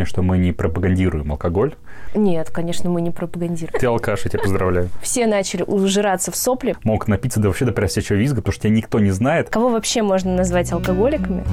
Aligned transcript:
дисклеймер, 0.00 0.06
что 0.06 0.22
мы 0.22 0.38
не 0.38 0.52
пропагандируем 0.52 1.30
алкоголь. 1.32 1.74
Нет, 2.14 2.50
конечно, 2.50 2.90
мы 2.90 3.00
не 3.00 3.10
пропагандируем. 3.10 3.78
Ты 3.78 3.86
алкаш, 3.86 4.24
я 4.24 4.30
тебя 4.30 4.42
поздравляю. 4.42 4.88
Все 5.02 5.26
начали 5.26 5.62
ужираться 5.62 6.30
в 6.30 6.36
сопли. 6.36 6.76
Мог 6.84 7.08
напиться 7.08 7.40
до 7.40 7.48
вообще 7.48 7.64
до 7.64 7.72
просячего 7.72 8.16
визга, 8.16 8.36
потому 8.36 8.52
что 8.52 8.62
тебя 8.62 8.74
никто 8.74 8.98
не 8.98 9.10
знает. 9.10 9.50
Кого 9.50 9.70
вообще 9.70 10.02
можно 10.02 10.34
назвать 10.34 10.72
алкоголиками? 10.72 11.44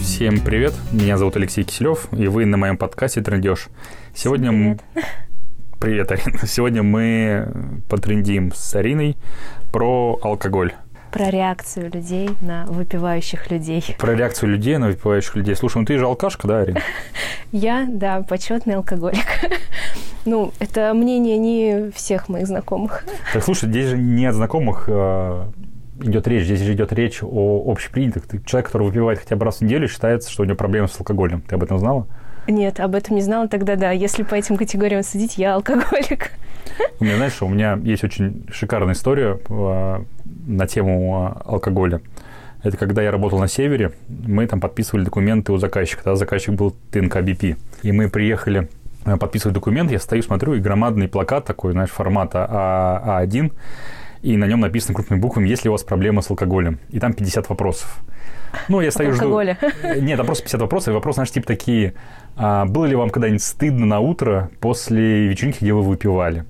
Всем 0.00 0.40
привет, 0.40 0.74
меня 0.92 1.16
зовут 1.16 1.36
Алексей 1.36 1.64
Киселев, 1.64 2.08
и 2.12 2.26
вы 2.26 2.44
на 2.44 2.58
моем 2.58 2.76
подкасте 2.76 3.22
«Трендеж». 3.22 3.68
Сегодня... 4.14 4.50
Привет. 4.50 4.80
Привет, 5.80 6.12
Арина. 6.12 6.46
Сегодня 6.46 6.82
мы 6.82 7.48
потрендим 7.88 8.52
с 8.52 8.74
Ариной 8.74 9.16
про 9.72 10.18
алкоголь. 10.22 10.74
Про 11.12 11.28
реакцию 11.30 11.90
людей 11.92 12.30
на 12.40 12.66
выпивающих 12.66 13.50
людей. 13.50 13.84
Про 13.98 14.14
реакцию 14.14 14.50
людей 14.50 14.76
на 14.76 14.86
выпивающих 14.88 15.34
людей. 15.36 15.56
Слушай, 15.56 15.78
ну 15.78 15.84
ты 15.84 15.98
же 15.98 16.04
алкашка, 16.06 16.46
да, 16.46 16.60
Арина? 16.60 16.80
Я, 17.52 17.86
да, 17.88 18.22
почетный 18.22 18.74
алкоголик. 18.76 19.26
Ну, 20.26 20.52
это 20.58 20.92
мнение 20.92 21.38
не 21.38 21.90
всех 21.92 22.28
моих 22.28 22.46
знакомых. 22.46 23.06
Так, 23.32 23.42
слушай, 23.42 23.70
здесь 23.70 23.86
же 23.86 23.96
не 23.96 24.26
от 24.26 24.34
знакомых 24.34 24.84
э, 24.86 25.44
идет 26.02 26.28
речь. 26.28 26.44
Здесь 26.44 26.60
же 26.60 26.74
идет 26.74 26.92
речь 26.92 27.20
о 27.22 27.64
общепринятых. 27.72 28.26
Ты- 28.26 28.42
Человек, 28.44 28.66
который 28.66 28.86
выпивает 28.88 29.18
хотя 29.18 29.36
бы 29.36 29.46
раз 29.46 29.56
в 29.56 29.60
неделю, 29.62 29.88
считается, 29.88 30.30
что 30.30 30.42
у 30.42 30.44
него 30.44 30.56
проблемы 30.58 30.88
с 30.88 31.00
алкоголем. 31.00 31.40
Ты 31.40 31.54
об 31.54 31.62
этом 31.62 31.78
знала? 31.78 32.06
Нет, 32.46 32.80
об 32.80 32.94
этом 32.96 33.16
не 33.16 33.22
знала 33.22 33.48
тогда, 33.48 33.76
да. 33.76 33.92
Если 33.92 34.22
по 34.22 34.34
этим 34.34 34.58
категориям 34.58 35.02
судить, 35.02 35.38
я 35.38 35.54
алкоголик. 35.54 36.32
У 37.00 37.04
меня, 37.04 37.16
знаешь, 37.16 37.40
у 37.40 37.48
меня 37.48 37.78
есть 37.82 38.04
очень 38.04 38.46
шикарная 38.52 38.92
история 38.92 39.38
э, 39.48 40.04
на 40.50 40.66
тему 40.66 41.34
э, 41.36 41.42
алкоголя. 41.48 42.00
Это 42.62 42.76
когда 42.76 43.02
я 43.02 43.10
работал 43.10 43.38
на 43.38 43.48
севере, 43.48 43.92
мы 44.08 44.46
там 44.46 44.60
подписывали 44.60 45.04
документы 45.04 45.52
у 45.52 45.56
заказчика. 45.56 46.04
Тогда 46.04 46.16
заказчик 46.16 46.54
был 46.54 46.76
ТНК 46.90 47.22
БП. 47.22 47.56
И 47.82 47.92
мы 47.92 48.08
приехали 48.10 48.68
э, 49.06 49.16
подписывать 49.16 49.54
документ, 49.54 49.90
я 49.90 49.98
стою, 49.98 50.22
смотрю, 50.22 50.54
и 50.54 50.60
громадный 50.60 51.08
плакат 51.08 51.44
такой, 51.46 51.72
знаешь, 51.72 51.90
формата 51.90 52.46
А- 52.48 53.22
А1, 53.24 53.52
и 54.22 54.36
на 54.36 54.44
нем 54.44 54.60
написано 54.60 54.94
крупными 54.94 55.20
буквами, 55.20 55.48
есть 55.48 55.64
ли 55.64 55.70
у 55.70 55.72
вас 55.72 55.82
проблемы 55.82 56.20
с 56.22 56.28
алкоголем. 56.30 56.78
И 56.90 57.00
там 57.00 57.14
50 57.14 57.48
вопросов. 57.48 58.00
Ну, 58.68 58.80
я 58.82 58.90
стою, 58.90 59.12
жду. 59.12 59.22
алкоголя. 59.24 59.56
Нет, 60.00 60.18
там 60.18 60.26
просто 60.26 60.44
50 60.44 60.60
вопросов. 60.60 60.88
И 60.88 60.92
вопрос, 60.92 61.14
знаешь, 61.14 61.30
типа 61.30 61.46
такие. 61.46 61.94
а, 62.36 62.66
было 62.66 62.84
ли 62.84 62.94
вам 62.96 63.08
когда-нибудь 63.08 63.42
стыдно 63.42 63.86
на 63.86 64.00
утро 64.00 64.50
после 64.60 65.28
вечеринки, 65.28 65.60
где 65.62 65.72
вы 65.72 65.82
выпивали? 65.82 66.44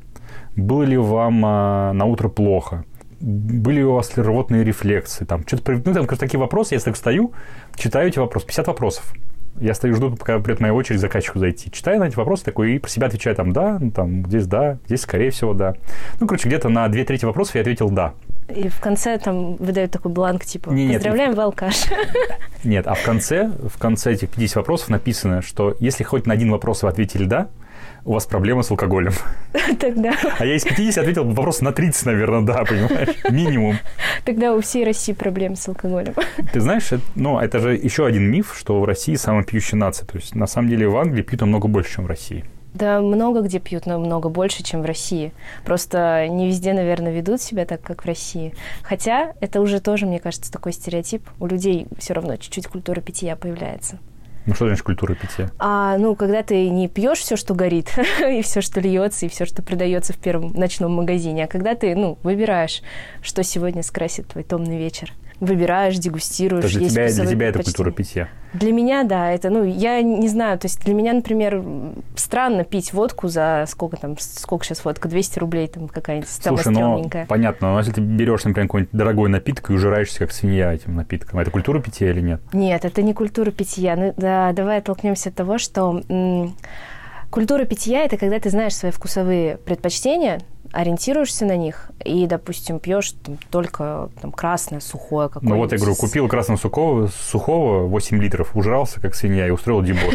Было 0.56 0.83
ли 0.83 0.97
вам 0.97 1.43
а, 1.47 1.93
на 1.93 2.06
утро 2.06 2.28
плохо? 2.28 2.84
Были 3.21 3.77
ли 3.77 3.85
у 3.85 3.95
вас 3.95 4.17
ли 4.17 4.23
рвотные 4.23 4.65
рефлексы? 4.65 5.27
Там, 5.27 5.47
что-то, 5.47 5.73
ну, 5.73 5.95
там, 5.95 6.07
короче, 6.07 6.17
такие 6.17 6.41
вопросы. 6.41 6.75
Я 6.75 6.81
так 6.81 6.97
стою, 6.97 7.33
читаю 7.77 8.09
эти 8.09 8.19
вопросы. 8.19 8.47
50 8.47 8.67
вопросов. 8.67 9.12
Я 9.59 9.75
стою, 9.75 9.95
жду, 9.95 10.17
пока 10.17 10.39
придет 10.39 10.61
моя 10.61 10.73
очередь 10.73 11.01
заказчику 11.01 11.39
зайти. 11.39 11.71
Читаю 11.71 11.99
на 11.99 12.05
эти 12.05 12.17
вопросы 12.17 12.45
такой 12.45 12.77
и 12.77 12.79
про 12.79 12.89
себя 12.89 13.09
отвечаю 13.09 13.37
там 13.37 13.53
«да», 13.53 13.79
ну, 13.79 13.91
там 13.91 14.25
здесь 14.27 14.47
«да», 14.47 14.79
здесь, 14.87 15.03
скорее 15.03 15.31
всего, 15.31 15.53
«да». 15.53 15.75
Ну, 16.19 16.27
короче, 16.27 16.49
где-то 16.49 16.69
на 16.69 16.89
две 16.89 17.05
трети 17.05 17.27
вопросов 17.27 17.57
я 17.57 17.61
ответил 17.61 17.91
«да». 17.91 18.15
И 18.49 18.69
в 18.69 18.81
конце 18.81 19.19
там 19.19 19.57
выдают 19.57 19.93
такой 19.93 20.12
бланк, 20.12 20.45
типа, 20.45 20.71
Не, 20.71 20.87
нет, 20.87 20.95
поздравляем, 20.95 21.34
вы 21.34 21.43
алкаш. 21.43 21.87
Нет, 22.65 22.87
а 22.87 22.95
в 22.95 23.03
конце, 23.03 23.51
в 23.69 23.79
конце 23.79 24.12
этих 24.12 24.31
50 24.31 24.57
вопросов 24.57 24.89
написано, 24.89 25.43
что 25.43 25.77
если 25.79 26.05
хоть 26.05 26.27
на 26.27 26.34
один 26.34 26.51
вопрос 26.51 26.83
вы 26.83 26.89
ответили 26.89 27.25
«да», 27.25 27.49
у 28.05 28.12
вас 28.12 28.27
проблемы 28.27 28.62
с 28.62 28.70
алкоголем. 28.70 29.12
Тогда, 29.79 30.15
А 30.39 30.45
я 30.45 30.56
из 30.56 30.65
50 30.65 30.98
ответил 30.98 31.25
вопрос 31.25 31.61
на 31.61 31.73
30, 31.73 32.06
наверное, 32.06 32.41
да, 32.43 32.65
понимаешь? 32.65 33.17
Минимум. 33.31 33.79
тогда 34.25 34.55
у 34.55 34.61
всей 34.61 34.84
России 34.84 35.12
проблемы 35.12 35.56
с 35.56 35.69
алкоголем. 35.69 36.15
Ты 36.53 36.61
знаешь, 36.61 36.93
это, 36.93 37.03
ну, 37.15 37.39
это 37.39 37.59
же 37.59 37.75
еще 37.75 38.06
один 38.06 38.25
миф, 38.31 38.55
что 38.59 38.81
в 38.81 38.84
России 38.84 39.15
самая 39.15 39.45
пьющая 39.45 39.78
нация. 39.78 40.06
То 40.06 40.17
есть, 40.17 40.34
на 40.34 40.47
самом 40.47 40.69
деле, 40.69 40.89
в 40.89 40.97
Англии 40.97 41.23
пьют 41.23 41.41
намного 41.41 41.69
больше, 41.69 41.95
чем 41.95 42.05
в 42.05 42.06
России. 42.09 42.45
Да, 42.73 43.01
много 43.01 43.41
где 43.41 43.59
пьют, 43.59 43.87
но 43.87 43.98
много 43.98 44.28
больше, 44.28 44.62
чем 44.62 44.83
в 44.83 44.84
России. 44.84 45.33
Просто 45.65 46.28
не 46.28 46.47
везде, 46.47 46.72
наверное, 46.72 47.12
ведут 47.12 47.43
себя 47.43 47.67
так, 47.67 47.82
как 47.82 48.05
в 48.05 48.06
России. 48.06 48.55
Хотя 48.82 49.32
это 49.41 49.61
уже 49.61 49.81
тоже, 49.81 50.06
мне 50.06 50.21
кажется, 50.21 50.53
такой 50.53 50.72
стереотип. 50.72 51.28
У 51.41 51.47
людей 51.47 51.88
все 51.99 52.15
равно 52.15 52.37
чуть-чуть 52.37 52.69
культура 52.69 53.00
питья 53.00 53.34
появляется. 53.34 53.99
Ну, 54.47 54.55
что 54.55 54.67
значит 54.67 54.83
культура 54.83 55.15
питья? 55.15 55.51
А, 55.59 55.99
ну, 55.99 56.15
когда 56.15 56.43
ты 56.43 56.69
не 56.71 56.89
пьешь 56.89 57.19
все, 57.19 57.37
что 57.37 57.55
горит, 57.55 57.93
и 58.21 58.43
все, 58.43 58.61
что 58.61 58.81
льется, 58.81 59.27
и 59.27 59.28
все, 59.28 59.45
что 59.45 59.62
продается 59.62 60.12
в 60.12 60.17
первом 60.17 60.53
ночном 60.55 60.93
магазине, 60.93 61.45
а 61.45 61.47
когда 61.47 61.75
ты, 61.75 61.95
ну, 61.95 62.19
выбираешь, 62.23 62.83
что 63.23 63.43
сегодня 63.43 63.83
скрасит 63.83 64.29
твой 64.29 64.45
томный 64.45 64.79
вечер. 64.79 65.12
Выбираешь, 65.41 65.97
дегустируешь. 65.97 66.62
То 66.62 66.69
есть 66.69 66.79
для 66.79 67.09
тебя, 67.09 67.23
для 67.25 67.27
тебя 67.27 67.49
это 67.49 67.62
культура 67.62 67.91
питья. 67.91 68.29
Для 68.53 68.72
меня, 68.72 69.05
да, 69.05 69.31
это, 69.31 69.49
ну, 69.50 69.65
я 69.65 70.03
не 70.03 70.28
знаю, 70.28 70.59
то 70.59 70.66
есть 70.66 70.84
для 70.84 70.94
меня, 70.94 71.12
например, 71.12 71.62
странно 72.16 72.65
пить 72.65 72.93
водку 72.93 73.28
за 73.28 73.65
сколько 73.69 73.97
там, 73.97 74.16
сколько 74.19 74.65
сейчас 74.65 74.84
водка, 74.84 75.09
200 75.09 75.38
рублей 75.38 75.69
там 75.69 75.88
какая-нибудь 75.88 76.28
Слушай, 76.28 76.66
ну, 76.66 76.75
стрёмненькая. 76.75 77.27
понятно, 77.27 77.72
но 77.72 77.78
если 77.78 77.93
ты 77.93 78.00
берешь, 78.00 78.44
например, 78.44 78.66
какой-нибудь 78.69 78.93
дорогой 78.93 79.28
напиток 79.28 79.71
и 79.71 79.72
ужираешься 79.72 80.19
как 80.19 80.33
свинья 80.33 80.72
этим 80.72 80.97
напитком, 80.97 81.38
это 81.38 81.50
культура 81.50 81.81
питья 81.81 82.11
или 82.11 82.21
нет? 82.21 82.41
Нет, 82.53 82.84
это 82.84 83.03
не 83.03 83.15
культура 83.15 83.50
питья. 83.50 83.94
Ну, 83.97 84.15
да, 84.16 84.53
давай 84.53 84.78
оттолкнемся 84.78 85.28
от 85.28 85.37
того, 85.37 85.59
что 85.59 86.03
культура 87.31 87.65
питья 87.65 88.05
это 88.05 88.17
когда 88.17 88.39
ты 88.39 88.51
знаешь 88.51 88.75
свои 88.75 88.91
вкусовые 88.91 89.57
предпочтения, 89.59 90.41
ориентируешься 90.73 91.45
на 91.45 91.57
них 91.57 91.91
и, 92.05 92.27
допустим, 92.27 92.79
пьешь 92.79 93.13
там, 93.25 93.39
только 93.51 94.09
там, 94.21 94.31
красное, 94.31 94.81
сухое 94.81 95.29
какое-нибудь. 95.29 95.57
Ну 95.57 95.63
вот 95.63 95.73
я 95.73 95.79
говорю, 95.79 95.97
купил 95.97 96.29
красного 96.29 96.59
сухого, 96.59 97.09
сухого 97.09 97.87
8 97.87 98.23
литров, 98.23 98.55
ужрался 98.55 99.01
как 99.01 99.15
свинья 99.15 99.47
и 99.47 99.51
устроил 99.51 99.83
дебош. 99.83 100.15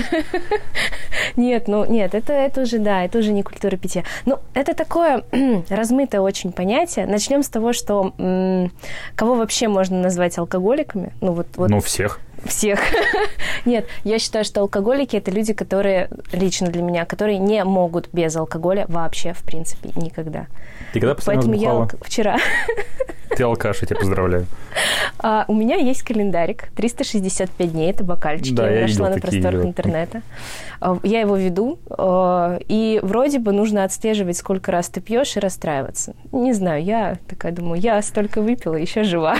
Нет, 1.35 1.67
ну 1.67 1.85
нет, 1.85 2.13
это, 2.13 2.31
это 2.31 2.61
уже, 2.61 2.77
да, 2.77 3.03
это 3.03 3.19
уже 3.19 3.33
не 3.33 3.43
культура 3.43 3.75
питья. 3.75 4.03
Ну, 4.25 4.39
это 4.53 4.73
такое 4.73 5.23
размытое 5.69 6.21
очень 6.21 6.51
понятие. 6.51 7.07
Начнем 7.07 7.43
с 7.43 7.49
того, 7.49 7.73
что 7.73 8.13
кого 9.15 9.35
вообще 9.35 9.67
можно 9.67 9.99
назвать 9.99 10.37
алкоголиками? 10.37 11.11
Ну, 11.21 11.33
вот, 11.33 11.47
вот 11.57 11.69
Ну, 11.69 11.79
всех. 11.81 12.19
Всех. 12.45 12.79
Нет, 13.65 13.87
я 14.03 14.19
считаю, 14.19 14.45
что 14.45 14.61
алкоголики 14.61 15.15
это 15.15 15.31
люди, 15.31 15.53
которые, 15.53 16.09
лично 16.31 16.67
для 16.67 16.81
меня, 16.81 17.05
которые 17.05 17.39
не 17.39 17.63
могут 17.63 18.09
без 18.13 18.35
алкоголя 18.35 18.85
вообще, 18.87 19.33
в 19.33 19.43
принципе, 19.43 19.91
никогда. 19.95 20.47
Ты 20.93 20.99
когда 20.99 21.15
раз 21.15 21.25
Поэтому 21.25 21.53
я 21.53 21.71
бухала? 21.71 21.89
вчера. 22.01 22.37
Ты 23.35 23.43
алкаш, 23.43 23.81
я 23.81 23.87
тебя 23.87 23.99
поздравляю. 23.99 24.45
А, 25.19 25.45
у 25.47 25.53
меня 25.53 25.75
есть 25.75 26.03
календарик 26.03 26.69
365 26.75 27.71
дней, 27.71 27.91
это 27.91 28.03
бокальчики, 28.03 28.53
Да, 28.53 28.69
я 28.69 28.81
нашла 28.83 29.09
на 29.09 29.17
просторах 29.19 29.65
интернета. 29.65 30.21
А, 30.81 30.97
Я 31.03 31.21
его 31.21 31.35
веду, 31.35 31.79
а, 31.89 32.57
и 32.67 32.99
вроде 33.03 33.39
бы 33.39 33.51
нужно 33.51 33.83
отслеживать, 33.83 34.37
сколько 34.37 34.71
раз 34.71 34.89
ты 34.89 35.01
пьешь 35.01 35.35
и 35.37 35.39
расстраиваться. 35.39 36.15
Не 36.31 36.53
знаю, 36.53 36.83
я 36.83 37.17
такая 37.27 37.51
думаю, 37.51 37.79
я 37.81 38.01
столько 38.01 38.41
выпила, 38.41 38.75
еще 38.75 39.03
жива. 39.03 39.35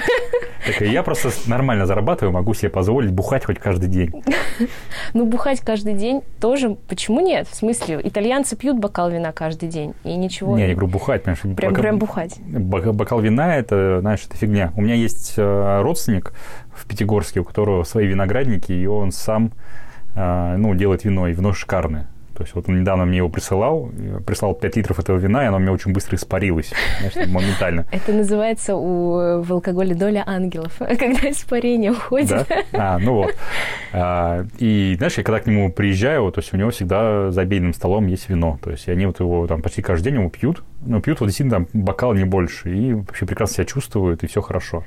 Так 0.66 0.82
я 0.82 1.04
просто 1.04 1.30
нормально 1.48 1.86
зарабатываю, 1.86 2.34
могу 2.34 2.54
себе 2.54 2.70
позволить 2.70 3.12
бухать 3.12 3.46
хоть 3.46 3.60
каждый 3.60 3.88
день. 3.88 4.12
Ну, 5.14 5.26
бухать 5.26 5.60
каждый 5.60 5.94
день 5.94 6.22
тоже, 6.42 6.76
почему 6.88 7.20
нет? 7.20 7.48
В 7.48 7.56
смысле, 7.56 8.00
итальянцы 8.04 8.56
пьют 8.56 8.78
бокал 8.80 9.10
вина 9.12 9.32
каждый 9.32 9.70
день, 9.70 9.94
и 10.04 10.16
ничего. 10.16 10.56
Не, 10.56 10.64
я 10.64 10.68
не 10.70 10.74
говорю 10.74 10.92
бухать, 10.92 11.24
понимаешь? 11.24 11.56
Прям, 11.58 11.74
прям 11.76 12.00
бухать. 12.00 12.38
бока- 12.40 12.94
Бокал 12.94 13.20
вина, 13.20 13.56
это, 13.58 13.76
знаешь, 14.02 14.26
это 14.28 14.38
фигня. 14.38 14.72
У 14.76 14.82
меня 14.82 14.96
есть 14.96 15.34
э, 15.38 15.82
родственник 15.82 16.34
в 16.74 16.86
Пятигорске, 16.88 17.40
у 17.40 17.44
которого 17.44 17.84
свои 17.84 18.08
виноградники, 18.08 18.72
и 18.72 18.86
он 18.86 19.12
сам, 19.12 19.52
э, 20.16 20.56
ну, 20.58 20.74
делает 20.76 21.04
вино, 21.04 21.28
и 21.28 21.34
вино 21.34 21.54
шикарное. 21.54 22.08
То 22.36 22.44
есть 22.44 22.54
вот 22.54 22.68
он 22.68 22.82
недавно 22.82 23.06
мне 23.06 23.18
его 23.18 23.30
присылал, 23.30 23.90
прислал 24.26 24.54
5 24.54 24.76
литров 24.76 25.00
этого 25.00 25.18
вина, 25.18 25.44
и 25.44 25.48
оно 25.48 25.58
у 25.58 25.60
меня 25.60 25.72
очень 25.72 25.94
быстро 25.94 26.18
испарилось, 26.18 26.74
знаешь, 27.00 27.30
моментально. 27.30 27.86
Это 27.92 28.12
называется 28.12 28.76
у, 28.76 29.42
в 29.42 29.54
алкоголе 29.54 29.96
доля 29.96 30.24
ангелов, 30.26 30.74
когда 30.80 31.30
испарение 31.30 31.92
уходит. 31.92 32.46
Да? 32.50 32.96
А, 32.96 33.00
ну 33.00 33.14
вот. 33.14 33.36
А, 33.94 34.46
и, 34.60 34.96
знаешь, 34.98 35.18
я 35.18 35.24
когда 35.24 35.40
к 35.40 35.46
нему 35.46 35.72
приезжаю, 35.72 36.32
то 36.32 36.40
есть 36.40 36.54
у 36.54 36.58
него 36.58 36.72
всегда 36.72 37.32
за 37.32 37.42
обеденным 37.42 37.74
столом 37.74 38.08
есть 38.08 38.30
вино. 38.30 38.60
То 38.62 38.72
есть 38.72 38.88
и 38.88 38.92
они 38.92 39.06
вот 39.06 39.20
его 39.20 39.48
там 39.48 39.62
почти 39.62 39.82
каждый 39.82 40.06
день 40.06 40.16
его 40.16 40.30
пьют. 40.30 40.64
Но 40.86 41.00
пьют 41.00 41.22
вот 41.22 41.28
действительно 41.28 41.66
там 41.66 41.82
бокал 41.82 42.14
не 42.14 42.26
больше. 42.26 42.76
И 42.76 42.94
вообще 42.94 43.26
прекрасно 43.26 43.56
себя 43.56 43.66
чувствуют, 43.66 44.24
и 44.24 44.28
все 44.28 44.42
хорошо. 44.42 44.84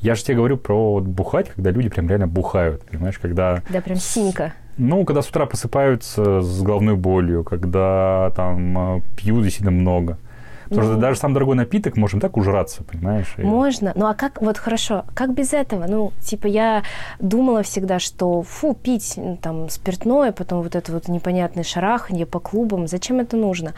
Я 0.00 0.14
же 0.14 0.22
тебе 0.22 0.36
говорю 0.36 0.56
про 0.56 0.94
вот 0.94 1.04
бухать, 1.04 1.50
когда 1.50 1.70
люди 1.70 1.88
прям 1.88 2.08
реально 2.08 2.28
бухают, 2.28 2.84
понимаешь, 2.84 3.18
когда, 3.18 3.62
Да, 3.68 3.80
прям 3.80 3.96
синька. 3.96 4.54
Ну, 4.78 5.04
когда 5.04 5.22
с 5.22 5.28
утра 5.28 5.46
просыпаются 5.46 6.40
с 6.40 6.62
головной 6.62 6.96
болью, 6.96 7.44
когда 7.44 8.32
там 8.34 8.98
э, 8.98 9.02
пьют 9.16 9.42
действительно 9.42 9.72
много. 9.72 10.18
Потому 10.68 10.86
ну, 10.86 10.92
что 10.92 11.00
даже 11.00 11.18
сам 11.18 11.34
дорогой 11.34 11.56
напиток 11.56 11.96
можем 11.96 12.20
так 12.20 12.36
ужраться, 12.36 12.84
понимаешь? 12.84 13.34
Можно. 13.38 13.92
Ну 13.94 14.06
а 14.06 14.14
как, 14.14 14.42
вот 14.42 14.58
хорошо, 14.58 15.04
как 15.14 15.32
без 15.34 15.52
этого? 15.52 15.86
Ну, 15.88 16.12
типа, 16.20 16.46
я 16.46 16.82
думала 17.18 17.62
всегда, 17.62 17.98
что 17.98 18.42
фу, 18.42 18.74
пить 18.74 19.18
там 19.42 19.70
спиртное, 19.70 20.32
потом 20.32 20.62
вот 20.62 20.76
это 20.76 20.92
вот 20.92 21.08
непонятное 21.08 21.64
шараханье 21.64 22.26
по 22.26 22.38
клубам, 22.38 22.86
зачем 22.86 23.20
это 23.20 23.36
нужно? 23.36 23.74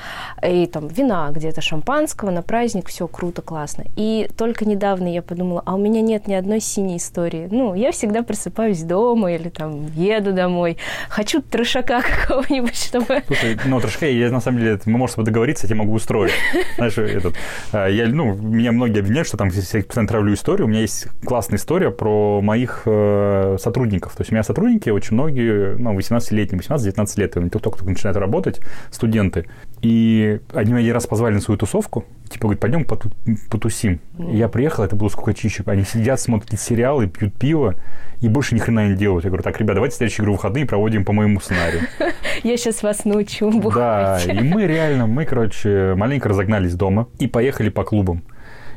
И 0.46 0.66
там 0.66 0.88
вина 0.88 1.30
где-то, 1.30 1.60
шампанского 1.60 2.30
на 2.30 2.42
праздник, 2.42 2.88
все 2.88 3.06
круто, 3.06 3.42
классно. 3.42 3.84
И 3.96 4.28
только 4.36 4.64
недавно 4.64 5.12
я 5.12 5.22
подумала, 5.22 5.62
а 5.64 5.74
у 5.74 5.78
меня 5.78 6.00
нет 6.00 6.26
ни 6.26 6.34
одной 6.34 6.60
синей 6.60 6.96
истории. 6.96 7.48
Ну, 7.50 7.74
я 7.74 7.92
всегда 7.92 8.22
просыпаюсь 8.22 8.82
дома 8.82 9.32
или 9.32 9.48
там 9.48 9.86
еду 9.94 10.32
домой. 10.32 10.76
Хочу 11.08 11.42
трешака 11.42 12.02
какого-нибудь, 12.26 12.76
чтобы... 12.76 13.22
Слушай, 13.26 13.58
ну, 13.64 13.80
трешака, 13.80 14.06
я 14.06 14.30
на 14.30 14.40
самом 14.40 14.58
деле, 14.58 14.80
мы 14.86 14.98
можем 14.98 15.24
договориться, 15.24 15.66
я 15.66 15.76
могу 15.76 15.92
устроить. 15.92 16.32
Знаешь, 16.88 16.98
этот, 16.98 17.34
а, 17.72 17.86
я, 17.88 18.08
ну, 18.08 18.34
меня 18.34 18.72
многие 18.72 19.00
обвиняют, 19.00 19.28
что 19.28 19.36
там 19.36 19.48
я 19.48 19.82
постоянно 19.82 20.08
травлю 20.08 20.34
историю. 20.34 20.66
У 20.66 20.70
меня 20.70 20.80
есть 20.80 21.06
классная 21.24 21.58
история 21.58 21.90
про 21.90 22.40
моих 22.40 22.82
э, 22.86 23.56
сотрудников. 23.60 24.16
То 24.16 24.22
есть 24.22 24.32
у 24.32 24.34
меня 24.34 24.42
сотрудники 24.42 24.90
очень 24.90 25.14
многие, 25.14 25.76
ну, 25.76 25.96
18-летние, 25.96 26.60
18-19 26.60 27.20
лет, 27.20 27.36
они 27.36 27.50
только-только 27.50 27.84
начинают 27.84 28.16
работать, 28.16 28.60
студенты. 28.90 29.46
И 29.82 30.40
они 30.52 30.72
меня 30.72 30.80
один 30.80 30.94
раз 30.94 31.06
позвали 31.06 31.34
на 31.34 31.40
свою 31.40 31.58
тусовку, 31.58 32.04
типа, 32.30 32.44
говорит, 32.44 32.60
пойдем 32.60 32.84
поту- 32.84 33.10
потусим. 33.50 34.00
Mm. 34.14 34.32
И 34.32 34.36
я 34.36 34.48
приехал, 34.48 34.84
это 34.84 34.96
было 34.96 35.08
сколько 35.08 35.34
чище. 35.34 35.62
Они 35.66 35.84
сидят, 35.84 36.20
смотрят 36.20 36.58
сериалы, 36.58 37.08
пьют 37.08 37.34
пиво, 37.34 37.74
и 38.20 38.28
больше 38.28 38.54
ни 38.54 38.60
хрена 38.60 38.88
не 38.88 38.94
делают. 38.94 39.24
Я 39.24 39.30
говорю, 39.30 39.42
так, 39.42 39.58
ребят, 39.58 39.74
давайте 39.74 39.96
следующую 39.96 40.24
игру 40.24 40.34
выходные 40.34 40.66
проводим 40.66 41.04
по 41.04 41.12
моему 41.12 41.40
сценарию. 41.40 41.82
Я 42.42 42.56
сейчас 42.56 42.82
вас 42.82 43.04
научу 43.04 43.50
бухать. 43.60 44.26
Да, 44.26 44.32
и 44.32 44.42
мы 44.42 44.66
реально, 44.66 45.06
мы, 45.06 45.24
короче, 45.24 45.94
маленько 45.96 46.28
разогнались 46.28 46.74
дома 46.74 47.08
и 47.18 47.26
поехали 47.26 47.68
по 47.68 47.84
клубам. 47.84 48.22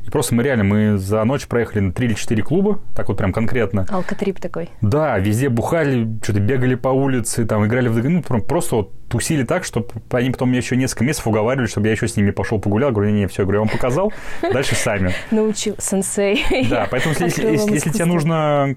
И 0.05 0.09
просто 0.09 0.35
мы 0.35 0.43
реально, 0.43 0.65
мы 0.65 0.97
за 0.97 1.23
ночь 1.23 1.47
проехали 1.47 1.79
на 1.79 1.93
3 1.93 2.07
или 2.07 2.13
4 2.13 2.43
клуба, 2.43 2.79
так 2.93 3.07
вот 3.07 3.17
прям 3.17 3.31
конкретно. 3.31 3.85
Алкотрип 3.89 4.39
такой. 4.39 4.69
Да, 4.81 5.17
везде 5.17 5.47
бухали, 5.47 6.19
что-то 6.21 6.41
бегали 6.41 6.75
по 6.75 6.89
улице, 6.89 7.45
там 7.45 7.65
играли 7.65 7.87
в... 7.87 8.03
Ну, 8.03 8.21
просто 8.21 8.75
вот 8.75 8.91
тусили 9.13 9.43
так, 9.43 9.63
что 9.63 9.87
они 10.09 10.31
потом 10.31 10.49
меня 10.49 10.57
еще 10.57 10.75
несколько 10.75 11.03
месяцев 11.03 11.27
уговаривали, 11.27 11.67
чтобы 11.67 11.85
я 11.85 11.91
еще 11.93 12.07
с 12.07 12.17
ними 12.17 12.31
пошел 12.31 12.59
погулял. 12.59 12.91
Говорю, 12.91 13.11
не, 13.11 13.19
не, 13.19 13.27
все, 13.27 13.43
говорю, 13.43 13.59
я 13.59 13.65
вам 13.65 13.69
показал, 13.69 14.11
дальше 14.41 14.73
сами. 14.73 15.13
Научил, 15.29 15.75
сенсей. 15.77 16.43
Да, 16.67 16.87
поэтому 16.89 17.13
если, 17.19 17.51
если, 17.51 17.73
если 17.73 17.91
тебе 17.91 18.05
нужно 18.05 18.75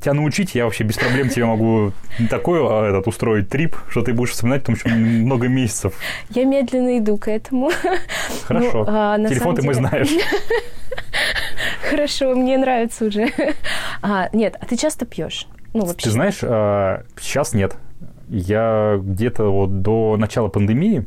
тебя 0.00 0.14
научить, 0.14 0.56
я 0.56 0.64
вообще 0.64 0.82
без 0.82 0.96
проблем 0.96 1.28
тебе 1.28 1.44
могу 1.44 1.92
такой 2.28 2.58
а, 2.62 2.88
этот, 2.88 3.06
устроить 3.06 3.48
трип, 3.48 3.76
что 3.88 4.02
ты 4.02 4.12
будешь 4.12 4.32
вспоминать 4.32 4.62
потом 4.62 4.74
еще 4.74 4.88
много 4.88 5.46
месяцев. 5.46 5.94
Я 6.30 6.44
медленно 6.44 6.98
иду 6.98 7.16
к 7.16 7.28
этому. 7.28 7.70
Хорошо. 8.44 8.78
Ну, 8.78 8.84
а, 8.88 9.18
Телефон 9.18 9.54
ты 9.54 9.62
деле... 9.62 9.66
мой 9.66 9.74
знаешь. 9.74 10.10
Хорошо, 11.90 12.34
мне 12.34 12.58
нравится 12.58 13.04
уже. 13.04 13.28
А, 14.02 14.30
нет, 14.32 14.56
а 14.60 14.66
ты 14.66 14.76
часто 14.76 15.06
пьешь? 15.06 15.46
Ну, 15.74 15.84
вообще. 15.84 16.06
Ты 16.06 16.10
знаешь, 16.10 16.38
а, 16.42 17.04
сейчас 17.20 17.52
нет. 17.52 17.76
Я 18.28 18.98
где-то 19.02 19.50
вот 19.50 19.82
до 19.82 20.16
начала 20.16 20.48
пандемии, 20.48 21.06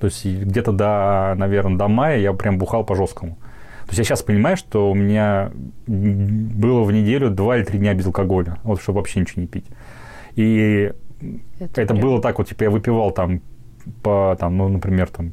то 0.00 0.06
есть 0.06 0.24
где-то 0.24 0.72
до, 0.72 1.34
наверное, 1.36 1.76
до 1.76 1.88
мая 1.88 2.18
я 2.18 2.32
прям 2.32 2.58
бухал 2.58 2.84
по 2.84 2.94
жесткому. 2.94 3.36
То 3.86 3.92
есть 3.92 3.98
я 3.98 4.04
сейчас 4.04 4.22
понимаю, 4.22 4.56
что 4.56 4.90
у 4.90 4.94
меня 4.94 5.50
было 5.86 6.82
в 6.82 6.92
неделю 6.92 7.30
два 7.30 7.56
или 7.56 7.64
три 7.64 7.78
дня 7.78 7.94
без 7.94 8.06
алкоголя, 8.06 8.58
вот 8.62 8.80
чтобы 8.80 8.98
вообще 8.98 9.20
ничего 9.20 9.42
не 9.42 9.48
пить. 9.48 9.66
И 10.36 10.92
это, 11.58 11.80
это 11.80 11.94
было 11.94 12.20
так 12.20 12.38
вот, 12.38 12.48
типа 12.48 12.64
я 12.64 12.70
выпивал 12.70 13.10
там 13.12 13.40
по, 14.02 14.36
там, 14.38 14.56
ну, 14.56 14.68
например, 14.68 15.08
там 15.08 15.32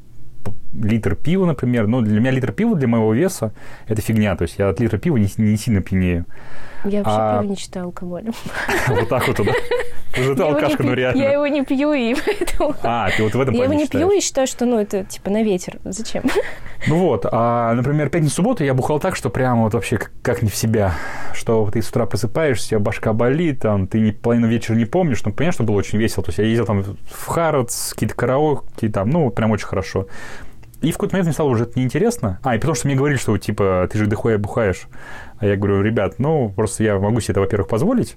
литр 0.81 1.15
пива, 1.15 1.45
например. 1.45 1.87
Ну, 1.87 2.01
для 2.01 2.19
меня 2.19 2.31
литр 2.31 2.51
пива 2.51 2.75
для 2.75 2.87
моего 2.87 3.13
веса– 3.13 3.53
это 3.87 4.01
фигня. 4.01 4.35
То 4.35 4.43
есть 4.43 4.57
я 4.57 4.69
от 4.69 4.79
литра 4.79 4.97
пива 4.97 5.17
не, 5.17 5.29
не 5.37 5.57
сильно 5.57 5.81
пьянею. 5.81 6.25
Я 6.83 6.99
вообще 6.99 7.17
а... 7.17 7.41
пиво 7.41 7.49
не 7.49 7.57
считаю 7.57 7.85
алкоголем. 7.85 8.33
Вот 8.87 9.09
так 9.09 9.27
вот, 9.27 9.37
да? 9.37 9.53
Уже 10.19 10.35
ты 10.35 10.43
алкашка, 10.43 10.83
ну 10.83 10.93
реально. 10.93 11.21
Я 11.21 11.31
его 11.33 11.47
не 11.47 11.63
пью, 11.63 11.93
и 11.93 12.15
поэтому... 12.25 12.75
А, 12.83 13.09
ты 13.09 13.23
вот 13.23 13.33
в 13.33 13.41
этом 13.41 13.53
Я 13.53 13.63
его 13.65 13.73
не 13.73 13.87
пью 13.87 14.11
и 14.11 14.21
считаю, 14.21 14.47
что, 14.47 14.65
ну, 14.65 14.79
это 14.79 15.03
типа 15.03 15.29
на 15.29 15.43
ветер. 15.43 15.79
Зачем? 15.83 16.23
Ну 16.87 16.99
вот, 16.99 17.25
а, 17.31 17.73
например, 17.73 18.09
пятницу-субботу 18.09 18.63
я 18.63 18.73
бухал 18.73 18.99
так, 18.99 19.15
что 19.15 19.29
прямо 19.29 19.63
вот 19.63 19.73
вообще 19.73 19.99
как, 20.21 20.41
не 20.41 20.49
в 20.49 20.55
себя. 20.55 20.93
Что 21.33 21.69
ты 21.71 21.81
с 21.81 21.89
утра 21.89 22.05
просыпаешься, 22.05 22.79
башка 22.79 23.13
болит, 23.13 23.61
там, 23.61 23.87
ты 23.87 23.99
не, 23.99 24.11
половину 24.11 24.47
вечера 24.47 24.75
не 24.75 24.85
помнишь. 24.85 25.23
Ну, 25.25 25.33
понятно, 25.33 25.53
что 25.53 25.63
было 25.63 25.75
очень 25.75 25.97
весело. 25.97 26.23
То 26.23 26.29
есть 26.29 26.37
я 26.39 26.45
ездил 26.45 26.65
там 26.65 26.83
в 26.83 27.25
Харатс, 27.25 27.93
какие-то 27.93 28.15
караоке, 28.15 28.89
там, 28.89 29.09
ну, 29.09 29.29
прям 29.31 29.51
очень 29.51 29.65
хорошо. 29.65 30.07
И 30.81 30.91
в 30.91 30.95
какой-то 30.95 31.15
момент 31.15 31.27
мне 31.27 31.33
стало 31.33 31.49
уже 31.49 31.63
это 31.63 31.79
неинтересно. 31.79 32.39
А, 32.43 32.55
и 32.55 32.59
потому 32.59 32.75
что 32.75 32.87
мне 32.87 32.95
говорили, 32.95 33.17
что, 33.17 33.37
типа, 33.37 33.87
ты 33.91 33.97
же 33.97 34.07
дохуя 34.07 34.37
бухаешь. 34.37 34.87
А 35.37 35.45
я 35.45 35.55
говорю, 35.55 35.81
ребят, 35.81 36.15
ну, 36.17 36.49
просто 36.49 36.83
я 36.83 36.99
могу 36.99 37.19
себе 37.19 37.31
это, 37.33 37.39
во-первых, 37.41 37.67
позволить. 37.67 38.15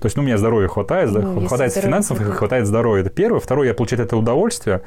То 0.00 0.06
есть, 0.06 0.16
ну, 0.16 0.22
у 0.22 0.26
меня 0.26 0.38
здоровья 0.38 0.68
хватает, 0.68 1.10
ну, 1.12 1.46
хватает 1.46 1.72
финансов, 1.72 2.18
хватает 2.18 2.66
здоровья. 2.66 3.02
Это 3.02 3.10
первое. 3.10 3.40
Второе, 3.40 3.68
я 3.68 3.74
получаю 3.74 4.02
это 4.02 4.16
удовольствие. 4.16 4.82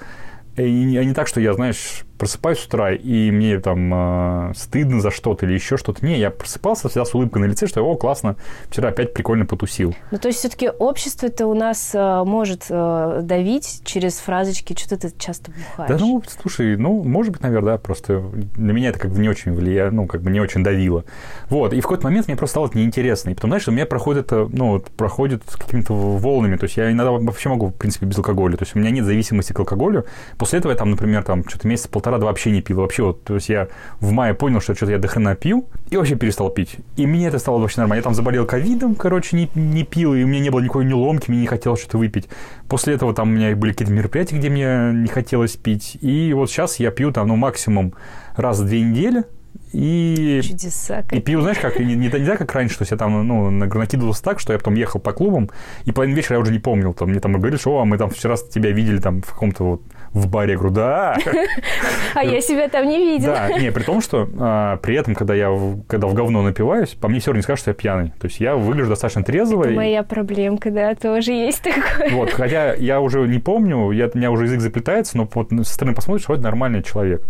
И 0.56 0.98
а 0.98 1.04
не 1.04 1.14
так, 1.14 1.28
что 1.28 1.40
я, 1.40 1.54
знаешь, 1.54 2.04
просыпаюсь 2.18 2.60
с 2.60 2.66
утра, 2.66 2.92
и 2.92 3.32
мне 3.32 3.60
там 3.60 4.50
э, 4.50 4.54
стыдно 4.56 5.02
за 5.02 5.12
что-то 5.12 5.46
или 5.46 5.54
еще 5.54 5.78
что-то. 5.78 6.06
Не, 6.06 6.20
я 6.20 6.30
просыпался 6.30 6.88
всегда 6.90 7.06
с 7.06 7.14
улыбкой 7.14 7.42
на 7.42 7.46
лице, 7.46 7.68
что, 7.68 7.84
о, 7.84 7.96
классно, 7.96 8.36
вчера 8.70 8.90
опять 8.90 9.14
прикольно 9.14 9.46
потусил. 9.46 9.96
Ну, 10.12 10.18
то 10.18 10.28
есть, 10.28 10.40
все-таки 10.40 10.70
общество 10.70 11.28
это 11.28 11.48
у 11.48 11.54
нас 11.54 11.92
э, 11.94 12.24
может 12.26 12.66
э, 12.70 13.20
давить 13.24 13.82
через 13.84 14.18
фразочки, 14.18 14.76
что 14.78 14.98
ты 14.98 15.12
часто 15.18 15.52
бухаешь. 15.52 15.90
Да, 15.90 15.98
ну, 15.98 16.24
слушай, 16.42 16.78
ну, 16.78 17.04
может 17.04 17.34
быть, 17.34 17.42
наверное, 17.42 17.74
да, 17.74 17.78
просто 17.78 18.24
на 18.56 18.72
меня 18.72 18.90
это 18.90 19.00
как 19.00 19.12
бы 19.12 19.20
не 19.20 19.30
очень 19.30 19.54
влияло, 19.54 19.92
ну, 19.92 20.08
как 20.08 20.22
бы 20.22 20.30
не 20.30 20.40
очень 20.40 20.64
давило. 20.64 21.04
Вот, 21.50 21.74
и 21.74 21.80
в 21.80 21.84
какой-то 21.84 22.06
момент 22.06 22.28
мне 22.28 22.38
просто 22.38 22.54
стало 22.54 22.68
это 22.68 22.78
неинтересно. 22.78 23.32
И 23.32 23.34
потом, 23.34 23.50
знаешь, 23.50 23.68
у 23.68 23.72
меня 23.72 23.86
проходит 23.86 24.26
это, 24.28 24.48
ну, 24.52 24.80
проходит 24.98 25.44
какими-то 25.44 25.94
волнами. 25.94 26.58
То 26.58 26.66
есть, 26.66 26.78
я 26.78 26.92
иногда 26.92 27.12
вообще 27.12 27.50
могу, 27.50 27.68
в 27.68 27.74
принципе, 27.74 28.06
без 28.06 28.18
алкоголя. 28.18 28.58
То 28.58 28.64
есть, 28.64 28.76
у 28.76 28.80
меня 28.80 28.92
нет 28.92 29.06
зависимости 29.06 29.54
к 29.54 29.60
алкоголю. 29.60 30.06
После 30.38 30.60
этого 30.60 30.72
я 30.72 30.78
там, 30.78 30.92
например, 30.92 31.24
там, 31.24 31.48
что-то 31.48 31.68
месяца 31.68 31.90
полтора-два 32.14 32.30
вообще 32.30 32.52
не 32.52 32.62
пил. 32.62 32.78
Вообще 32.78 33.04
вот, 33.04 33.24
то 33.24 33.36
есть 33.36 33.50
я 33.50 33.68
в 34.00 34.12
мае 34.12 34.34
понял, 34.34 34.62
что 34.62 34.76
что-то 34.76 34.92
я 34.92 35.00
до 35.00 35.08
хрена 35.08 35.36
пил, 35.36 35.68
и 35.90 35.98
вообще 35.98 36.16
перестал 36.16 36.50
пить. 36.50 36.78
И 36.96 37.08
мне 37.08 37.28
это 37.28 37.40
стало 37.40 37.60
вообще 37.60 37.82
нормально. 37.82 38.00
Я 38.00 38.04
там 38.04 38.14
заболел 38.14 38.46
ковидом, 38.46 38.96
короче, 38.96 39.36
не, 39.36 39.50
не 39.56 39.84
пил, 39.84 40.14
и 40.14 40.24
у 40.24 40.28
меня 40.28 40.40
не 40.40 40.50
было 40.50 40.62
никакой 40.62 40.86
неломки, 40.86 41.30
мне 41.30 41.42
не 41.42 41.48
хотелось 41.48 41.80
что-то 41.80 41.98
выпить. 41.98 42.30
После 42.68 42.94
этого 42.94 43.14
там 43.14 43.30
у 43.30 43.32
меня 43.32 43.56
были 43.56 43.72
какие-то 43.72 43.94
мероприятия, 43.94 44.38
где 44.38 44.50
мне 44.50 44.92
не 44.94 45.08
хотелось 45.08 45.56
пить. 45.56 45.98
И 46.02 46.34
вот 46.34 46.50
сейчас 46.50 46.80
я 46.80 46.92
пью 46.92 47.12
там, 47.12 47.28
ну, 47.28 47.36
максимум 47.36 47.94
раз 48.36 48.60
в 48.60 48.66
две 48.66 48.82
недели, 48.82 49.24
и, 49.72 50.42
Чудеса 50.44 51.04
и 51.12 51.20
пил, 51.20 51.42
знаешь, 51.42 51.58
как 51.58 51.80
не, 51.80 51.96
не, 51.96 52.08
не 52.08 52.10
так, 52.10 52.38
как 52.38 52.54
раньше, 52.54 52.76
что 52.76 52.86
я 52.90 52.98
там 52.98 53.28
ну, 53.28 53.50
накидывался 53.50 54.24
так, 54.24 54.40
что 54.40 54.54
я 54.54 54.60
потом 54.60 54.76
ехал 54.76 55.00
по 55.00 55.14
клубам, 55.14 55.50
и 55.86 55.92
половину 55.92 56.16
вечера 56.16 56.36
я 56.36 56.40
уже 56.40 56.52
не 56.52 56.60
помнил. 56.60 56.94
Там, 56.94 57.10
мне 57.10 57.20
там 57.20 57.34
говорили, 57.34 57.58
что 57.58 57.80
а 57.80 57.86
мы 57.86 57.98
там 57.98 58.12
вчера 58.12 58.36
тебя 58.38 58.70
видели 58.70 59.00
там 59.00 59.22
в 59.24 59.32
каком-то 59.32 59.64
вот 59.64 59.82
в 60.14 60.30
баре. 60.30 60.54
Я 60.54 60.58
говорю, 60.58 60.76
да. 60.76 61.18
А 62.16 62.24
я 62.24 62.42
себя 62.42 62.70
там 62.70 62.88
не 62.88 62.98
видела. 62.98 63.34
Да, 63.34 63.60
не, 63.60 63.72
при 63.72 63.84
том, 63.84 64.02
что 64.02 64.30
а, 64.40 64.78
при 64.78 64.96
этом, 64.96 65.16
когда 65.16 65.34
я 65.34 65.50
когда 65.88 66.08
в 66.08 66.14
говно 66.14 66.42
напиваюсь, 66.44 66.90
по 66.90 67.08
мне 67.08 67.20
все 67.20 67.32
равно 67.32 67.40
не 67.40 67.44
скажут, 67.44 67.62
что 67.62 67.72
я 67.72 67.76
пьяный. 67.76 68.14
То 68.20 68.28
есть 68.28 68.40
я 68.40 68.56
выгляжу 68.56 68.90
достаточно 68.90 69.24
трезво. 69.24 69.64
Это 69.64 69.74
моя 69.74 70.04
проблемка, 70.04 70.70
да, 70.70 70.94
тоже 70.96 71.32
есть 71.32 71.64
такое. 71.64 72.12
Вот, 72.12 72.32
хотя 72.32 72.74
я 72.76 73.02
уже 73.02 73.28
не 73.28 73.40
помню, 73.40 73.92
я, 73.92 74.10
у 74.14 74.18
меня 74.18 74.32
уже 74.32 74.46
язык 74.46 74.62
заплетается, 74.62 75.18
но 75.18 75.28
вот 75.34 75.50
со 75.50 75.74
стороны 75.74 75.96
посмотришь, 75.96 76.28
вроде 76.28 76.44
нормальный 76.44 76.84
человек. 76.84 77.24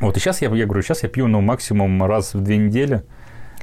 Вот, 0.00 0.16
и 0.16 0.20
сейчас 0.20 0.42
я, 0.42 0.48
я 0.48 0.64
говорю, 0.64 0.82
сейчас 0.82 1.02
я 1.02 1.08
пью, 1.08 1.26
ну, 1.28 1.40
максимум 1.40 2.02
раз 2.04 2.34
в 2.34 2.40
две 2.40 2.56
недели. 2.56 3.02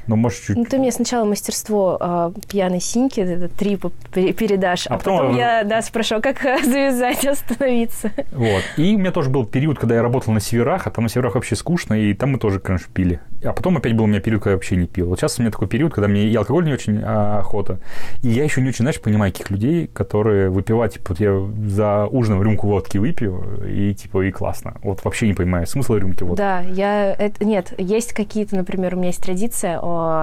Ну, 0.06 0.16
может, 0.16 0.42
чуть... 0.42 0.56
Ну, 0.56 0.64
ты 0.64 0.78
мне 0.78 0.92
сначала 0.92 1.24
мастерство 1.24 1.98
э, 2.00 2.32
пьяной 2.48 2.80
синьки, 2.80 3.20
этот 3.20 3.52
трип 3.54 3.86
передашь, 4.12 4.86
а, 4.86 4.94
а 4.94 4.98
потом, 4.98 5.18
потом 5.18 5.36
я, 5.36 5.64
да, 5.64 5.82
спрошу, 5.82 6.20
как 6.20 6.40
завязать, 6.42 7.24
остановиться. 7.26 8.10
Вот. 8.32 8.62
И 8.76 8.94
у 8.94 8.98
меня 8.98 9.12
тоже 9.12 9.30
был 9.30 9.44
период, 9.44 9.78
когда 9.78 9.96
я 9.96 10.02
работал 10.02 10.32
на 10.32 10.40
северах, 10.40 10.86
а 10.86 10.90
там 10.90 11.04
на 11.04 11.08
северах 11.08 11.34
вообще 11.34 11.56
скучно, 11.56 11.94
и 11.94 12.14
там 12.14 12.32
мы 12.32 12.38
тоже, 12.38 12.60
конечно, 12.60 12.88
пили. 12.92 13.20
А 13.44 13.52
потом 13.52 13.76
опять 13.76 13.94
был 13.94 14.04
у 14.04 14.06
меня 14.06 14.20
период, 14.20 14.42
когда 14.42 14.52
я 14.52 14.56
вообще 14.56 14.76
не 14.76 14.86
пил. 14.86 15.08
Вот 15.08 15.18
сейчас 15.18 15.38
у 15.38 15.42
меня 15.42 15.50
такой 15.50 15.68
период, 15.68 15.92
когда 15.92 16.08
мне 16.08 16.24
и 16.24 16.34
алкоголь 16.34 16.64
не 16.64 16.72
очень 16.72 17.02
а, 17.04 17.38
охота. 17.38 17.78
И 18.22 18.28
я 18.28 18.44
еще 18.44 18.60
не 18.60 18.68
очень, 18.68 18.82
знаешь, 18.82 19.00
понимаю 19.00 19.32
каких 19.32 19.50
людей, 19.50 19.86
которые 19.86 20.50
выпивают, 20.50 20.94
типа, 20.94 21.06
вот 21.10 21.20
я 21.20 21.68
за 21.68 22.06
ужином 22.06 22.42
рюмку 22.42 22.66
водки 22.66 22.98
выпью, 22.98 23.62
и, 23.66 23.94
типа, 23.94 24.22
и 24.22 24.30
классно. 24.30 24.76
Вот 24.82 25.04
вообще 25.04 25.26
не 25.26 25.34
понимаю 25.34 25.66
смысл 25.66 25.94
рюмки 25.94 26.22
водки. 26.22 26.38
Да, 26.38 26.60
я... 26.60 27.12
Это, 27.12 27.44
нет, 27.44 27.72
есть 27.78 28.12
какие-то, 28.12 28.56
например, 28.56 28.94
у 28.94 28.98
меня 28.98 29.08
есть 29.08 29.22
традиция, 29.22 29.80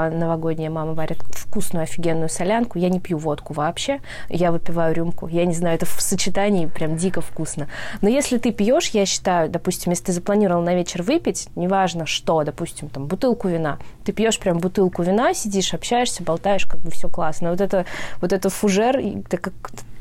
новогодняя 0.10 0.70
мама 0.70 0.94
варит 0.94 1.22
вкусную, 1.32 1.84
офигенную 1.84 2.30
солянку. 2.30 2.80
Я 2.80 2.90
не 2.90 3.00
пью 3.00 3.18
водку 3.18 3.54
вообще, 3.54 4.00
я 4.30 4.52
выпиваю 4.52 4.94
рюмку. 4.96 5.28
Я 5.28 5.46
не 5.46 5.54
знаю, 5.54 5.76
это 5.76 5.86
в 5.86 6.02
сочетании 6.02 6.66
прям 6.66 6.98
дико 6.98 7.22
вкусно. 7.22 7.68
Но 8.02 8.10
если 8.10 8.38
ты 8.38 8.52
пьешь, 8.52 8.90
я 8.90 9.06
считаю, 9.06 9.50
допустим, 9.50 9.92
если 9.92 10.06
ты 10.06 10.12
запланировал 10.14 10.62
на 10.62 10.76
вечер 10.76 11.04
выпить, 11.04 11.50
неважно 11.56 12.06
что, 12.06 12.44
допустим, 12.44 12.90
там, 12.90 13.06
бутылку 13.06 13.48
вина, 13.48 13.80
ты 14.04 14.12
пьешь 14.12 14.40
прям 14.40 14.60
бутылку 14.60 15.04
вина, 15.04 15.34
сидишь, 15.34 15.74
общаешься, 15.74 16.24
болтаешь, 16.24 16.66
как 16.66 16.82
бы 16.82 16.92
все 16.92 17.10
классно. 17.10 17.52
Вот 17.52 17.62
это, 17.62 17.86
вот 18.22 18.34
это 18.34 18.50
фужер, 18.50 18.98
это 18.98 19.38
как 19.38 19.54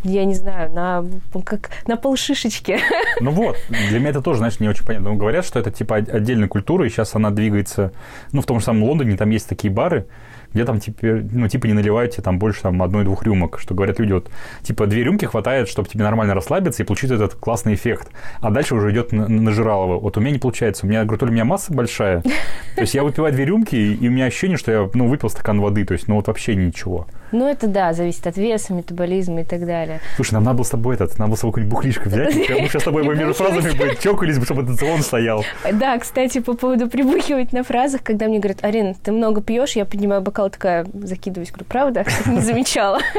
я 0.04 0.24
не 0.24 0.34
знаю, 0.34 0.72
на, 0.72 1.04
как 1.44 1.70
на 1.86 1.96
полшишечки. 1.96 2.80
Ну 3.20 3.30
вот, 3.30 3.56
для 3.68 4.00
меня 4.00 4.10
это 4.10 4.20
тоже, 4.20 4.38
знаешь, 4.38 4.58
не 4.58 4.68
очень 4.68 4.84
понятно. 4.84 5.10
Но 5.10 5.16
говорят, 5.16 5.44
что 5.44 5.60
это 5.60 5.70
типа 5.70 5.96
отдельная 5.96 6.48
культура, 6.48 6.84
и 6.84 6.88
сейчас 6.88 7.14
она 7.14 7.30
двигается, 7.30 7.92
ну, 8.32 8.40
в 8.40 8.46
том 8.46 8.58
же 8.58 8.64
самом 8.64 8.84
Лондоне, 8.84 9.16
там 9.16 9.30
есть 9.30 9.48
такие 9.48 9.61
бары, 9.70 10.06
где 10.54 10.64
там 10.64 10.80
теперь, 10.80 11.24
ну, 11.30 11.48
типа 11.48 11.66
не 11.66 11.72
наливайте 11.72 12.22
там 12.22 12.38
больше 12.38 12.62
там 12.62 12.82
одной-двух 12.82 13.22
рюмок, 13.24 13.58
что 13.60 13.74
говорят 13.74 13.98
люди, 13.98 14.12
вот, 14.12 14.30
типа 14.62 14.86
две 14.86 15.04
рюмки 15.04 15.24
хватает, 15.24 15.68
чтобы 15.68 15.88
тебе 15.88 16.04
нормально 16.04 16.34
расслабиться 16.34 16.82
и 16.82 16.86
получить 16.86 17.10
этот 17.10 17.34
классный 17.34 17.74
эффект. 17.74 18.10
А 18.40 18.50
дальше 18.50 18.74
уже 18.74 18.90
идет 18.92 19.12
на, 19.12 19.28
на 19.28 19.50
жиралово. 19.50 19.98
Вот 19.98 20.16
у 20.16 20.20
меня 20.20 20.32
не 20.32 20.38
получается. 20.38 20.86
У 20.86 20.88
меня, 20.88 21.04
говорю, 21.04 21.18
то 21.18 21.26
ли 21.26 21.30
у 21.30 21.34
меня 21.34 21.44
масса 21.44 21.72
большая, 21.72 22.22
то 22.22 22.80
есть 22.80 22.94
я 22.94 23.02
выпиваю 23.02 23.32
две 23.32 23.44
рюмки, 23.44 23.76
и 23.76 24.08
у 24.08 24.10
меня 24.10 24.26
ощущение, 24.26 24.56
что 24.56 24.72
я, 24.72 24.90
ну, 24.94 25.08
выпил 25.08 25.28
стакан 25.28 25.60
воды, 25.60 25.84
то 25.84 25.92
есть, 25.92 26.08
ну, 26.08 26.16
вот 26.16 26.26
вообще 26.26 26.54
ничего. 26.54 27.06
Ну, 27.32 27.48
это 27.48 27.66
да, 27.66 27.94
зависит 27.94 28.26
от 28.26 28.36
веса, 28.36 28.74
метаболизма 28.74 29.40
и 29.40 29.44
так 29.44 29.64
далее. 29.64 30.00
Слушай, 30.16 30.34
нам 30.34 30.44
надо 30.44 30.58
было 30.58 30.64
с 30.64 30.70
тобой 30.70 30.94
этот, 30.96 31.18
надо 31.18 31.30
было 31.30 31.36
с 31.36 31.40
тобой 31.40 31.52
какую-нибудь 31.52 31.74
бухлишку 31.74 32.08
взять, 32.08 32.34
мы 32.36 32.44
сейчас 32.68 32.82
с 32.82 32.84
тобой 32.84 33.06
между 33.06 33.32
фразами 33.32 33.76
бы 33.76 33.96
чокались, 34.02 34.42
чтобы 34.42 34.62
этот 34.62 34.78
звон 34.78 35.00
стоял. 35.00 35.44
Да, 35.72 35.98
кстати, 35.98 36.40
по 36.40 36.54
поводу 36.54 36.88
прибухивать 36.90 37.52
на 37.52 37.62
фразах, 37.62 38.02
когда 38.02 38.26
мне 38.26 38.38
говорят, 38.38 38.62
Арин, 38.62 38.94
ты 38.94 39.12
много 39.12 39.40
пьешь, 39.40 39.72
я 39.72 39.86
поднимаю 39.86 40.20
бокал, 40.20 40.41
такая, 40.48 40.86
закидываюсь, 40.92 41.50
говорю, 41.50 41.66
правда? 41.66 42.04
Не 42.26 42.40
замечала. 42.40 43.00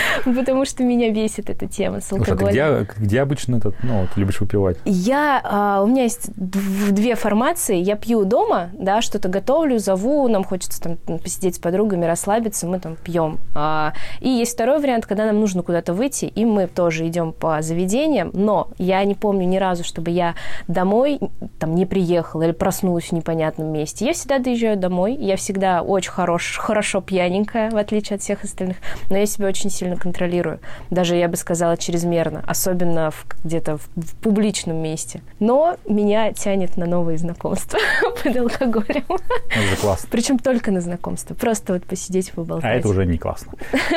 Потому 0.24 0.64
что 0.64 0.84
меня 0.84 1.10
бесит 1.10 1.50
эта 1.50 1.66
тема 1.66 2.00
с 2.00 2.12
алкоголем. 2.12 2.38
Слушай, 2.38 2.60
а 2.60 2.84
где, 2.84 3.04
где 3.04 3.20
обычно 3.20 3.56
этот, 3.56 3.74
ну, 3.82 4.06
ты 4.12 4.20
любишь 4.20 4.40
выпивать? 4.40 4.78
Я, 4.84 5.40
а, 5.44 5.82
у 5.82 5.86
меня 5.86 6.04
есть 6.04 6.30
две 6.36 7.14
формации. 7.14 7.76
Я 7.76 7.96
пью 7.96 8.24
дома, 8.24 8.70
да, 8.72 9.02
что-то 9.02 9.28
готовлю, 9.28 9.78
зову, 9.78 10.28
нам 10.28 10.44
хочется 10.44 10.80
там 10.80 10.96
посидеть 11.18 11.56
с 11.56 11.58
подругами, 11.58 12.04
расслабиться, 12.04 12.66
мы 12.66 12.80
там 12.80 12.96
пьем. 12.96 13.38
А, 13.54 13.92
и 14.20 14.28
есть 14.28 14.54
второй 14.54 14.80
вариант, 14.80 15.06
когда 15.06 15.26
нам 15.26 15.40
нужно 15.40 15.62
куда-то 15.62 15.94
выйти, 15.94 16.24
и 16.26 16.44
мы 16.44 16.66
тоже 16.66 17.06
идем 17.06 17.32
по 17.32 17.62
заведениям, 17.62 18.30
но 18.32 18.68
я 18.78 19.04
не 19.04 19.14
помню 19.14 19.46
ни 19.46 19.56
разу, 19.56 19.84
чтобы 19.84 20.10
я 20.10 20.34
домой 20.68 21.20
там 21.58 21.74
не 21.74 21.86
приехала 21.86 22.42
или 22.42 22.52
проснулась 22.52 23.06
в 23.06 23.12
непонятном 23.12 23.72
месте. 23.72 24.06
Я 24.06 24.12
всегда 24.12 24.38
доезжаю 24.38 24.76
домой, 24.76 25.14
я 25.14 25.36
всегда 25.36 25.82
очень 25.82 26.10
хорош, 26.10 26.58
хорошо 26.58 27.00
пьяненькая, 27.00 27.70
в 27.70 27.76
отличие 27.76 28.16
от 28.16 28.22
всех 28.22 28.44
остальных, 28.44 28.76
но 29.10 29.16
я 29.16 29.26
себя 29.26 29.48
очень 29.48 29.70
сильно 29.70 29.81
контролирую. 29.96 30.60
Даже, 30.90 31.16
я 31.16 31.28
бы 31.28 31.36
сказала, 31.36 31.76
чрезмерно. 31.76 32.42
Особенно 32.46 33.10
в, 33.10 33.24
где-то 33.44 33.78
в, 33.78 33.88
в 33.96 34.14
публичном 34.16 34.76
месте. 34.76 35.22
Но 35.40 35.76
меня 35.86 36.32
тянет 36.32 36.76
на 36.76 36.86
новые 36.86 37.18
знакомства 37.18 37.78
под 38.22 38.36
алкоголем. 38.36 39.04
Это 39.50 39.62
же 39.62 39.76
классно. 39.76 40.08
Причем 40.10 40.38
только 40.38 40.70
на 40.70 40.80
знакомства. 40.80 41.34
Просто 41.34 41.74
вот 41.74 41.84
посидеть, 41.84 42.32
поболтать. 42.32 42.70
А 42.70 42.74
это 42.74 42.88
уже 42.88 43.06
не 43.06 43.18
классно. 43.18 43.52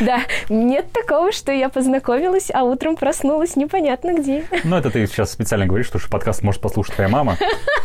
Да, 0.00 0.20
нет 0.48 0.92
такого, 0.92 1.32
что 1.32 1.50
я 1.50 1.68
познакомилась, 1.68 2.50
а 2.52 2.62
утром 2.64 2.96
проснулась 2.96 3.56
непонятно 3.56 4.14
где. 4.14 4.44
Ну, 4.64 4.76
это 4.76 4.90
ты 4.90 5.06
сейчас 5.06 5.32
специально 5.32 5.66
говоришь, 5.66 5.86
что 5.86 5.98
подкаст 6.08 6.42
может 6.42 6.60
послушать 6.60 6.94
твоя 6.94 7.08
мама. 7.08 7.36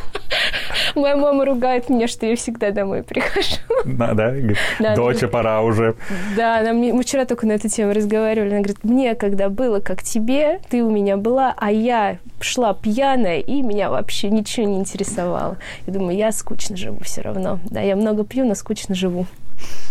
Моя 0.95 1.15
мама 1.15 1.45
ругает 1.45 1.89
меня, 1.89 2.07
что 2.07 2.25
я 2.25 2.36
всегда 2.36 2.72
домой 2.72 3.03
прихожу. 3.03 3.57
Да, 3.86 4.13
да? 4.13 4.33
да 4.79 4.95
Доча, 4.95 5.27
пора 5.27 5.62
уже. 5.62 5.95
Да, 6.36 6.60
она 6.60 6.74
мне, 6.74 6.93
мы 6.93 7.03
вчера 7.03 7.25
только 7.25 7.45
на 7.48 7.53
эту 7.53 7.69
тему 7.69 7.93
разговаривали. 7.93 8.50
Она 8.50 8.57
говорит, 8.57 8.83
мне 8.83 9.15
когда 9.15 9.50
было 9.50 9.79
как 9.79 10.03
тебе, 10.03 10.60
ты 10.69 10.83
у 10.83 10.91
меня 10.91 11.17
была, 11.17 11.53
а 11.57 11.72
я 11.72 12.17
шла 12.39 12.74
пьяная, 12.74 13.39
и 13.39 13.62
меня 13.62 13.89
вообще 13.89 14.29
ничего 14.29 14.67
не 14.67 14.77
интересовало. 14.77 15.57
Я 15.86 15.93
думаю, 15.93 16.17
я 16.17 16.31
скучно 16.31 16.77
живу 16.77 17.00
все 17.03 17.22
равно. 17.22 17.60
Да, 17.65 17.81
я 17.81 17.95
много 17.95 18.24
пью, 18.24 18.45
но 18.45 18.55
скучно 18.55 18.95
живу. 18.95 19.25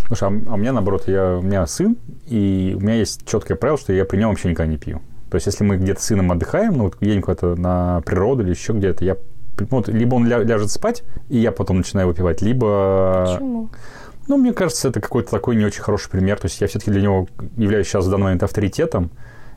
Слушай, 0.07 0.29
а, 0.29 0.51
а 0.51 0.55
у 0.55 0.57
меня 0.57 0.73
наоборот, 0.73 1.05
я, 1.07 1.39
у 1.39 1.43
меня 1.43 1.67
сын, 1.67 1.97
и 2.27 2.75
у 2.77 2.81
меня 2.81 2.95
есть 2.95 3.27
четкое 3.27 3.57
правило, 3.57 3.79
что 3.79 3.93
я 3.93 4.05
при 4.05 4.19
нем 4.19 4.31
вообще 4.31 4.51
никогда 4.51 4.71
не 4.71 4.79
пью. 4.79 5.01
То 5.31 5.37
есть, 5.37 5.47
если 5.47 5.65
мы 5.65 5.79
где-то 5.79 6.01
с 6.03 6.05
сыном 6.05 6.31
отдыхаем, 6.31 6.75
ну, 6.75 6.85
вот 6.85 6.99
где-нибудь 7.01 7.25
куда-то 7.25 7.57
на 7.57 8.03
природу 8.03 8.43
или 8.43 8.51
еще 8.51 8.75
где-то, 8.75 9.03
я 9.03 9.17
вот, 9.59 9.89
либо 9.89 10.15
он 10.15 10.27
ля, 10.27 10.39
ляжет 10.39 10.71
спать, 10.71 11.03
и 11.29 11.39
я 11.39 11.53
потом 11.53 11.79
начинаю 11.79 12.09
выпивать, 12.09 12.43
либо... 12.43 13.27
Почему? 13.27 13.71
Ну, 14.29 14.37
мне 14.37 14.53
кажется, 14.53 14.89
это 14.89 15.01
какой-то 15.01 15.31
такой 15.31 15.57
не 15.57 15.65
очень 15.65 15.83
хороший 15.83 16.11
пример. 16.11 16.39
То 16.39 16.47
есть 16.47 16.61
я 16.61 16.67
все-таки 16.69 16.91
для 16.91 17.03
него 17.03 17.27
являюсь 17.57 17.89
сейчас 17.89 18.07
в 18.07 18.11
данный 18.11 18.25
момент 18.25 18.43
авторитетом, 18.43 19.11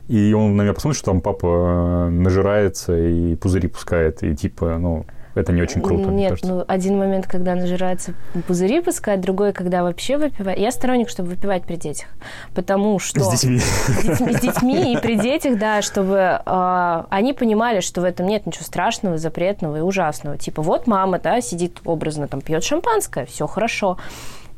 и 0.08 0.34
он 0.34 0.56
на 0.56 0.64
меня 0.64 0.74
посмотрит, 0.74 0.98
что 0.98 1.12
там 1.12 1.22
папа 1.22 2.08
э, 2.08 2.10
нажирается 2.10 2.98
и 2.98 3.36
пузыри 3.36 3.68
пускает, 3.68 4.24
и 4.24 4.36
типа, 4.36 4.78
ну, 4.78 5.06
это 5.36 5.52
не 5.52 5.62
очень 5.62 5.82
круто. 5.82 6.10
Нет, 6.10 6.40
ну 6.44 6.64
один 6.68 6.98
момент, 6.98 7.28
когда 7.28 7.56
нажирается 7.56 8.14
пузыри 8.48 8.82
пускать, 8.82 9.22
другой, 9.22 9.54
когда 9.54 9.84
вообще 9.84 10.18
выпивает. 10.18 10.58
Я 10.60 10.72
сторонник, 10.72 11.10
чтобы 11.10 11.30
выпивать 11.30 11.64
при 11.64 11.76
детях, 11.76 12.08
потому 12.54 13.00
что... 13.00 13.20
С 13.20 13.42
детьми. 13.42 13.60
С 13.60 14.04
детьми, 14.04 14.34
с 14.34 14.42
детьми 14.42 14.94
и 14.94 14.98
при 14.98 15.18
детях, 15.18 15.58
да, 15.60 15.82
чтобы 15.82 16.42
э, 16.46 17.04
они 17.10 17.34
понимали, 17.34 17.82
что 17.82 18.02
в 18.02 18.04
этом 18.04 18.28
нет 18.28 18.46
ничего 18.46 18.64
страшного, 18.64 19.18
запретного 19.18 19.78
и 19.78 19.82
ужасного. 19.82 20.38
Типа 20.38 20.62
вот 20.62 20.88
мама, 20.88 21.20
да, 21.20 21.42
сидит 21.42 21.80
образно, 21.86 22.28
там, 22.28 22.42
пьет 22.42 22.64
шампанское, 22.64 23.26
все 23.26 23.48
хорошо 23.48 23.98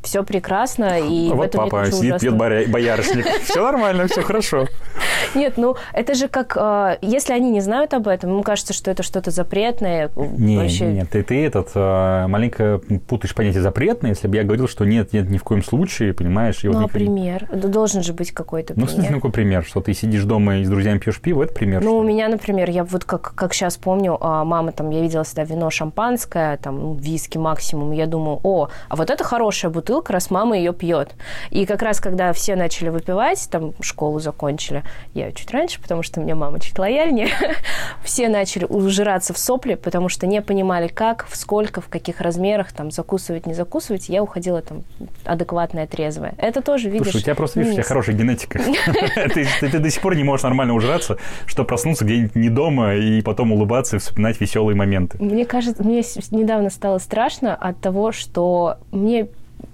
все 0.07 0.23
прекрасно. 0.23 0.99
И 0.99 1.29
а 1.29 1.35
вот 1.35 1.51
папа 1.51 1.91
сидит, 1.91 2.19
пьет 2.19 2.35
боярышник. 2.35 3.25
Все 3.43 3.63
нормально, 3.63 4.07
все 4.07 4.21
хорошо. 4.21 4.67
Нет, 5.35 5.57
ну 5.57 5.75
это 5.93 6.15
же 6.15 6.27
как, 6.27 6.55
э, 6.57 6.97
если 7.01 7.33
они 7.33 7.51
не 7.51 7.61
знают 7.61 7.93
об 7.93 8.07
этом, 8.07 8.37
им 8.37 8.43
кажется, 8.43 8.73
что 8.73 8.89
это 8.89 9.03
что-то 9.03 9.31
запретное. 9.31 10.09
Не, 10.15 10.57
вообще... 10.57 10.85
нет, 10.85 11.09
ты, 11.09 11.23
ты 11.23 11.45
этот 11.45 11.71
э, 11.75 12.27
маленько 12.27 12.79
путаешь 13.07 13.35
понятие 13.35 13.61
запретное, 13.61 14.11
если 14.11 14.27
бы 14.27 14.37
я 14.37 14.43
говорил, 14.43 14.67
что 14.67 14.85
нет, 14.85 15.13
нет, 15.13 15.29
ни 15.29 15.37
в 15.37 15.43
коем 15.43 15.63
случае, 15.63 16.13
понимаешь? 16.13 16.59
Ну, 16.63 16.85
а 16.85 16.87
пример? 16.87 17.47
Должен 17.51 18.01
же 18.01 18.13
быть 18.13 18.31
какой-то 18.31 18.73
пример. 18.73 18.89
Ну, 18.89 18.91
в 18.91 18.95
смысле, 18.95 19.15
какой 19.15 19.31
пример? 19.31 19.65
Что 19.65 19.81
ты 19.81 19.93
сидишь 19.93 20.23
дома 20.23 20.57
и 20.57 20.63
с 20.63 20.69
друзьями 20.69 20.99
пьешь 20.99 21.19
пиво, 21.19 21.43
это 21.43 21.53
пример? 21.53 21.83
Ну, 21.83 21.97
у 21.97 22.03
меня, 22.03 22.29
например, 22.29 22.69
я 22.69 22.83
вот 22.83 23.03
как, 23.03 23.33
как 23.35 23.53
сейчас 23.53 23.77
помню, 23.77 24.17
а, 24.21 24.45
мама 24.45 24.71
там, 24.71 24.89
я 24.89 25.01
видела 25.01 25.23
всегда 25.23 25.43
вино 25.43 25.69
шампанское, 25.69 26.57
там, 26.57 26.79
ну, 26.79 26.93
виски 26.95 27.37
максимум, 27.37 27.91
я 27.91 28.05
думаю, 28.05 28.39
о, 28.43 28.69
а 28.89 28.95
вот 28.95 29.09
это 29.09 29.23
хорошая 29.23 29.71
бутылка, 29.71 29.96
бутылка, 29.97 30.13
раз 30.13 30.29
мама 30.29 30.57
ее 30.57 30.73
пьет. 30.73 31.15
И 31.49 31.65
как 31.65 31.81
раз, 31.81 31.99
когда 31.99 32.31
все 32.33 32.55
начали 32.55 32.89
выпивать, 32.89 33.47
там 33.49 33.73
школу 33.81 34.19
закончили, 34.19 34.83
я 35.13 35.31
чуть 35.31 35.51
раньше, 35.51 35.81
потому 35.81 36.03
что 36.03 36.19
меня 36.19 36.35
мама 36.35 36.59
чуть 36.59 36.77
лояльнее, 36.77 37.29
все 38.03 38.29
начали 38.29 38.65
ужираться 38.65 39.33
в 39.33 39.37
сопли, 39.37 39.75
потому 39.75 40.09
что 40.09 40.27
не 40.27 40.41
понимали, 40.41 40.87
как, 40.87 41.25
в 41.27 41.35
сколько, 41.35 41.81
в 41.81 41.87
каких 41.87 42.21
размерах, 42.21 42.71
там, 42.71 42.91
закусывать, 42.91 43.45
не 43.45 43.53
закусывать. 43.53 44.09
Я 44.09 44.21
уходила 44.21 44.61
там 44.61 44.83
адекватная, 45.25 45.87
трезвая. 45.87 46.35
Это 46.37 46.61
тоже, 46.61 46.89
видишь... 46.89 47.11
Слушай, 47.11 47.17
у 47.17 47.23
тебя 47.23 47.35
просто, 47.35 47.59
видишь, 47.59 47.73
у 47.73 47.75
тебя 47.75 47.83
хорошая 47.83 48.15
генетика. 48.15 48.59
Ты 49.61 49.79
до 49.79 49.89
сих 49.89 50.01
пор 50.01 50.15
не 50.15 50.23
можешь 50.23 50.43
нормально 50.43 50.73
ужираться, 50.73 51.17
что 51.45 51.63
проснуться 51.63 52.05
где-нибудь 52.05 52.35
не 52.35 52.49
дома 52.49 52.95
и 52.95 53.21
потом 53.21 53.51
улыбаться 53.51 53.95
и 53.95 53.99
вспоминать 53.99 54.39
веселые 54.39 54.75
моменты. 54.75 55.17
Мне 55.19 55.45
кажется, 55.45 55.83
мне 55.83 56.03
недавно 56.31 56.69
стало 56.69 56.99
страшно 56.99 57.55
от 57.55 57.79
того, 57.81 58.11
что 58.11 58.77
мне 58.91 59.27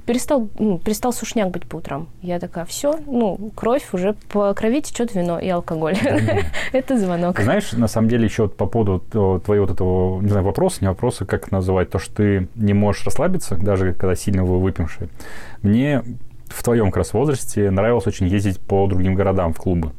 перестал, 0.05 0.49
ну, 0.59 0.77
перестал 0.77 1.13
сушняк 1.13 1.49
быть 1.49 1.65
по 1.65 1.77
утрам. 1.77 2.07
Я 2.21 2.39
такая, 2.39 2.65
все, 2.65 2.99
ну, 3.05 3.51
кровь 3.55 3.93
уже 3.93 4.13
по 4.31 4.53
крови 4.53 4.81
течет 4.81 5.13
вино 5.15 5.39
и 5.39 5.49
алкоголь. 5.49 5.97
Это 6.71 6.97
звонок. 6.97 7.39
Знаешь, 7.39 7.71
на 7.73 7.87
самом 7.87 8.09
деле, 8.09 8.25
еще 8.25 8.47
по 8.47 8.65
поводу 8.65 8.99
твоего 8.99 9.65
вот 9.65 9.71
этого, 9.71 10.21
не 10.21 10.29
знаю, 10.29 10.45
вопроса, 10.45 10.77
не 10.81 10.87
вопроса, 10.87 11.25
как 11.25 11.51
называть, 11.51 11.89
то, 11.89 11.99
что 11.99 12.15
ты 12.15 12.47
не 12.55 12.73
можешь 12.73 13.05
расслабиться, 13.05 13.55
даже 13.55 13.93
когда 13.93 14.15
сильно 14.15 14.43
вы 14.43 14.59
выпивший. 14.59 15.09
Мне 15.61 16.03
в 16.47 16.63
твоем 16.63 16.87
как 16.87 16.97
раз 16.97 17.13
возрасте 17.13 17.71
нравилось 17.71 18.07
очень 18.07 18.27
ездить 18.27 18.59
по 18.59 18.85
другим 18.87 19.15
городам 19.15 19.53
в 19.53 19.57
клубы. 19.57 19.91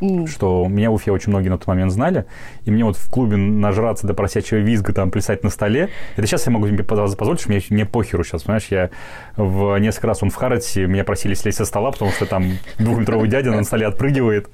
Mm. 0.00 0.26
Что 0.26 0.66
меня 0.68 0.90
в 0.90 0.94
Уфе 0.94 1.12
очень 1.12 1.30
многие 1.30 1.48
на 1.48 1.58
тот 1.58 1.66
момент 1.66 1.92
знали. 1.92 2.24
И 2.64 2.70
мне 2.70 2.84
вот 2.84 2.96
в 2.96 3.10
клубе 3.10 3.36
нажраться 3.36 4.06
до 4.06 4.14
просячего 4.14 4.58
визга, 4.58 4.92
там, 4.92 5.10
плясать 5.10 5.44
на 5.44 5.50
столе. 5.50 5.90
Это 6.16 6.26
сейчас 6.26 6.46
я 6.46 6.52
могу 6.52 6.66
себе 6.66 6.82
позволить, 6.84 7.40
что 7.40 7.50
мне, 7.50 7.60
мне 7.70 7.84
похеру 7.84 8.24
сейчас, 8.24 8.44
понимаешь? 8.44 8.66
Я 8.70 8.90
в 9.36 9.76
несколько 9.78 10.08
раз 10.08 10.22
он 10.22 10.30
в 10.30 10.34
Харатсе, 10.34 10.86
меня 10.86 11.04
просили 11.04 11.34
слезть 11.34 11.58
со 11.58 11.64
стола, 11.64 11.92
потому 11.92 12.10
что 12.12 12.26
там 12.26 12.52
двухметровый 12.78 13.28
дядя 13.28 13.50
на 13.50 13.64
столе 13.64 13.86
отпрыгивает. 13.86 14.48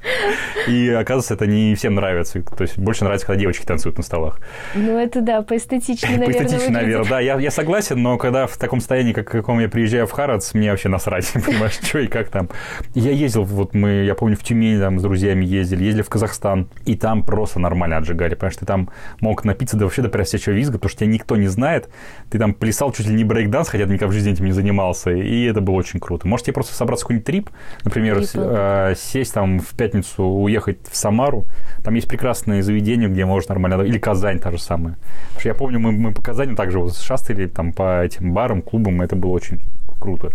И 0.67 0.89
оказывается, 0.91 1.35
это 1.35 1.47
не 1.47 1.75
всем 1.75 1.95
нравится. 1.95 2.43
То 2.43 2.63
есть 2.63 2.79
больше 2.79 3.05
нравится, 3.05 3.27
когда 3.27 3.41
девочки 3.41 3.65
танцуют 3.65 3.97
на 3.97 4.03
столах. 4.03 4.41
Ну, 4.75 4.99
это 4.99 5.21
да, 5.21 5.43
поэстетичнее, 5.43 6.19
наверное. 6.19 6.41
Поэстичнее, 6.41 6.71
наверное, 6.71 7.09
да. 7.09 7.21
Я, 7.21 7.39
я 7.39 7.51
согласен, 7.51 8.03
но 8.03 8.19
когда 8.19 8.47
в 8.47 8.57
таком 8.57 8.81
состоянии, 8.81 9.13
как 9.13 9.29
каком 9.29 9.61
я 9.61 9.69
приезжаю 9.69 10.07
в 10.07 10.13
Харац, 10.13 10.55
мне 10.55 10.71
вообще 10.71 10.89
насрать, 10.89 11.31
понимаешь, 11.47 11.79
что 11.83 11.99
и 11.99 12.07
как 12.07 12.29
там. 12.29 12.49
Я 12.95 13.13
ездил, 13.13 13.45
вот 13.45 13.75
мы, 13.75 14.05
я 14.05 14.15
помню, 14.15 14.37
в 14.37 14.43
Тюмень 14.43 14.81
там 14.81 14.99
с 14.99 15.03
друзьями 15.03 15.36
друзьями 15.37 15.45
ездили, 15.45 15.85
ездили 15.85 16.03
в 16.03 16.09
Казахстан, 16.09 16.69
и 16.85 16.97
там 16.97 17.23
просто 17.23 17.61
нормально 17.61 17.99
отжигали, 17.99 18.35
потому 18.35 18.51
что 18.51 18.61
ты 18.61 18.67
там 18.67 18.91
мог 19.21 19.45
напиться 19.45 19.77
до 19.77 19.85
вообще 19.85 20.03
до 20.03 20.09
просячего 20.09 20.55
визга, 20.55 20.79
потому 20.79 20.91
что 20.91 21.01
тебя 21.01 21.13
никто 21.13 21.37
не 21.37 21.49
знает, 21.49 21.89
ты 22.31 22.39
там 22.39 22.55
плясал 22.55 22.93
чуть 22.93 23.07
ли 23.07 23.15
не 23.15 23.25
брейкданс, 23.25 23.69
хотя 23.69 23.85
ты 23.85 23.93
никогда 23.93 24.11
в 24.11 24.13
жизни 24.13 24.33
этим 24.33 24.47
не 24.47 24.53
занимался, 24.53 25.11
и 25.11 25.45
это 25.45 25.61
было 25.61 25.75
очень 25.75 26.01
круто. 26.01 26.27
Можете 26.29 26.53
просто 26.53 26.75
собраться 26.75 27.05
в 27.05 27.09
какой-нибудь 27.09 27.27
трип, 27.27 27.51
например, 27.85 28.25
с, 28.25 28.33
э, 28.35 28.95
сесть 28.97 29.35
там 29.35 29.59
в 29.61 29.75
пятницу, 29.77 30.25
уехать 30.25 30.79
в 30.91 30.97
Самару, 30.97 31.47
там 31.85 31.95
есть 31.95 32.09
прекрасные 32.09 32.63
заведения, 32.63 33.09
где 33.09 33.25
можно 33.25 33.55
нормально, 33.55 33.83
или 33.83 33.99
Казань 33.99 34.39
та 34.39 34.51
же 34.51 34.59
самая. 34.59 34.97
Потому 35.27 35.41
что 35.41 35.49
я 35.49 35.55
помню, 35.55 35.79
мы, 35.79 35.93
мы 35.93 36.13
по 36.13 36.23
Казани 36.23 36.55
также 36.55 36.79
вот 36.79 36.97
шастали 36.97 37.47
там 37.47 37.73
по 37.73 38.03
этим 38.03 38.33
барам, 38.33 38.63
клубам, 38.63 39.03
это 39.03 39.17
было 39.17 39.33
очень 39.33 39.61
круто. 40.01 40.31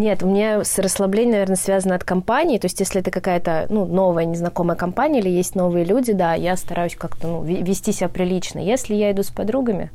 Нет, 0.00 0.22
у 0.22 0.28
меня 0.28 0.64
с 0.64 0.78
расслаблением, 0.78 1.32
наверное, 1.32 1.56
связано 1.56 1.94
от 1.94 2.04
компании. 2.04 2.56
То 2.56 2.64
есть, 2.64 2.80
если 2.80 3.02
это 3.02 3.10
какая-то 3.10 3.66
ну, 3.68 3.84
новая, 3.84 4.24
незнакомая 4.24 4.74
компания 4.74 5.20
или 5.20 5.28
есть 5.28 5.54
новые 5.54 5.84
люди, 5.84 6.14
да, 6.14 6.32
я 6.32 6.56
стараюсь 6.56 6.96
как-то 6.96 7.26
ну, 7.26 7.42
вести 7.42 7.92
себя 7.92 8.08
прилично. 8.08 8.60
Если 8.60 8.94
я 8.94 9.12
иду 9.12 9.22
с 9.22 9.28
подругами, 9.28 9.90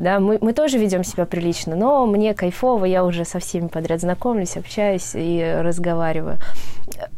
да, 0.00 0.18
мы, 0.18 0.38
мы 0.40 0.54
тоже 0.54 0.78
ведем 0.78 1.04
себя 1.04 1.26
прилично, 1.26 1.76
но 1.76 2.06
мне 2.06 2.32
кайфово, 2.32 2.86
я 2.86 3.04
уже 3.04 3.26
со 3.26 3.38
всеми 3.38 3.68
подряд 3.68 4.00
знакомлюсь, 4.00 4.56
общаюсь 4.56 5.10
и 5.14 5.58
разговариваю. 5.60 6.38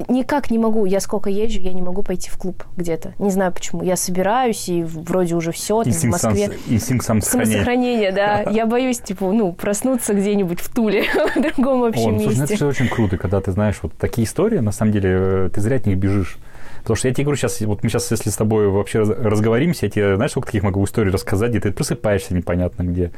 Никак 0.08 0.50
не 0.50 0.58
могу, 0.58 0.84
я 0.84 0.98
сколько 0.98 1.30
езжу, 1.30 1.60
я 1.60 1.72
не 1.72 1.80
могу 1.80 2.02
пойти 2.02 2.28
в 2.28 2.36
клуб 2.36 2.64
где-то. 2.76 3.14
Не 3.20 3.30
знаю 3.30 3.52
почему. 3.52 3.84
Я 3.84 3.94
собираюсь, 3.94 4.68
и 4.68 4.82
вроде 4.82 5.36
уже 5.36 5.52
все, 5.52 5.84
там, 5.84 5.92
в 5.92 6.04
Москве. 6.04 6.50
Самосохранения. 6.80 7.20
Самосохранение, 7.22 8.12
да. 8.12 8.42
Я 8.50 8.66
боюсь, 8.66 8.98
типа, 8.98 9.30
ну, 9.30 9.52
проснуться 9.52 10.12
где-нибудь 10.12 10.60
в 10.60 10.68
Туле, 10.74 11.04
в 11.36 11.40
другом 11.40 11.84
общем 11.84 12.08
О, 12.08 12.10
ну, 12.10 12.18
месте. 12.18 12.36
Слушай, 12.36 12.54
это 12.56 12.66
очень 12.66 12.88
круто, 12.88 13.16
когда 13.16 13.40
ты 13.40 13.52
знаешь 13.52 13.78
вот 13.82 13.92
такие 13.94 14.26
истории, 14.26 14.58
на 14.58 14.72
самом 14.72 14.90
деле, 14.90 15.10
э, 15.12 15.50
ты 15.54 15.60
зря 15.60 15.76
от 15.76 15.86
них 15.86 15.98
бежишь. 15.98 16.36
Потому 16.82 16.96
что 16.96 17.08
я 17.08 17.14
тебе 17.14 17.24
говорю 17.24 17.36
сейчас, 17.36 17.60
вот 17.60 17.82
мы 17.82 17.88
сейчас, 17.88 18.10
если 18.10 18.30
с 18.30 18.36
тобой 18.36 18.68
вообще 18.68 19.00
разговоримся, 19.00 19.86
я 19.86 19.90
тебе, 19.90 20.16
знаешь, 20.16 20.32
сколько 20.32 20.46
таких 20.46 20.64
могу 20.64 20.84
историй 20.84 21.12
рассказать, 21.12 21.50
где 21.50 21.60
ты 21.60 21.72
просыпаешься 21.72 22.34
непонятно 22.34 22.82
где. 22.82 23.12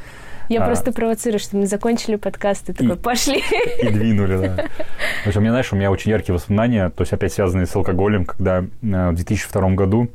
Я 0.51 0.63
а, 0.63 0.67
просто 0.67 0.93
провоцирую, 0.93 1.39
что 1.39 1.57
мы 1.57 1.67
закончили 1.67 2.17
подкаст, 2.17 2.69
и 2.69 2.73
такой, 2.75 2.97
пошли. 2.97 3.43
И 3.83 3.89
двинули, 3.89 4.37
да. 4.37 4.65
В 5.25 5.29
общем, 5.29 5.41
у 5.41 5.43
меня, 5.43 5.53
знаешь, 5.53 5.73
у 5.73 5.77
меня 5.77 5.91
очень 5.91 6.11
яркие 6.11 6.35
воспоминания, 6.35 6.91
то 6.91 7.03
есть 7.03 7.13
опять 7.13 7.33
связанные 7.33 7.67
с 7.67 7.75
алкоголем, 7.75 8.27
когда 8.27 8.59
э, 8.61 8.65
в 8.83 9.15
2002 9.15 9.71
году 9.71 10.11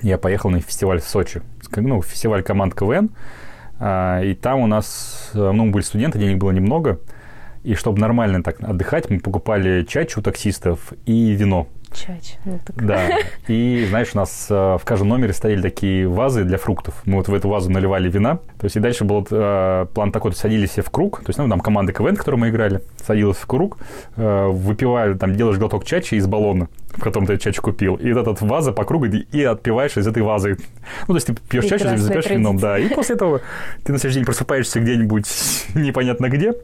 я 0.00 0.16
поехал 0.16 0.48
на 0.48 0.60
фестиваль 0.60 1.00
в 1.00 1.04
Сочи, 1.04 1.42
ну, 1.76 2.00
фестиваль 2.00 2.42
команд 2.42 2.74
КВН, 2.74 3.10
а, 3.78 4.22
и 4.22 4.34
там 4.34 4.60
у 4.60 4.66
нас, 4.66 5.30
э, 5.34 5.50
ну, 5.50 5.70
были 5.70 5.82
студенты, 5.82 6.18
денег 6.18 6.38
было 6.38 6.50
немного, 6.50 6.98
и 7.62 7.74
чтобы 7.74 7.98
нормально 7.98 8.42
так 8.42 8.62
отдыхать, 8.62 9.10
мы 9.10 9.20
покупали 9.20 9.84
чачу 9.84 10.20
у 10.20 10.22
таксистов 10.22 10.94
и 11.04 11.32
вино. 11.32 11.68
Чач. 11.92 12.36
Ну, 12.44 12.60
так... 12.64 12.86
Да. 12.86 13.08
И, 13.48 13.84
знаешь, 13.88 14.10
у 14.14 14.18
нас 14.18 14.46
э, 14.48 14.54
в 14.54 14.82
каждом 14.84 15.08
номере 15.08 15.32
стояли 15.32 15.60
такие 15.60 16.06
вазы 16.06 16.44
для 16.44 16.56
фруктов. 16.56 16.94
Мы 17.04 17.16
вот 17.16 17.28
в 17.28 17.34
эту 17.34 17.48
вазу 17.48 17.70
наливали 17.70 18.08
вина. 18.08 18.36
То 18.58 18.64
есть 18.64 18.76
и 18.76 18.80
дальше 18.80 19.04
был 19.04 19.26
э, 19.30 19.86
план 19.92 20.12
такой, 20.12 20.32
садились 20.32 20.70
все 20.70 20.82
в 20.82 20.90
круг. 20.90 21.18
То 21.20 21.30
есть, 21.30 21.38
ну, 21.38 21.48
там 21.48 21.60
команда 21.60 21.92
КВН, 21.92 22.16
которую 22.16 22.40
мы 22.40 22.50
играли, 22.50 22.80
садилась 23.04 23.38
в 23.38 23.46
круг, 23.46 23.78
э, 24.16 24.46
выпивали, 24.46 25.14
там, 25.14 25.34
делаешь 25.34 25.58
глоток 25.58 25.84
чачи 25.84 26.14
из 26.14 26.26
баллона, 26.26 26.68
в 26.92 27.00
котором 27.00 27.26
ты 27.26 27.36
чачу 27.38 27.60
купил. 27.60 27.96
И 27.96 28.12
вот 28.12 28.20
этот 28.22 28.40
ваза 28.40 28.72
по 28.72 28.84
кругу 28.84 29.06
и 29.06 29.42
отпиваешь 29.42 29.96
из 29.96 30.06
этой 30.06 30.22
вазы. 30.22 30.58
Ну, 31.08 31.14
то 31.14 31.14
есть 31.14 31.26
ты 31.26 31.34
пьешь 31.34 31.66
чачу, 31.66 31.96
запьешь 31.96 32.30
вином, 32.30 32.58
да. 32.58 32.78
И 32.78 32.88
после 32.88 33.16
этого 33.16 33.40
ты 33.84 33.92
на 33.92 33.98
следующий 33.98 34.20
день 34.20 34.26
просыпаешься 34.26 34.80
где-нибудь 34.80 35.26
непонятно 35.74 36.28
где. 36.28 36.54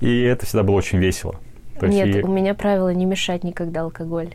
И 0.00 0.22
это 0.22 0.44
всегда 0.44 0.62
было 0.62 0.76
очень 0.76 0.98
весело. 0.98 1.36
То 1.80 1.86
Нет, 1.86 2.16
и... 2.16 2.22
у 2.22 2.28
меня 2.28 2.54
правило 2.54 2.92
не 2.92 3.04
мешать 3.04 3.44
никогда 3.44 3.82
алкоголь. 3.82 4.34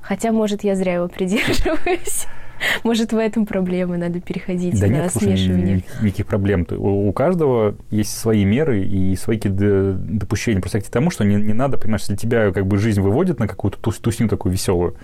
Хотя, 0.00 0.32
может, 0.32 0.64
я 0.64 0.74
зря 0.74 0.94
его 0.94 1.08
придерживаюсь. 1.08 2.26
Может, 2.82 3.12
в 3.12 3.16
этом 3.16 3.46
проблема, 3.46 3.96
надо 3.96 4.20
переходить 4.20 4.80
да 4.80 4.86
на 4.86 4.90
нет, 4.90 5.12
смешивание. 5.12 5.82
Слушай, 5.86 6.04
никаких 6.04 6.26
проблем. 6.26 6.66
У, 6.70 7.08
у 7.08 7.12
каждого 7.12 7.76
есть 7.90 8.16
свои 8.16 8.44
меры 8.44 8.82
и 8.82 9.14
свои 9.16 9.38
допущения. 9.38 10.60
Просто 10.60 10.80
к 10.80 10.84
тому, 10.88 11.10
что 11.10 11.24
не, 11.24 11.36
не 11.36 11.52
надо, 11.52 11.78
понимаешь, 11.78 12.02
если 12.02 12.16
тебя 12.16 12.50
как 12.50 12.66
бы 12.66 12.78
жизнь 12.78 13.00
выводит 13.00 13.38
на 13.38 13.46
какую-то 13.46 13.78
тус, 13.78 13.98
тусню 13.98 14.28
такую 14.28 14.52
веселую, 14.52 14.96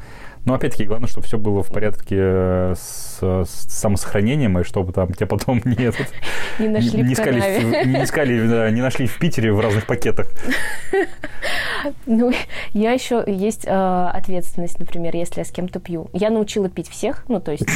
но 0.44 0.54
опять-таки 0.54 0.84
главное, 0.84 1.08
чтобы 1.08 1.26
все 1.26 1.38
было 1.38 1.62
в 1.62 1.68
порядке 1.68 2.16
э, 2.18 2.74
с, 2.76 3.18
с 3.20 3.66
самосохранением, 3.68 4.58
и 4.58 4.64
чтобы 4.64 4.92
там 4.92 5.12
тебя 5.12 5.26
потом 5.26 5.60
не, 5.64 5.84
этот, 5.84 6.08
не 6.58 6.68
нашли 6.68 7.02
не, 7.02 7.12
искали, 7.12 7.86
не 7.86 8.04
искали, 8.04 8.46
да, 8.46 8.70
не 8.70 8.82
нашли 8.82 9.06
в 9.06 9.18
Питере 9.18 9.52
в 9.52 9.60
разных 9.60 9.86
пакетах. 9.86 10.26
Ну, 12.06 12.32
я 12.72 12.92
еще 12.92 13.22
есть 13.26 13.66
э, 13.66 13.70
ответственность, 13.70 14.78
например, 14.78 15.14
если 15.14 15.40
я 15.40 15.44
с 15.44 15.50
кем-то 15.50 15.80
пью. 15.80 16.08
Я 16.14 16.30
научила 16.30 16.70
пить 16.70 16.88
всех, 16.88 17.24
ну, 17.28 17.40
то 17.40 17.52
есть 17.52 17.66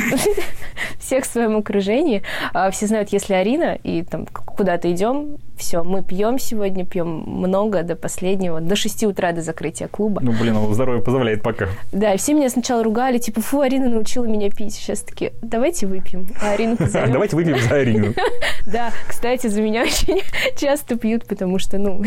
всех 0.99 1.25
в 1.25 1.27
своем 1.27 1.59
окружении. 1.59 2.23
А 2.55 2.71
все 2.71 2.87
знают, 2.87 3.11
если 3.11 3.35
Арина, 3.35 3.75
и 3.83 4.03
там 4.03 4.27
куда-то 4.27 4.91
идем, 4.91 5.37
все, 5.59 5.83
мы 5.83 6.03
пьем 6.03 6.39
сегодня, 6.39 6.87
пьем 6.87 7.25
много 7.27 7.83
до 7.83 7.97
последнего, 7.97 8.61
до 8.61 8.77
6 8.77 9.05
утра 9.05 9.33
до 9.33 9.43
закрытия 9.43 9.89
клуба. 9.89 10.21
Ну, 10.23 10.33
блин, 10.33 10.57
здоровье 10.73 11.03
позволяет 11.03 11.43
пока. 11.43 11.69
Да, 11.93 12.17
все 12.17 12.35
меня 12.35 12.49
сначала 12.59 12.83
ругали, 12.83 13.19
типа, 13.19 13.41
фу, 13.41 13.61
Арина 13.61 13.89
научила 13.89 14.25
меня 14.25 14.51
пить. 14.51 14.75
Сейчас 14.75 15.01
таки, 15.01 15.33
давайте 15.43 15.87
выпьем, 15.87 16.29
а 16.43 16.53
Арину 16.53 16.77
позовем. 16.79 17.13
Давайте 17.13 17.37
выпьем 17.37 17.59
за 17.59 17.75
Арину. 17.77 18.15
Да, 18.67 18.93
кстати, 19.09 19.47
за 19.47 19.63
меня 19.63 19.83
очень 19.85 20.21
часто 20.57 20.99
пьют, 20.99 21.27
потому 21.27 21.59
что, 21.59 21.79
ну, 21.79 22.05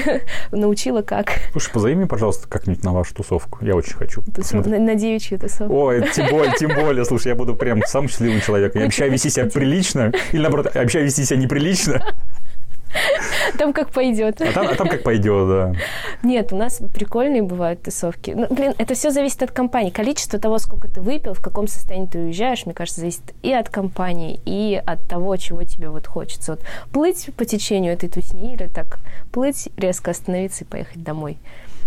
научила 0.51 1.01
как. 1.01 1.39
Слушай, 1.51 1.71
позови 1.73 2.05
пожалуйста, 2.05 2.47
как-нибудь 2.47 2.83
на 2.83 2.93
вашу 2.93 3.15
тусовку. 3.15 3.65
Я 3.65 3.75
очень 3.75 3.93
хочу. 3.93 4.21
На 4.53 4.93
девичью 4.93 5.39
тусовку. 5.39 5.73
Ой, 5.73 6.07
тем 6.13 6.29
более, 6.29 6.53
тем 6.53 6.75
более. 6.75 7.03
Слушай, 7.05 7.29
я 7.29 7.35
буду 7.35 7.55
прям 7.55 7.81
самым 7.87 8.09
счастливым 8.09 8.41
человеком. 8.41 8.81
Я 8.81 8.85
обещаю 8.85 9.11
вести 9.11 9.29
себя 9.29 9.45
прилично. 9.47 10.11
Или, 10.31 10.41
наоборот, 10.41 10.75
обещаю 10.75 11.05
вести 11.05 11.23
себя 11.25 11.37
неприлично. 11.37 12.03
Там 13.57 13.73
как 13.73 13.91
пойдет. 13.91 14.41
А 14.41 14.51
там, 14.51 14.67
а 14.67 14.75
там 14.75 14.87
как 14.87 15.03
пойдет, 15.03 15.47
да. 15.47 15.73
Нет, 16.23 16.51
у 16.53 16.55
нас 16.55 16.81
прикольные 16.93 17.41
бывают 17.41 17.83
тусовки. 17.83 18.31
Ну, 18.31 18.47
блин, 18.49 18.73
это 18.77 18.93
все 18.93 19.11
зависит 19.11 19.43
от 19.43 19.51
компании. 19.51 19.89
Количество 19.89 20.39
того, 20.39 20.57
сколько 20.57 20.87
ты 20.87 21.01
выпил, 21.01 21.33
в 21.33 21.41
каком 21.41 21.67
состоянии 21.67 22.07
ты 22.07 22.19
уезжаешь, 22.19 22.65
мне 22.65 22.73
кажется, 22.73 23.01
зависит 23.01 23.33
и 23.41 23.51
от 23.53 23.69
компании, 23.69 24.39
и 24.45 24.81
от 24.85 25.07
того, 25.07 25.35
чего 25.37 25.63
тебе 25.63 25.89
вот 25.89 26.07
хочется. 26.07 26.53
Вот 26.53 26.61
плыть 26.91 27.29
по 27.35 27.45
течению 27.45 27.93
этой 27.93 28.09
тусни 28.09 28.53
или 28.53 28.67
так 28.67 28.99
плыть, 29.31 29.69
резко 29.77 30.11
остановиться 30.11 30.63
и 30.63 30.67
поехать 30.67 31.03
домой. 31.03 31.37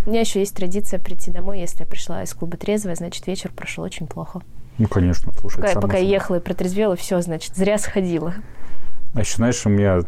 У 0.07 0.11
меня 0.11 0.21
еще 0.21 0.41
есть 0.41 0.55
традиция 0.55 1.01
прийти 1.01 1.31
домой, 1.31 1.61
если 1.61 1.81
я 1.81 1.87
пришла 1.87 2.23
из 2.23 2.35
клуба 2.35 2.57
трезвая, 2.57 2.95
значит, 2.95 3.27
вечер 3.27 3.51
прошел 3.55 3.85
очень 3.85 4.07
плохо. 4.07 4.43
Ну, 4.77 4.89
конечно, 4.89 5.33
слушай. 5.39 5.63
Пока, 5.63 5.81
пока 5.81 5.97
я 5.97 6.09
ехала 6.09 6.37
и 6.37 6.41
протрезвела, 6.41 6.97
все, 6.97 7.21
значит, 7.21 7.55
зря 7.57 7.79
сходила. 7.79 8.35
А 9.15 9.21
еще, 9.21 9.37
знаешь, 9.37 9.65
у 9.65 9.69
меня 9.71 10.01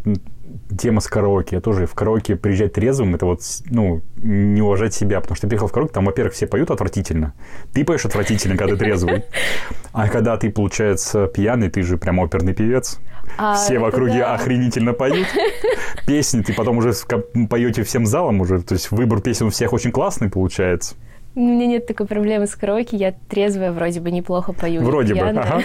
тема 0.76 1.00
с 1.00 1.06
караоке. 1.06 1.56
Я 1.56 1.60
тоже 1.60 1.86
в 1.86 1.94
караоке 1.94 2.36
приезжать 2.36 2.72
трезвым, 2.72 3.14
это 3.14 3.26
вот, 3.26 3.40
ну, 3.66 4.02
не 4.16 4.60
уважать 4.62 4.94
себя. 4.94 5.20
Потому 5.20 5.36
что 5.36 5.42
ты 5.42 5.48
приехал 5.48 5.68
в 5.68 5.72
караоке, 5.72 5.94
там, 5.94 6.04
во-первых, 6.04 6.34
все 6.34 6.46
поют 6.46 6.70
отвратительно. 6.70 7.34
Ты 7.72 7.84
поешь 7.84 8.04
отвратительно, 8.04 8.56
когда 8.56 8.74
ты 8.74 8.80
трезвый. 8.80 9.24
А 9.92 10.08
когда 10.08 10.36
ты, 10.36 10.50
получается, 10.50 11.26
пьяный, 11.26 11.70
ты 11.70 11.82
же 11.82 11.96
прям 11.98 12.18
оперный 12.18 12.52
певец. 12.52 12.98
А, 13.38 13.54
все 13.54 13.78
в 13.78 13.84
округе 13.84 14.18
да. 14.18 14.34
охренительно 14.34 14.92
поют. 14.92 15.26
Песни 16.06 16.42
ты 16.42 16.52
потом 16.52 16.78
уже 16.78 16.92
поете 17.48 17.82
всем 17.82 18.06
залом 18.06 18.40
уже. 18.40 18.62
То 18.62 18.74
есть 18.74 18.90
выбор 18.90 19.20
песен 19.20 19.46
у 19.46 19.50
всех 19.50 19.72
очень 19.72 19.92
классный 19.92 20.30
получается. 20.30 20.96
У 21.36 21.40
меня 21.40 21.66
нет 21.66 21.86
такой 21.86 22.06
проблемы 22.06 22.46
с 22.46 22.54
караоке, 22.54 22.96
я 22.96 23.12
трезвая, 23.28 23.70
вроде 23.70 24.00
бы 24.00 24.10
неплохо 24.10 24.54
пою. 24.54 24.80
Вроде 24.80 25.14
бы, 25.14 25.20
ага. 25.20 25.62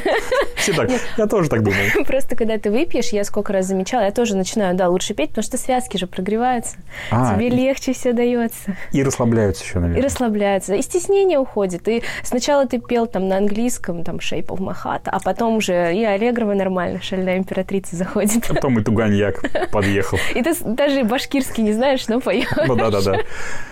Все 0.58 0.74
так, 0.74 0.92
я 1.18 1.28
тоже 1.28 1.50
так 1.50 1.64
думал. 1.64 1.80
Просто 2.06 2.36
когда 2.36 2.58
ты 2.58 2.70
выпьешь, 2.70 3.14
я 3.14 3.24
сколько 3.24 3.54
раз 3.54 3.68
замечала, 3.68 4.02
я 4.02 4.12
тоже 4.12 4.36
начинаю, 4.36 4.76
да, 4.76 4.90
лучше 4.90 5.14
петь, 5.14 5.30
потому 5.30 5.44
что 5.44 5.58
связки 5.58 5.96
же 5.96 6.08
прогреваются, 6.08 6.76
а, 7.10 7.34
тебе 7.34 7.48
легче 7.50 7.94
все 7.94 8.12
дается. 8.12 8.76
И 8.92 9.02
расслабляются 9.02 9.64
еще, 9.64 9.80
наверное. 9.80 10.02
И 10.02 10.06
расслабляются, 10.06 10.76
и 10.76 10.82
стеснение 10.82 11.40
уходит. 11.40 11.88
И 11.88 12.04
сначала 12.22 12.68
ты 12.68 12.78
пел 12.80 13.08
там 13.08 13.30
на 13.30 13.38
английском, 13.38 14.04
там 14.04 14.18
Shape 14.18 14.48
of 14.48 14.60
my 14.60 14.76
heart, 14.76 15.04
а 15.06 15.22
потом 15.22 15.56
уже 15.56 15.96
и 15.96 16.04
Аллегрова 16.04 16.54
нормально, 16.54 17.02
шальная 17.02 17.38
императрица 17.38 17.96
заходит. 17.96 18.44
А 18.50 18.56
потом 18.56 18.78
и 18.78 18.84
Туганьяк 18.84 19.42
подъехал. 19.72 20.20
И 20.36 20.44
ты 20.44 20.54
даже 20.66 21.06
башкирский 21.06 21.64
не 21.64 21.72
знаешь, 21.72 22.08
но 22.10 22.20
поешь. 22.20 22.50
Ну 22.68 22.76
да-да-да. 22.76 23.22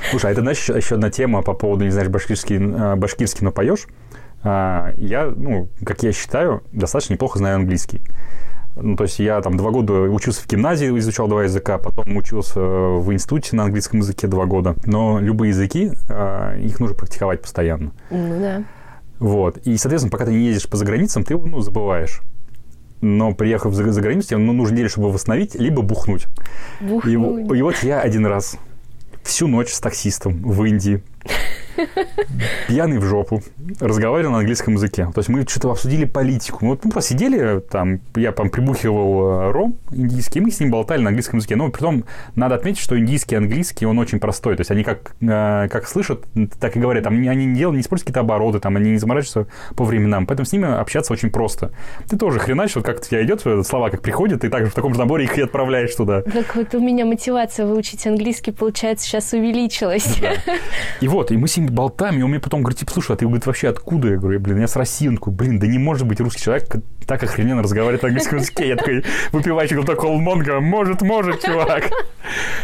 Слушай, 0.10 0.30
а 0.30 0.32
это, 0.32 0.42
знаешь, 0.42 0.70
еще 0.70 0.96
одна 0.96 1.12
тема 1.12 1.44
по 1.44 1.54
поводу 1.54 1.89
не 1.90 1.94
знаешь 1.94 2.10
башкирский, 2.10 2.58
э, 2.58 2.96
башкирский, 2.96 3.44
но 3.44 3.52
поешь, 3.52 3.88
а, 4.44 4.94
я, 4.98 5.26
ну, 5.36 5.68
как 5.84 6.04
я 6.04 6.12
считаю, 6.12 6.64
достаточно 6.72 7.14
неплохо 7.14 7.40
знаю 7.40 7.56
английский. 7.56 8.02
Ну, 8.76 8.96
то 8.96 9.04
есть 9.04 9.20
я 9.20 9.42
там 9.42 9.58
два 9.58 9.72
года 9.72 9.94
учился 9.94 10.42
в 10.42 10.48
гимназии, 10.48 10.88
изучал 11.00 11.28
два 11.28 11.44
языка, 11.44 11.78
потом 11.78 12.16
учился 12.16 12.60
в 12.62 13.12
институте 13.12 13.56
на 13.56 13.64
английском 13.64 14.00
языке 14.00 14.28
два 14.28 14.46
года. 14.46 14.76
Но 14.86 15.20
любые 15.20 15.50
языки, 15.50 15.92
а, 16.10 16.56
их 16.56 16.80
нужно 16.80 16.96
практиковать 16.96 17.42
постоянно. 17.42 17.92
Ну 18.10 18.40
да. 18.40 18.64
Вот. 19.20 19.58
И, 19.66 19.76
соответственно, 19.78 20.12
пока 20.12 20.26
ты 20.26 20.32
не 20.32 20.46
ездишь 20.46 20.70
по 20.70 20.78
заграницам, 20.78 21.26
ты, 21.26 21.38
ну, 21.38 21.60
забываешь. 21.60 22.22
Но 23.02 23.34
приехав 23.34 23.74
за, 23.74 23.92
за 23.92 24.02
границу, 24.02 24.30
тебе 24.30 24.38
ну, 24.38 24.54
нужно 24.54 24.76
неделю, 24.76 24.90
чтобы 24.90 25.12
восстановить, 25.12 25.56
либо 25.56 25.82
бухнуть. 25.82 26.28
Бухнуть. 26.80 27.06
И, 27.06 27.58
и 27.58 27.62
вот 27.62 27.76
я 27.82 28.00
один 28.00 28.26
раз 28.26 28.58
всю 29.24 29.48
ночь 29.48 29.72
с 29.72 29.80
таксистом 29.80 30.42
в 30.42 30.64
Индии 30.64 31.04
пьяный 32.68 32.98
в 32.98 33.06
жопу, 33.06 33.42
разговаривал 33.80 34.34
на 34.34 34.40
английском 34.40 34.76
языке. 34.76 35.10
То 35.14 35.20
есть 35.20 35.30
мы 35.30 35.46
что-то 35.48 35.72
обсудили 35.72 36.06
политику. 36.06 36.60
Мы, 36.62 36.72
вот, 36.72 36.86
мы 36.86 36.92
просто 36.92 37.14
сидели, 37.14 37.60
там, 37.60 38.00
я 38.16 38.32
там 38.32 38.50
прибухивал 38.50 39.50
э, 39.50 39.52
ром 39.52 39.78
индийский, 39.92 40.40
и 40.40 40.42
мы 40.42 40.52
с 40.52 40.60
ним 40.60 40.72
болтали 40.72 41.02
на 41.02 41.10
английском 41.10 41.40
языке. 41.40 41.56
Но 41.56 41.70
притом 41.70 42.06
надо 42.36 42.56
отметить, 42.56 42.80
что 42.80 42.98
индийский 42.98 43.36
и 43.36 43.38
английский, 43.38 43.86
он 43.86 44.00
очень 44.00 44.20
простой. 44.20 44.56
То 44.56 44.62
есть 44.62 44.72
они 44.72 44.84
как, 44.84 45.16
э, 45.22 45.68
как 45.70 45.88
слышат, 45.88 46.26
так 46.60 46.76
и 46.76 46.80
говорят. 46.80 47.04
Там, 47.04 47.14
они 47.14 47.46
не 47.46 47.56
делают, 47.56 47.76
не 47.76 47.82
используют 47.82 48.08
какие-то 48.08 48.22
обороты, 48.22 48.60
там, 48.60 48.76
они 48.76 48.92
не 48.92 48.98
заморачиваются 48.98 49.52
по 49.76 49.84
временам. 49.84 50.26
Поэтому 50.26 50.46
с 50.46 50.52
ними 50.52 50.68
общаться 50.68 51.14
очень 51.14 51.32
просто. 51.32 51.72
Ты 52.10 52.18
тоже 52.18 52.40
хреначил, 52.40 52.82
как 52.82 53.00
у 53.00 53.02
тебя 53.02 53.24
идет, 53.24 53.42
слова 53.66 53.90
как 53.90 54.02
приходят, 54.02 54.42
ты 54.42 54.50
также 54.50 54.72
в 54.72 54.74
таком 54.74 54.94
же 54.94 55.00
наборе 55.00 55.26
их 55.26 55.38
и 55.38 55.42
отправляешь 55.42 55.94
туда. 55.96 56.22
Как 56.22 56.56
вот 56.56 56.76
у 56.76 56.80
меня 56.80 57.06
мотивация 57.06 57.66
выучить 57.66 58.06
английский, 58.08 58.52
получается, 58.52 59.06
сейчас 59.06 59.34
увеличилась. 59.34 60.18
Да. 60.22 60.34
И 61.02 61.08
вот, 61.08 61.32
и 61.32 61.38
мы 61.38 61.48
с 61.48 61.58
ним 61.58 61.69
болтаем, 61.72 62.20
и 62.20 62.22
он 62.22 62.30
мне 62.32 62.40
потом 62.40 62.62
говорит, 62.62 62.80
типа, 62.80 62.92
слушай, 62.92 63.14
а 63.14 63.16
ты, 63.16 63.26
говорит, 63.26 63.46
вообще 63.46 63.70
откуда? 63.70 64.10
Я 64.10 64.18
говорю, 64.18 64.40
блин, 64.40 64.60
я 64.60 64.68
с 64.68 64.76
России. 64.76 65.08
Он 65.08 65.16
такой, 65.16 65.34
блин, 65.34 65.60
да 65.60 65.68
не 65.68 65.80
может 65.80 66.08
быть 66.08 66.20
русский 66.20 66.44
человек 66.44 66.68
так 67.10 67.24
охрененно 67.24 67.64
разговаривает 67.64 68.04
на 68.04 68.10
английском 68.10 68.38
языке. 68.38 68.68
Я 68.68 68.76
такой, 68.76 69.04
выпивающий 69.32 69.84
такой 69.84 70.16
Монго, 70.18 70.60
может, 70.60 71.02
может, 71.02 71.44
чувак. 71.44 71.90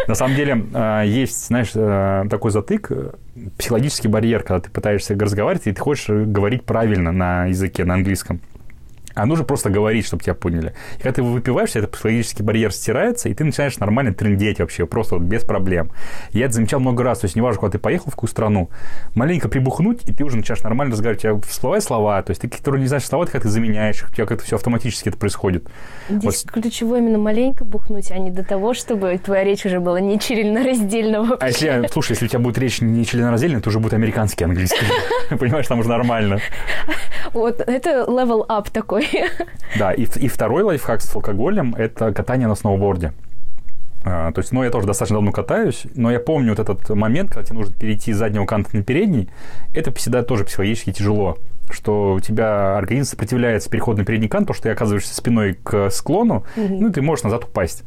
На 0.08 0.13
самом 0.13 0.36
деле, 0.36 0.63
а, 0.74 1.02
есть, 1.02 1.48
знаешь, 1.48 1.72
э, 1.74 2.26
такой 2.30 2.52
затык, 2.52 2.91
э, 2.91 3.12
психологический 3.58 4.08
барьер, 4.08 4.44
когда 4.44 4.60
ты 4.60 4.70
пытаешься 4.70 5.15
разговаривать, 5.15 5.65
и 5.65 5.72
ты 5.72 5.82
хочешь 5.82 6.08
говорить 6.10 6.63
правильно 6.63 7.12
на 7.12 7.46
языке, 7.46 7.86
на 7.86 7.96
английском. 7.96 8.39
А 9.15 9.25
нужно 9.25 9.45
просто 9.45 9.69
говорить, 9.69 10.06
чтобы 10.06 10.23
тебя 10.23 10.34
поняли. 10.34 10.73
И 10.97 11.01
когда 11.01 11.13
ты 11.13 11.23
выпиваешь, 11.23 11.75
этот 11.75 11.91
психологический 11.91 12.43
барьер 12.43 12.71
стирается, 12.71 13.30
и 13.30 13.34
ты 13.34 13.45
начинаешь 13.45 13.78
нормально 13.78 14.13
трендеть 14.13 14.60
вообще, 14.60 14.86
просто 14.86 15.15
вот 15.15 15.23
без 15.23 15.43
проблем. 15.43 15.91
Я 16.32 16.45
это 16.45 16.56
замечал 16.56 16.82
много 16.82 17.04
раз. 17.04 17.19
То 17.19 17.25
есть, 17.25 17.36
неважно, 17.36 17.62
куда 17.62 17.71
ты 17.71 17.80
поехал, 17.80 18.12
в 18.12 18.15
какую 18.15 18.30
страну, 18.30 18.69
маленько 19.15 19.47
прибухнуть, 19.47 20.08
и 20.08 20.13
ты 20.13 20.23
уже 20.25 20.36
начинаешь 20.36 20.63
нормально 20.63 20.93
разговаривать. 20.93 21.25
У 21.25 21.39
тебя 21.39 21.41
всплывают 21.49 21.84
слова, 21.84 22.21
то 22.21 22.32
есть 22.32 22.41
ты, 22.41 22.49
которые 22.49 22.82
не 22.82 22.88
знаешь 22.88 23.06
слова, 23.06 23.25
ты 23.25 23.32
как-то 23.32 23.49
заменяешь, 23.49 24.04
у 24.04 24.13
тебя 24.13 24.25
как-то 24.25 24.43
все 24.43 24.58
автоматически 24.58 25.10
это 25.10 25.17
происходит. 25.17 25.67
Здесь 26.10 26.43
вот. 26.43 26.51
ключевое 26.51 26.99
именно 26.99 27.17
маленько 27.17 27.63
бухнуть, 27.63 28.12
а 28.12 28.17
не 28.17 28.32
до 28.32 28.43
того, 28.43 28.73
чтобы 28.73 29.17
твоя 29.17 29.45
речь 29.45 29.65
уже 29.65 29.80
была 29.80 30.01
не 30.01 30.19
членораздельного. 30.19 31.38
А 31.39 31.47
если, 31.47 31.88
слушай, 31.91 32.12
если 32.12 32.25
у 32.25 32.28
тебя 32.28 32.39
будет 32.39 32.58
речь 32.58 32.82
не 32.82 33.06
членораздельная, 33.06 33.62
то 33.62 33.69
уже 33.69 33.80
будет 33.80 33.93
американский 33.93 34.43
английский. 34.43 34.86
Понимаешь, 35.39 35.67
там 35.67 35.80
уже 35.80 35.89
нормально. 35.89 36.39
Вот, 37.32 37.62
это 37.62 38.06
level 38.08 38.45
up 38.47 38.71
такой. 38.71 39.05
Да, 39.78 39.91
и, 39.91 40.04
и 40.04 40.28
второй 40.28 40.63
лайфхак 40.63 41.02
с 41.02 41.15
алкоголем– 41.15 41.76
это 41.78 42.13
катание 42.13 42.48
на 42.48 42.56
сноуборде. 42.56 43.13
А, 44.04 44.32
то 44.32 44.39
есть, 44.39 44.52
ну, 44.52 44.63
я 44.63 44.70
тоже 44.70 44.88
достаточно 44.88 45.18
давно 45.18 45.32
катаюсь, 45.32 45.86
но 45.96 46.12
я 46.12 46.20
помню 46.20 46.52
вот 46.56 46.60
этот 46.60 46.89
момент, 46.91 47.32
когда 47.32 47.44
тебе 47.44 47.58
нужно 47.58 47.74
перейти 47.76 48.13
с 48.13 48.18
заднего 48.18 48.46
канта 48.46 48.76
на 48.76 48.84
передний, 48.84 49.30
это 49.74 49.91
всегда 49.94 50.22
тоже 50.22 50.46
психологически 50.46 50.91
тяжело 50.91 51.38
что 51.70 52.13
у 52.13 52.20
тебя 52.20 52.78
организм 52.78 53.12
сопротивляется 53.12 53.70
переходу 53.70 54.00
на 54.00 54.06
передний 54.06 54.30
кант, 54.30 54.44
потому 54.44 54.56
что 54.56 54.63
ты 54.63 54.70
оказываешься 54.70 55.15
спиной 55.15 55.58
к 55.63 55.89
склону, 55.89 56.46
mm-hmm. 56.56 56.78
ну, 56.80 56.91
ты 56.91 57.02
можешь 57.02 57.24
назад 57.24 57.46
упасть. 57.46 57.84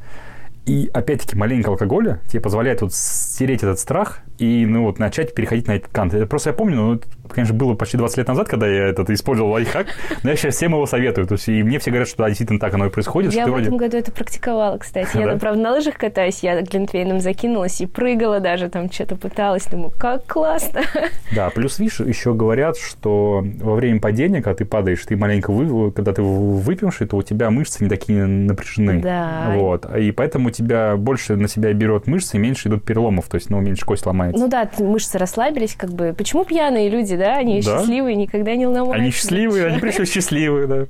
И 0.69 0.91
опять-таки 0.93 1.35
маленько 1.35 1.71
алкоголя 1.71 2.21
тебе 2.29 2.43
позволяет 2.43 2.83
вот 2.83 2.93
стереть 2.93 3.63
этот 3.63 3.79
страх 3.79 4.19
и 4.37 4.67
ну, 4.67 4.85
вот, 4.85 4.99
начать 4.99 5.35
переходить 5.35 5.67
на 5.67 5.73
этот 5.73 5.91
кант. 5.91 6.13
Это 6.13 6.27
просто 6.27 6.51
я 6.51 6.55
помню, 6.55 6.77
ну, 6.77 6.95
это, 6.97 7.07
конечно, 7.31 7.55
было 7.55 7.75
почти 7.75 7.97
20 7.97 8.19
лет 8.19 8.29
назад, 8.29 8.49
когда 8.49 8.69
я 8.69 8.89
этот 8.89 9.09
использовал 9.09 9.53
лайфхак, 9.53 9.87
но 10.23 10.29
я 10.29 10.37
сейчас 10.37 10.57
всем 10.57 10.73
его 10.73 10.85
советую. 10.85 11.27
То 11.27 11.37
есть, 11.37 11.49
и 11.49 11.63
мне 11.63 11.79
все 11.79 11.91
говорят, 11.91 12.07
что 12.07 12.19
да, 12.19 12.29
действительно 12.29 12.61
так 12.61 12.75
оно 12.75 12.85
и 12.85 12.91
происходит. 12.91 13.33
Я 13.33 13.47
в 13.47 13.49
вроде... 13.49 13.65
этом 13.65 13.79
году 13.79 13.97
это 13.97 14.13
практиковала, 14.13 14.77
кстати. 14.77 15.17
Я, 15.17 15.27
да? 15.27 15.39
правда, 15.39 15.63
на 15.63 15.73
лыжах 15.73 15.95
катаюсь, 15.95 16.41
я 16.43 16.61
глинтвейном 16.61 17.21
закинулась 17.21 17.81
и 17.81 17.87
прыгала 17.87 18.41
даже, 18.41 18.69
там 18.69 18.93
что-то 18.93 19.17
пыталась. 19.17 19.65
Думаю, 19.65 19.93
как 19.99 20.27
классно. 20.27 20.83
Да, 21.35 21.51
плюс, 21.51 21.79
видишь, 21.79 22.01
еще 22.01 22.33
говорят, 22.35 22.77
что 22.79 23.45
во 23.61 23.75
время 23.75 24.01
падения, 24.01 24.43
когда 24.43 24.57
ты 24.57 24.65
падаешь, 24.65 25.05
ты 25.05 25.17
маленько, 25.17 25.51
вы... 25.51 25.93
когда 25.93 26.13
ты 26.13 26.23
выпивший, 26.23 27.07
то 27.07 27.17
у 27.17 27.23
тебя 27.23 27.51
мышцы 27.51 27.85
не 27.85 27.91
такие 27.91 28.27
напряжены. 28.27 29.01
Да. 29.01 29.53
Вот. 29.55 29.85
И 29.97 30.11
поэтому 30.11 30.51
тебя 30.59 30.97
больше 30.97 31.37
на 31.37 31.49
себя 31.49 31.73
берет 31.73 32.07
мышцы, 32.07 32.37
и 32.37 32.41
меньше 32.41 32.69
идут 32.69 32.85
переломов, 32.85 33.29
то 33.29 33.37
есть, 33.37 33.51
ну, 33.51 33.61
меньше 33.61 33.85
кость 33.85 34.07
ломается. 34.07 34.43
Ну 34.43 34.49
да, 34.49 34.69
мышцы 34.79 35.19
расслабились, 35.19 35.75
как 35.75 35.91
бы. 35.91 36.15
Почему 36.17 36.45
пьяные 36.45 36.89
люди, 36.89 37.17
да? 37.17 37.37
Они 37.37 37.63
да. 37.63 37.79
счастливые, 37.79 38.17
никогда 38.17 38.55
не 38.57 38.67
ломаются. 38.67 38.95
Они 38.95 39.11
счастливые, 39.11 39.67
они 39.67 39.79
причем 39.79 40.05
счастливые, 40.05 40.67
да. 40.67 40.87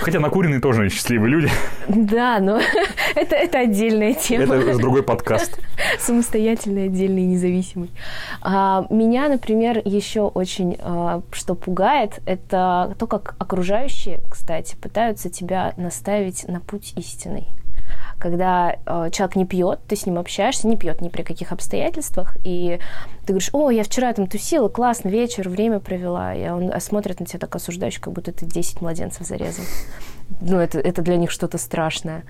Хотя 0.00 0.20
накуренные 0.20 0.60
тоже 0.60 0.88
счастливые 0.88 1.30
люди. 1.30 1.50
Да, 1.88 2.38
но 2.40 2.60
это, 3.14 3.36
это 3.36 3.58
отдельная 3.60 4.14
тема. 4.14 4.56
Это 4.56 4.78
другой 4.78 5.02
подкаст. 5.02 5.58
Самостоятельный, 5.98 6.86
отдельный, 6.86 7.22
независимый. 7.22 7.90
А, 8.42 8.86
меня, 8.90 9.28
например, 9.28 9.80
еще 9.84 10.22
очень 10.22 10.76
а, 10.80 11.22
что 11.32 11.54
пугает, 11.54 12.20
это 12.26 12.94
то, 12.98 13.06
как 13.06 13.34
окружающие, 13.38 14.20
кстати, 14.30 14.76
пытаются 14.76 15.30
тебя 15.30 15.74
наставить 15.76 16.46
на 16.48 16.60
путь 16.60 16.92
истинный 16.96 17.48
когда 18.20 18.76
э, 18.86 19.10
человек 19.10 19.36
не 19.36 19.46
пьет, 19.46 19.80
ты 19.88 19.96
с 19.96 20.06
ним 20.06 20.18
общаешься, 20.18 20.68
не 20.68 20.76
пьет 20.76 21.00
ни 21.00 21.08
при 21.08 21.22
каких 21.22 21.52
обстоятельствах, 21.52 22.36
и 22.44 22.78
ты 23.22 23.32
говоришь, 23.32 23.50
о, 23.52 23.70
я 23.70 23.82
вчера 23.82 24.12
там 24.12 24.26
тусила, 24.26 24.68
классно, 24.68 25.08
вечер, 25.08 25.48
время 25.48 25.80
провела, 25.80 26.34
и 26.34 26.48
он 26.48 26.72
смотрит 26.80 27.20
на 27.20 27.26
тебя 27.26 27.40
так 27.40 27.56
осуждающе, 27.56 28.00
как 28.00 28.12
будто 28.12 28.32
ты 28.32 28.46
10 28.46 28.80
младенцев 28.80 29.26
зарезал. 29.26 29.64
Ну, 30.40 30.58
это, 30.58 30.78
это 30.78 31.02
для 31.02 31.16
них 31.16 31.30
что-то 31.30 31.58
страшное 31.58 32.22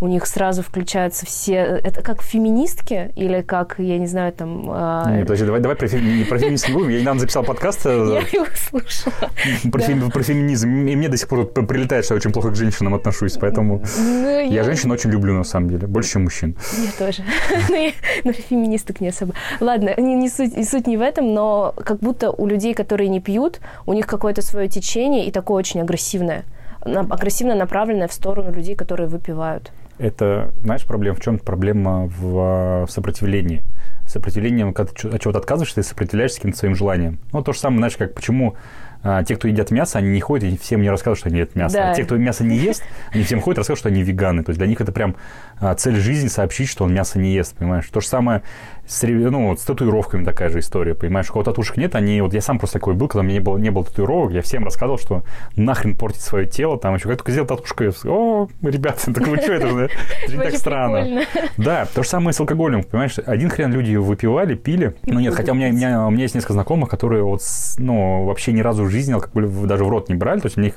у 0.00 0.06
них 0.06 0.26
сразу 0.26 0.62
включаются 0.62 1.26
все... 1.26 1.56
Это 1.56 2.02
как 2.02 2.22
феминистки 2.22 3.12
или 3.16 3.42
как, 3.42 3.76
я 3.78 3.98
не 3.98 4.06
знаю, 4.06 4.32
там... 4.32 4.68
А, 4.70 5.10
Нет, 5.10 5.22
подожди, 5.22 5.44
давай, 5.44 5.60
давай 5.60 5.76
про, 5.76 5.88
феми... 5.88 6.24
про 6.24 6.38
феминизм 6.38 6.72
будем. 6.72 6.88
Я 6.90 7.00
недавно 7.00 7.20
записал 7.20 7.44
подкаст. 7.44 7.86
Э, 7.86 7.90
я 7.90 8.20
его 8.20 8.46
слушала. 8.54 9.30
Про, 9.70 9.80
да. 9.80 9.86
фем... 9.86 10.10
про 10.10 10.22
феминизм. 10.22 10.86
И 10.86 10.96
мне 10.96 11.08
до 11.08 11.16
сих 11.16 11.28
пор 11.28 11.46
прилетает, 11.46 12.04
что 12.04 12.14
я 12.14 12.18
очень 12.18 12.32
плохо 12.32 12.50
к 12.50 12.56
женщинам 12.56 12.94
отношусь, 12.94 13.36
поэтому... 13.40 13.82
Ну, 13.98 14.28
я... 14.28 14.42
я 14.42 14.64
женщин 14.64 14.90
очень 14.90 15.10
люблю, 15.10 15.34
на 15.34 15.44
самом 15.44 15.70
деле, 15.70 15.86
больше, 15.86 16.12
чем 16.12 16.24
мужчин. 16.24 16.56
Я 16.76 17.06
тоже. 17.06 17.22
Но 18.24 18.32
феминисток 18.32 19.00
не 19.00 19.08
особо. 19.08 19.34
Ладно, 19.60 19.94
не, 19.96 20.14
не 20.14 20.28
суть, 20.28 20.68
суть 20.68 20.86
не 20.86 20.96
в 20.96 21.02
этом, 21.02 21.34
но 21.34 21.74
как 21.76 21.98
будто 21.98 22.30
у 22.30 22.46
людей, 22.46 22.74
которые 22.74 23.08
не 23.08 23.20
пьют, 23.20 23.60
у 23.86 23.92
них 23.92 24.06
какое-то 24.06 24.42
свое 24.42 24.68
течение 24.68 25.26
и 25.26 25.30
такое 25.30 25.58
очень 25.58 25.80
агрессивное 25.80 26.44
агрессивно 26.80 27.54
направленное 27.54 28.08
в 28.08 28.12
сторону 28.12 28.52
людей, 28.52 28.74
которые 28.74 29.08
выпивают 29.08 29.72
это, 29.98 30.52
знаешь, 30.62 30.84
проблема 30.84 31.16
в 31.16 31.20
чем? 31.20 31.38
Проблема 31.38 32.06
в 32.06 32.86
сопротивлении. 32.88 33.62
Сопротивление, 34.06 34.72
когда 34.72 34.92
ты 34.92 35.08
от 35.08 35.20
чего-то 35.20 35.38
отказываешься, 35.38 35.76
ты 35.76 35.82
сопротивляешься 35.82 36.38
каким-то 36.38 36.58
своим 36.58 36.74
желаниям. 36.74 37.18
Ну, 37.32 37.42
то 37.42 37.52
же 37.52 37.58
самое, 37.58 37.80
знаешь, 37.80 37.96
как 37.96 38.14
почему 38.14 38.56
а, 39.02 39.22
те, 39.22 39.36
кто 39.36 39.46
едят 39.46 39.70
мясо, 39.70 39.98
они 39.98 40.10
не 40.10 40.20
ходят 40.20 40.52
и 40.52 40.56
всем 40.56 40.82
не 40.82 40.90
рассказывают, 40.90 41.20
что 41.20 41.28
они 41.28 41.38
едят 41.38 41.54
мясо. 41.54 41.76
Да. 41.76 41.90
А 41.90 41.94
те, 41.94 42.04
кто 42.04 42.16
мясо 42.16 42.42
не 42.42 42.56
ест, 42.56 42.82
они 43.12 43.22
всем 43.22 43.40
ходят 43.40 43.58
и 43.58 43.60
рассказывают, 43.60 43.80
что 43.80 43.88
они 43.88 44.02
веганы. 44.02 44.42
То 44.42 44.50
есть 44.50 44.58
для 44.58 44.66
них 44.66 44.80
это 44.80 44.92
прям 44.92 45.16
а, 45.58 45.74
цель 45.74 45.96
жизни 45.96 46.28
сообщить, 46.28 46.68
что 46.68 46.84
он 46.84 46.92
мясо 46.92 47.18
не 47.18 47.32
ест, 47.32 47.56
понимаешь? 47.56 47.86
То 47.90 48.00
же 48.00 48.06
самое 48.08 48.42
с, 48.88 49.06
ну, 49.06 49.48
вот 49.48 49.60
с 49.60 49.64
татуировками 49.64 50.24
такая 50.24 50.48
же 50.48 50.60
история, 50.60 50.94
понимаешь? 50.94 51.28
У 51.28 51.34
кого 51.34 51.44
татушек 51.44 51.76
нет, 51.76 51.94
они... 51.94 52.22
Вот 52.22 52.32
я 52.32 52.40
сам 52.40 52.58
просто 52.58 52.78
такой 52.78 52.94
был, 52.94 53.06
когда 53.08 53.22
меня 53.22 53.34
не 53.34 53.40
было, 53.40 53.58
не 53.58 53.70
было 53.70 53.84
татуировок, 53.84 54.32
я 54.32 54.40
всем 54.40 54.64
рассказывал, 54.64 54.98
что 54.98 55.22
нахрен 55.56 55.94
портить 55.94 56.22
свое 56.22 56.46
тело, 56.46 56.78
там 56.78 56.94
еще 56.94 57.08
как 57.08 57.18
только 57.18 57.32
сделал 57.32 57.46
татушку, 57.46 57.84
я 57.84 57.90
о, 58.06 58.48
ребята, 58.62 59.12
так 59.12 59.26
вы 59.28 59.36
что, 59.36 59.52
это 59.52 59.68
же 59.68 59.90
не 60.28 60.36
так 60.36 60.56
странно. 60.56 61.22
Да, 61.58 61.86
то 61.86 62.02
же 62.02 62.08
самое 62.08 62.32
с 62.32 62.40
алкоголем, 62.40 62.82
понимаешь? 62.82 63.18
Один 63.26 63.50
хрен 63.50 63.72
люди 63.72 63.94
выпивали, 63.96 64.54
пили, 64.54 64.94
ну 65.04 65.20
нет, 65.20 65.34
хотя 65.34 65.52
у 65.52 65.54
меня, 65.54 65.68
у 65.68 65.72
меня, 65.72 66.06
у 66.06 66.10
меня 66.10 66.22
есть 66.22 66.34
несколько 66.34 66.54
знакомых, 66.54 66.88
которые 66.88 67.22
вот, 67.22 67.42
ну, 67.76 68.24
вообще 68.24 68.52
ни 68.52 68.60
разу 68.60 68.84
в 68.84 68.90
жизни 68.90 69.12
алкоголь 69.12 69.48
даже 69.66 69.84
в 69.84 69.88
рот 69.88 70.08
не 70.08 70.14
брали, 70.14 70.40
то 70.40 70.46
есть 70.46 70.56
у 70.56 70.62
них 70.62 70.74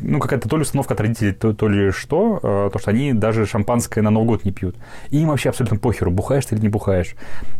ну, 0.00 0.18
какая-то 0.18 0.48
то 0.48 0.56
ли 0.56 0.62
установка 0.62 0.94
от 0.94 1.00
родителей, 1.00 1.32
то, 1.32 1.52
то 1.52 1.68
ли 1.68 1.90
что, 1.90 2.40
э, 2.42 2.70
то, 2.72 2.78
что 2.78 2.90
они 2.90 3.12
даже 3.12 3.46
шампанское 3.46 4.02
на 4.02 4.10
Новый 4.10 4.28
год 4.28 4.44
не 4.44 4.52
пьют. 4.52 4.76
И 5.10 5.18
им 5.18 5.28
вообще 5.28 5.50
абсолютно 5.50 5.78
похеру, 5.78 6.10
бухаешь 6.10 6.46
ты 6.46 6.54
или 6.54 6.62
не 6.62 6.68
бухаешь. 6.68 7.14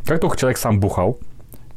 Как 0.05 0.21
только 0.21 0.37
человек 0.37 0.59
сам 0.59 0.81
бухал, 0.81 1.19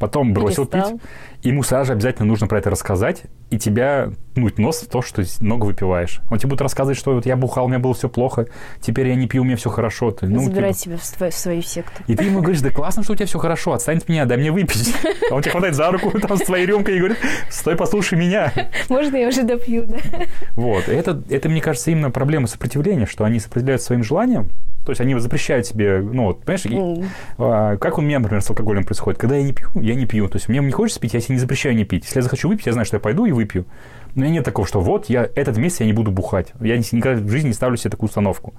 потом 0.03 0.33
бросил 0.33 0.65
Перестал. 0.65 0.91
пить, 0.91 1.01
ему 1.43 1.63
сразу 1.63 1.87
же 1.87 1.93
обязательно 1.93 2.25
нужно 2.25 2.47
про 2.47 2.57
это 2.57 2.69
рассказать, 2.69 3.23
и 3.51 3.57
тебя 3.57 4.09
тнуть 4.35 4.57
нос 4.57 4.81
в 4.81 4.89
то, 4.89 5.01
что 5.01 5.23
много 5.39 5.63
выпиваешь. 5.63 6.19
Он 6.29 6.37
тебе 6.37 6.49
будет 6.49 6.59
рассказывать, 6.59 6.97
что 6.97 7.13
вот 7.13 7.25
я 7.25 7.37
бухал, 7.37 7.65
у 7.65 7.67
меня 7.69 7.79
было 7.79 7.93
все 7.93 8.09
плохо, 8.09 8.47
теперь 8.81 9.07
я 9.07 9.15
не 9.15 9.27
пью, 9.27 9.43
у 9.43 9.45
меня 9.45 9.55
все 9.55 9.69
хорошо. 9.69 10.11
Ты, 10.11 10.27
ну, 10.27 10.43
Забирать 10.43 10.77
типа... 10.77 10.97
тебя 10.97 10.97
в, 10.97 11.05
свою, 11.05 11.31
в 11.31 11.35
свою 11.35 11.61
секту. 11.61 12.03
И 12.07 12.17
ты 12.17 12.25
ему 12.25 12.41
говоришь, 12.41 12.59
да 12.59 12.69
классно, 12.69 13.03
что 13.03 13.13
у 13.13 13.15
тебя 13.15 13.27
все 13.27 13.39
хорошо, 13.39 13.71
отстань 13.71 13.99
от 13.99 14.09
меня, 14.09 14.25
дай 14.25 14.37
мне 14.37 14.51
выпить. 14.51 14.93
А 15.31 15.35
он 15.35 15.41
тебя 15.41 15.51
хватает 15.51 15.75
за 15.75 15.89
руку 15.89 16.19
там 16.19 16.37
с 16.37 16.41
твоей 16.41 16.65
рюмкой 16.65 16.95
и 16.95 16.99
говорит, 16.99 17.17
стой, 17.49 17.77
послушай 17.77 18.19
меня. 18.19 18.51
Можно 18.89 19.15
я 19.15 19.29
уже 19.29 19.43
допью, 19.43 19.85
да? 19.85 19.97
Вот. 20.55 20.89
Это, 20.89 21.23
это, 21.29 21.47
мне 21.47 21.61
кажется, 21.61 21.91
именно 21.91 22.11
проблема 22.11 22.47
сопротивления, 22.47 23.05
что 23.05 23.23
они 23.23 23.39
сопротивляются 23.39 23.87
своим 23.87 24.03
желаниям, 24.03 24.49
то 24.85 24.91
есть 24.91 25.01
они 25.01 25.17
запрещают 25.17 25.65
себе, 25.65 26.01
ну, 26.01 26.25
вот, 26.25 26.43
понимаешь, 26.43 26.65
mm. 26.65 27.05
а, 27.37 27.77
как 27.77 27.97
у 27.97 28.01
меня, 28.01 28.19
например, 28.19 28.41
с 28.41 28.49
алкоголем 28.49 28.83
происходит. 28.83 29.19
Когда 29.19 29.37
я 29.37 29.43
не 29.43 29.53
пью, 29.53 29.69
я 29.75 29.95
не 29.95 30.05
пью. 30.05 30.27
То 30.27 30.37
есть 30.37 30.49
мне 30.49 30.59
не 30.59 30.71
хочется 30.71 30.99
пить, 30.99 31.13
я 31.13 31.21
себе 31.21 31.35
не 31.35 31.39
запрещаю 31.39 31.75
не 31.75 31.85
пить. 31.85 32.03
Если 32.03 32.19
я 32.19 32.23
захочу 32.23 32.49
выпить, 32.49 32.65
я 32.65 32.73
знаю, 32.73 32.85
что 32.85 32.97
я 32.97 32.99
пойду 32.99 33.25
и 33.25 33.31
выпью. 33.31 33.65
Но 34.15 34.25
нет 34.25 34.43
такого, 34.43 34.67
что 34.67 34.81
вот, 34.81 35.09
я 35.09 35.29
этот 35.35 35.57
месяц 35.57 35.79
я 35.79 35.85
не 35.85 35.93
буду 35.93 36.11
бухать. 36.11 36.53
Я 36.59 36.77
никогда 36.77 37.21
в 37.21 37.29
жизни 37.29 37.47
не 37.47 37.53
ставлю 37.53 37.77
себе 37.77 37.91
такую 37.91 38.09
установку. 38.09 38.53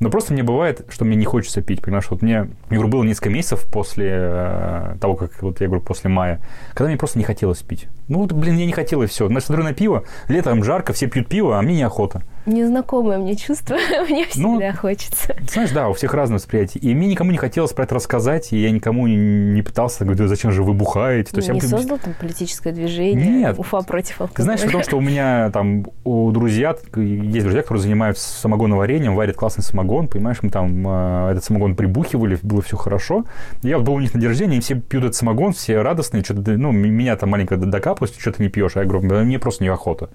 Но 0.00 0.10
просто 0.10 0.32
мне 0.32 0.42
бывает, 0.42 0.84
что 0.90 1.04
мне 1.04 1.16
не 1.16 1.24
хочется 1.24 1.62
пить, 1.62 1.80
понимаешь? 1.80 2.06
Вот 2.10 2.20
мне, 2.20 2.32
я 2.32 2.48
говорю, 2.68 2.88
было 2.88 3.04
несколько 3.04 3.30
месяцев 3.30 3.64
после 3.72 4.10
э, 4.10 4.96
того, 5.00 5.14
как, 5.14 5.40
вот 5.42 5.60
я 5.60 5.66
говорю, 5.66 5.82
после 5.82 6.10
мая, 6.10 6.40
когда 6.74 6.88
мне 6.88 6.98
просто 6.98 7.18
не 7.18 7.24
хотелось 7.24 7.62
пить. 7.62 7.86
Ну, 8.08 8.18
вот, 8.18 8.32
блин, 8.32 8.54
мне 8.54 8.66
не 8.66 8.72
хотелось 8.72 9.10
все. 9.10 9.28
Значит, 9.28 9.46
смотрю 9.46 9.64
на 9.64 9.72
пиво, 9.72 10.04
летом 10.28 10.64
жарко, 10.64 10.92
все 10.92 11.06
пьют 11.06 11.28
пиво, 11.28 11.58
а 11.58 11.62
мне 11.62 11.76
неохота. 11.76 12.22
Незнакомое 12.46 13.18
мне 13.18 13.36
чувство, 13.36 13.76
мне 14.08 14.26
всегда 14.26 14.48
ну, 14.72 14.72
хочется. 14.76 15.34
Знаешь, 15.50 15.70
да, 15.70 15.88
у 15.88 15.94
всех 15.94 16.12
разное 16.12 16.38
восприятие. 16.38 16.82
И 16.82 16.94
мне 16.94 17.08
никому 17.08 17.30
не 17.30 17.38
хотелось 17.38 17.72
про 17.72 17.84
это 17.84 17.94
рассказать, 17.94 18.52
и 18.52 18.58
я 18.58 18.70
никому 18.70 19.06
не 19.06 19.62
пытался 19.62 20.04
говорить, 20.04 20.28
зачем 20.28 20.52
же 20.52 20.62
вы 20.62 20.74
бухаете. 20.74 21.30
То 21.30 21.38
есть 21.38 21.48
не 21.48 21.58
я... 21.58 21.68
создал 21.68 21.98
там 21.98 22.14
политическое 22.20 22.72
движение 22.72 23.26
Нет. 23.26 23.58
Уфа 23.58 23.80
против 23.80 24.20
алкоголя? 24.20 24.36
Ты 24.36 24.42
знаешь, 24.42 24.60
потому 24.62 24.84
что 24.84 24.98
у 24.98 25.00
меня 25.00 25.50
там 25.50 25.86
у 26.04 26.30
друзья, 26.32 26.76
есть 26.96 27.42
друзья, 27.44 27.62
которые 27.62 27.82
занимаются 27.82 28.28
самогоноварением, 28.40 29.14
варят 29.14 29.36
классный 29.36 29.64
самогон, 29.64 30.08
понимаешь, 30.08 30.38
мы 30.42 30.50
там 30.50 30.86
э, 30.86 31.30
этот 31.32 31.44
самогон 31.44 31.76
прибухивали, 31.76 32.38
было 32.42 32.60
все 32.60 32.76
хорошо. 32.76 33.24
Я 33.62 33.78
вот 33.78 33.86
был 33.86 33.94
у 33.94 34.00
них 34.00 34.12
на 34.12 34.20
день 34.20 34.28
рождения, 34.28 34.52
они 34.52 34.60
все 34.60 34.74
пьют 34.74 35.04
этот 35.04 35.16
самогон, 35.16 35.52
все 35.52 35.80
радостные, 35.80 36.22
что-то, 36.22 36.52
ну, 36.52 36.72
меня 36.72 37.16
там 37.16 37.30
маленько 37.30 37.56
докапывалось, 37.56 38.14
что 38.18 38.32
ты 38.32 38.42
не 38.42 38.50
пьешь, 38.50 38.72
а 38.76 38.80
я 38.80 38.86
говорю, 38.86 39.24
мне 39.24 39.38
просто 39.38 39.64
неохота 39.64 40.10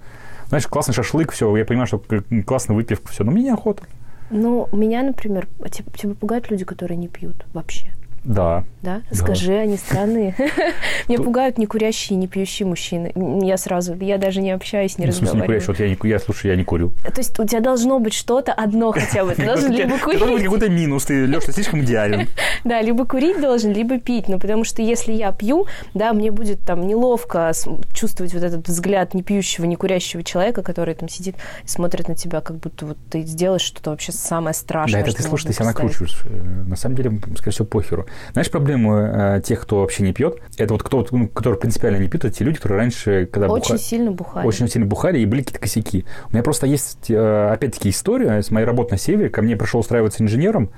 знаешь, 0.50 0.66
классный 0.66 0.92
шашлык, 0.92 1.30
все, 1.30 1.56
я 1.56 1.64
понимаю, 1.64 1.86
что 1.86 2.02
классная 2.44 2.74
выпивка, 2.74 3.10
все, 3.10 3.22
но 3.22 3.30
мне 3.30 3.44
неохота. 3.44 3.84
Ну, 4.30 4.68
меня, 4.72 5.02
например, 5.02 5.48
тебя, 5.70 5.90
тебя 5.96 6.14
пугают 6.14 6.50
люди, 6.50 6.64
которые 6.64 6.98
не 6.98 7.06
пьют 7.06 7.46
вообще. 7.52 7.92
Да. 8.24 8.64
Да? 8.82 9.02
Скажи, 9.12 9.48
да. 9.48 9.60
они 9.60 9.76
странные. 9.76 10.34
Меня 11.08 11.18
пугают 11.18 11.58
не 11.58 11.66
курящие, 11.66 12.18
не 12.18 12.28
пьющие 12.28 12.66
мужчины. 12.66 13.12
Я 13.42 13.56
сразу, 13.56 13.94
я 13.94 14.18
даже 14.18 14.40
не 14.40 14.50
общаюсь, 14.50 14.98
не 14.98 15.06
ну, 15.06 15.10
разговариваю. 15.10 15.60
В 15.60 15.64
смысле, 15.64 15.88
не 15.88 15.96
курящий? 15.96 15.98
Вот 15.98 16.08
я, 16.08 16.14
я, 16.14 16.18
слушай, 16.18 16.46
я 16.50 16.56
не 16.56 16.64
курю. 16.64 16.92
То 17.02 17.18
есть 17.18 17.38
у 17.38 17.46
тебя 17.46 17.60
должно 17.60 17.98
быть 17.98 18.14
что-то 18.14 18.52
одно 18.52 18.92
хотя 18.92 19.24
бы. 19.24 19.34
Ты 19.34 19.44
должен 19.44 19.72
либо 19.72 19.98
курить... 19.98 20.18
Должен 20.18 20.36
быть 20.36 20.44
какой-то 20.44 20.68
минус. 20.70 21.04
Ты, 21.04 21.26
Леш, 21.26 21.44
ты 21.44 21.52
слишком 21.52 21.80
идеален. 21.82 22.28
Да, 22.62 22.82
либо 22.82 23.06
курить 23.06 23.40
должен, 23.40 23.72
либо 23.72 23.98
пить. 23.98 24.28
Ну, 24.28 24.38
потому 24.38 24.64
что 24.64 24.82
если 24.82 25.12
я 25.12 25.32
пью, 25.32 25.66
да, 25.94 26.12
мне 26.12 26.30
будет 26.30 26.60
там 26.60 26.86
неловко 26.86 27.52
чувствовать 27.94 28.34
вот 28.34 28.42
этот 28.42 28.68
взгляд 28.68 29.14
не 29.14 29.22
пьющего, 29.22 29.64
не 29.64 29.76
курящего 29.76 30.22
человека, 30.22 30.62
который 30.62 30.94
там 30.94 31.08
сидит 31.08 31.36
и 31.64 31.68
смотрит 31.68 32.08
на 32.08 32.14
тебя, 32.14 32.42
как 32.42 32.56
будто 32.58 32.86
вот 32.86 32.98
ты 33.10 33.22
сделаешь 33.22 33.62
что-то 33.62 33.90
вообще 33.90 34.12
самое 34.12 34.52
страшное. 34.54 35.02
Да, 35.02 35.08
это 35.08 35.16
ты, 35.16 35.22
слушай, 35.22 35.46
ты 35.46 35.54
себя 35.54 35.66
накручиваешь. 35.66 36.20
Э, 36.26 36.64
на 36.66 36.76
самом 36.76 36.96
деле, 36.96 37.18
скорее 37.36 37.52
всего, 37.52 37.66
похеру. 37.66 38.06
Знаешь, 38.32 38.50
проблема 38.50 39.36
э, 39.36 39.40
тех, 39.44 39.60
кто 39.60 39.80
вообще 39.80 40.02
не 40.02 40.12
пьет, 40.12 40.38
это 40.56 40.72
вот 40.74 40.82
кто, 40.82 41.06
ну, 41.10 41.28
который 41.28 41.58
принципиально 41.58 41.98
не 41.98 42.08
пьет, 42.08 42.24
это 42.24 42.34
те 42.34 42.44
люди, 42.44 42.56
которые 42.56 42.78
раньше, 42.78 43.28
когда 43.30 43.48
очень 43.48 43.74
буха... 43.74 43.78
сильно 43.78 44.10
бухали, 44.12 44.46
очень 44.46 44.68
сильно 44.68 44.86
бухали 44.86 45.18
и 45.18 45.26
были 45.26 45.40
какие-то 45.40 45.60
косяки. 45.60 46.04
У 46.30 46.32
меня 46.32 46.42
просто 46.42 46.66
есть, 46.66 47.10
э, 47.10 47.50
опять-таки, 47.52 47.90
история 47.90 48.42
с 48.42 48.50
моей 48.50 48.66
работы 48.66 48.92
на 48.92 48.98
севере. 48.98 49.28
Ко 49.28 49.42
мне 49.42 49.56
пришел 49.56 49.80
устраиваться 49.80 50.22
инженером, 50.22 50.70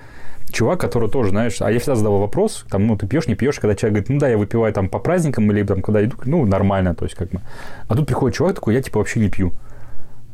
чувак, 0.50 0.80
который 0.80 1.08
тоже, 1.08 1.30
знаешь, 1.30 1.60
а 1.60 1.70
я 1.70 1.78
всегда 1.78 1.96
задавал 1.96 2.20
вопрос, 2.20 2.64
там, 2.70 2.86
ну, 2.86 2.96
ты 2.96 3.06
пьешь, 3.06 3.26
не 3.26 3.34
пьешь, 3.34 3.58
когда 3.58 3.74
человек 3.74 3.94
говорит, 3.94 4.08
ну 4.10 4.18
да, 4.18 4.28
я 4.28 4.38
выпиваю 4.38 4.72
там 4.72 4.88
по 4.88 4.98
праздникам 4.98 5.50
или 5.50 5.62
там, 5.62 5.82
когда 5.82 6.04
иду, 6.04 6.16
ну, 6.24 6.44
нормально, 6.44 6.94
то 6.94 7.04
есть 7.04 7.16
как 7.16 7.30
бы. 7.30 7.40
А 7.88 7.94
тут 7.94 8.06
приходит 8.06 8.36
чувак 8.36 8.54
такой, 8.54 8.74
я 8.74 8.82
типа 8.82 8.98
вообще 8.98 9.20
не 9.20 9.28
пью. 9.28 9.52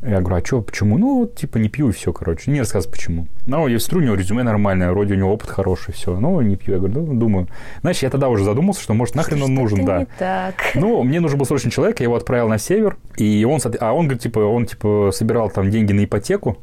Я 0.02 0.20
говорю, 0.20 0.36
а 0.36 0.46
что, 0.46 0.62
почему? 0.62 0.96
Ну, 0.96 1.20
вот, 1.20 1.34
типа, 1.34 1.58
не 1.58 1.68
пью 1.68 1.88
и 1.88 1.92
все, 1.92 2.12
короче. 2.12 2.50
Не 2.50 2.60
рассказывай, 2.60 2.92
почему. 2.92 3.26
Ну, 3.46 3.66
я 3.66 3.80
смотрю, 3.80 4.00
у 4.00 4.04
него 4.04 4.14
резюме 4.14 4.44
нормальное, 4.44 4.90
вроде 4.92 5.14
у 5.14 5.16
него 5.16 5.32
опыт 5.32 5.50
хороший, 5.50 5.92
все. 5.92 6.18
Ну, 6.18 6.40
не 6.40 6.56
пью. 6.56 6.74
Я 6.74 6.78
говорю, 6.80 7.02
ну, 7.02 7.14
думаю. 7.14 7.48
Знаешь, 7.80 7.98
я 7.98 8.10
тогда 8.10 8.28
уже 8.28 8.44
задумался, 8.44 8.80
что, 8.80 8.94
может, 8.94 9.16
нахрен 9.16 9.42
он 9.42 9.54
нужен, 9.54 9.84
да. 9.84 10.06
Так. 10.18 10.54
Ну, 10.74 11.02
мне 11.02 11.18
нужен 11.18 11.38
был 11.38 11.46
срочный 11.46 11.72
человек, 11.72 11.98
я 11.98 12.04
его 12.04 12.14
отправил 12.14 12.48
на 12.48 12.58
север, 12.58 12.96
и 13.16 13.44
он, 13.44 13.60
а 13.80 13.92
он, 13.92 14.06
говорит, 14.06 14.22
типа, 14.22 14.38
он, 14.38 14.66
типа, 14.66 15.10
собирал 15.12 15.50
там 15.50 15.70
деньги 15.70 15.92
на 15.92 16.04
ипотеку, 16.04 16.58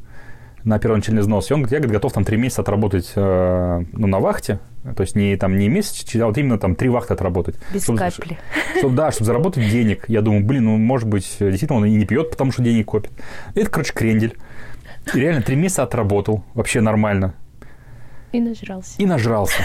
на 0.66 0.80
первоначальный 0.80 1.22
взнос. 1.22 1.50
И 1.50 1.54
он 1.54 1.60
говорит, 1.60 1.72
я 1.72 1.78
говорит, 1.78 1.94
готов 1.94 2.12
там 2.12 2.24
три 2.24 2.36
месяца 2.36 2.62
отработать 2.62 3.12
э, 3.14 3.84
ну, 3.92 4.06
на 4.08 4.18
вахте, 4.18 4.58
то 4.96 5.00
есть 5.00 5.14
не, 5.14 5.36
там, 5.36 5.56
не 5.56 5.68
месяц, 5.68 6.04
а 6.16 6.26
вот 6.26 6.36
именно 6.36 6.58
там 6.58 6.74
три 6.74 6.88
вахты 6.88 7.14
отработать. 7.14 7.54
Без 7.72 7.84
чтобы, 7.84 7.98
капли. 7.98 8.36
Чтобы, 8.76 8.96
да, 8.96 9.12
чтобы 9.12 9.26
заработать 9.26 9.70
денег. 9.70 10.04
Я 10.08 10.22
думаю, 10.22 10.44
блин, 10.44 10.64
ну, 10.64 10.76
может 10.76 11.08
быть, 11.08 11.36
действительно 11.38 11.78
он 11.78 11.84
и 11.86 11.90
не 11.90 12.04
пьет, 12.04 12.30
потому 12.30 12.50
что 12.50 12.62
денег 12.62 12.86
копит. 12.86 13.12
Это, 13.54 13.70
короче, 13.70 13.92
крендель. 13.92 14.36
И 15.14 15.20
реально 15.20 15.42
три 15.42 15.54
месяца 15.54 15.84
отработал, 15.84 16.44
вообще 16.54 16.80
нормально. 16.80 17.34
И 18.32 18.40
нажрался. 18.40 18.94
И 18.98 19.06
нажрался. 19.06 19.62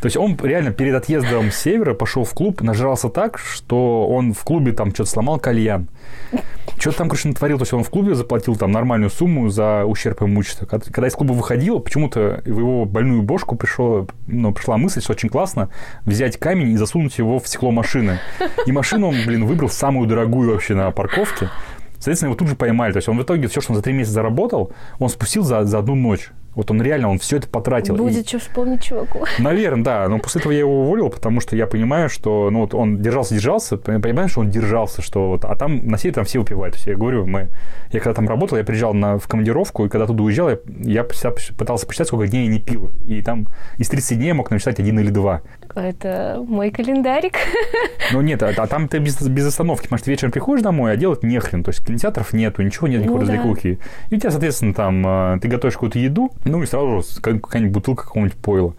То 0.00 0.06
есть 0.06 0.16
он 0.16 0.38
реально 0.42 0.72
перед 0.72 0.94
отъездом 0.94 1.50
с 1.50 1.56
севера 1.56 1.92
пошел 1.92 2.24
в 2.24 2.32
клуб, 2.32 2.62
нажрался 2.62 3.10
так, 3.10 3.38
что 3.38 4.08
он 4.08 4.32
в 4.32 4.42
клубе 4.42 4.72
там 4.72 4.94
что-то 4.94 5.10
сломал 5.10 5.38
кальян. 5.38 5.88
Что-то 6.80 6.96
там, 6.96 7.08
короче, 7.10 7.28
натворил. 7.28 7.58
То 7.58 7.62
есть 7.62 7.74
он 7.74 7.84
в 7.84 7.90
клубе 7.90 8.14
заплатил 8.14 8.56
там 8.56 8.72
нормальную 8.72 9.10
сумму 9.10 9.50
за 9.50 9.84
ущерб 9.84 10.22
имущества. 10.22 10.64
Когда 10.64 11.08
из 11.08 11.14
клуба 11.14 11.32
выходил, 11.32 11.78
почему-то 11.78 12.40
в 12.44 12.58
его 12.58 12.86
больную 12.86 13.20
бошку 13.20 13.54
пришло, 13.54 14.06
ну, 14.26 14.54
пришла 14.54 14.78
мысль, 14.78 15.02
что 15.02 15.12
очень 15.12 15.28
классно 15.28 15.68
взять 16.06 16.38
камень 16.38 16.70
и 16.70 16.76
засунуть 16.78 17.18
его 17.18 17.38
в 17.38 17.46
стекло 17.46 17.70
машины. 17.70 18.18
И 18.64 18.72
машину 18.72 19.08
он, 19.08 19.16
блин, 19.26 19.44
выбрал 19.44 19.68
самую 19.68 20.08
дорогую 20.08 20.52
вообще 20.52 20.74
на 20.74 20.90
парковке. 20.90 21.50
Соответственно, 21.96 22.30
его 22.30 22.38
тут 22.38 22.48
же 22.48 22.56
поймали. 22.56 22.92
То 22.92 22.96
есть 22.96 23.10
он 23.10 23.18
в 23.18 23.22
итоге 23.22 23.46
все, 23.48 23.60
что 23.60 23.72
он 23.72 23.76
за 23.76 23.82
три 23.82 23.92
месяца 23.92 24.14
заработал, 24.14 24.72
он 24.98 25.10
спустил 25.10 25.42
за, 25.42 25.64
за 25.64 25.80
одну 25.80 25.94
ночь. 25.94 26.30
Вот 26.54 26.70
он 26.70 26.82
реально, 26.82 27.10
он 27.10 27.18
все 27.18 27.36
это 27.36 27.48
потратил. 27.48 27.96
Будет 27.96 28.24
и... 28.24 28.28
что 28.28 28.38
вспомнить 28.38 28.82
чуваку. 28.82 29.24
Наверное, 29.38 29.84
да. 29.84 30.08
Но 30.08 30.18
после 30.18 30.40
этого 30.40 30.52
я 30.52 30.60
его 30.60 30.82
уволил, 30.82 31.08
потому 31.08 31.40
что 31.40 31.54
я 31.54 31.66
понимаю, 31.66 32.08
что 32.08 32.50
ну, 32.50 32.60
вот 32.60 32.74
он 32.74 33.00
держался-держался, 33.00 33.76
понимаешь, 33.76 34.32
что 34.32 34.40
он 34.40 34.50
держался, 34.50 35.00
что 35.00 35.28
вот, 35.28 35.44
а 35.44 35.54
там 35.54 35.86
на 35.86 35.96
севере 35.96 36.14
там 36.14 36.24
все 36.24 36.40
выпивают. 36.40 36.74
Есть 36.74 36.86
я 36.86 36.96
говорю, 36.96 37.26
мы... 37.26 37.48
Я 37.92 38.00
когда 38.00 38.14
там 38.14 38.28
работал, 38.28 38.58
я 38.58 38.64
приезжал 38.64 38.94
на, 38.94 39.18
в 39.18 39.28
командировку, 39.28 39.86
и 39.86 39.88
когда 39.88 40.06
туда 40.06 40.24
уезжал, 40.24 40.50
я, 40.50 40.58
я 40.82 41.04
пытался 41.04 41.86
посчитать, 41.86 42.08
сколько 42.08 42.26
дней 42.26 42.46
я 42.46 42.52
не 42.52 42.60
пил. 42.60 42.90
И 43.04 43.22
там 43.22 43.46
из 43.78 43.88
30 43.88 44.18
дней 44.18 44.28
я 44.28 44.34
мог 44.34 44.50
насчитать 44.50 44.80
один 44.80 44.98
или 44.98 45.10
два. 45.10 45.42
Это 45.74 46.44
мой 46.46 46.70
календарик. 46.70 47.34
Ну 48.12 48.20
нет, 48.22 48.42
а, 48.42 48.48
а 48.56 48.66
там 48.66 48.88
ты 48.88 48.98
без, 48.98 49.20
без 49.22 49.46
остановки, 49.46 49.84
потому 49.84 49.98
что 49.98 50.06
ты 50.06 50.10
вечером 50.10 50.32
приходишь 50.32 50.62
домой, 50.62 50.92
а 50.92 50.96
делать 50.96 51.22
нехрен. 51.22 51.62
То 51.62 51.70
есть 51.70 51.86
кинотеатров 51.86 52.32
нету, 52.32 52.62
ничего 52.62 52.88
нет, 52.88 53.02
никакой 53.02 53.20
ну, 53.20 53.26
развлекухи. 53.26 53.78
Да. 53.78 54.06
И 54.10 54.16
у 54.16 54.20
тебя, 54.20 54.30
соответственно, 54.30 54.74
там 54.74 55.04
а, 55.06 55.38
ты 55.38 55.48
готовишь 55.48 55.74
какую-то 55.74 55.98
еду, 55.98 56.30
ну 56.44 56.62
и 56.62 56.66
сразу 56.66 57.04
какая-нибудь 57.20 57.72
бутылка 57.72 58.04
какого-нибудь 58.04 58.36
пойла. 58.38 58.74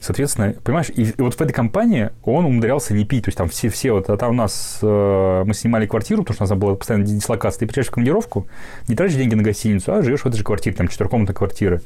Соответственно, 0.00 0.54
понимаешь, 0.62 0.90
и, 0.94 1.02
и 1.02 1.14
вот 1.18 1.34
в 1.34 1.40
этой 1.40 1.52
компании 1.52 2.10
он 2.22 2.44
умудрялся 2.44 2.94
не 2.94 3.04
пить. 3.04 3.24
То 3.24 3.28
есть 3.28 3.38
там 3.38 3.48
все, 3.48 3.68
все 3.68 3.92
вот, 3.92 4.08
а 4.10 4.16
там 4.16 4.30
у 4.30 4.34
нас 4.34 4.78
э, 4.82 5.42
мы 5.46 5.54
снимали 5.54 5.86
квартиру, 5.86 6.22
потому 6.22 6.34
что 6.34 6.44
у 6.44 6.48
нас 6.48 6.58
была 6.58 6.74
постоянно 6.74 7.04
дислокация. 7.04 7.60
Ты 7.60 7.66
приезжаешь 7.66 7.88
в 7.88 7.90
командировку, 7.92 8.46
не 8.88 8.94
тратишь 8.94 9.16
деньги 9.16 9.34
на 9.34 9.42
гостиницу, 9.42 9.94
а 9.94 10.02
живешь 10.02 10.20
в 10.20 10.26
этой 10.26 10.36
же 10.36 10.44
квартире, 10.44 10.76
там 10.76 10.88
четырехкомнатная 10.88 11.34
квартира. 11.34 11.80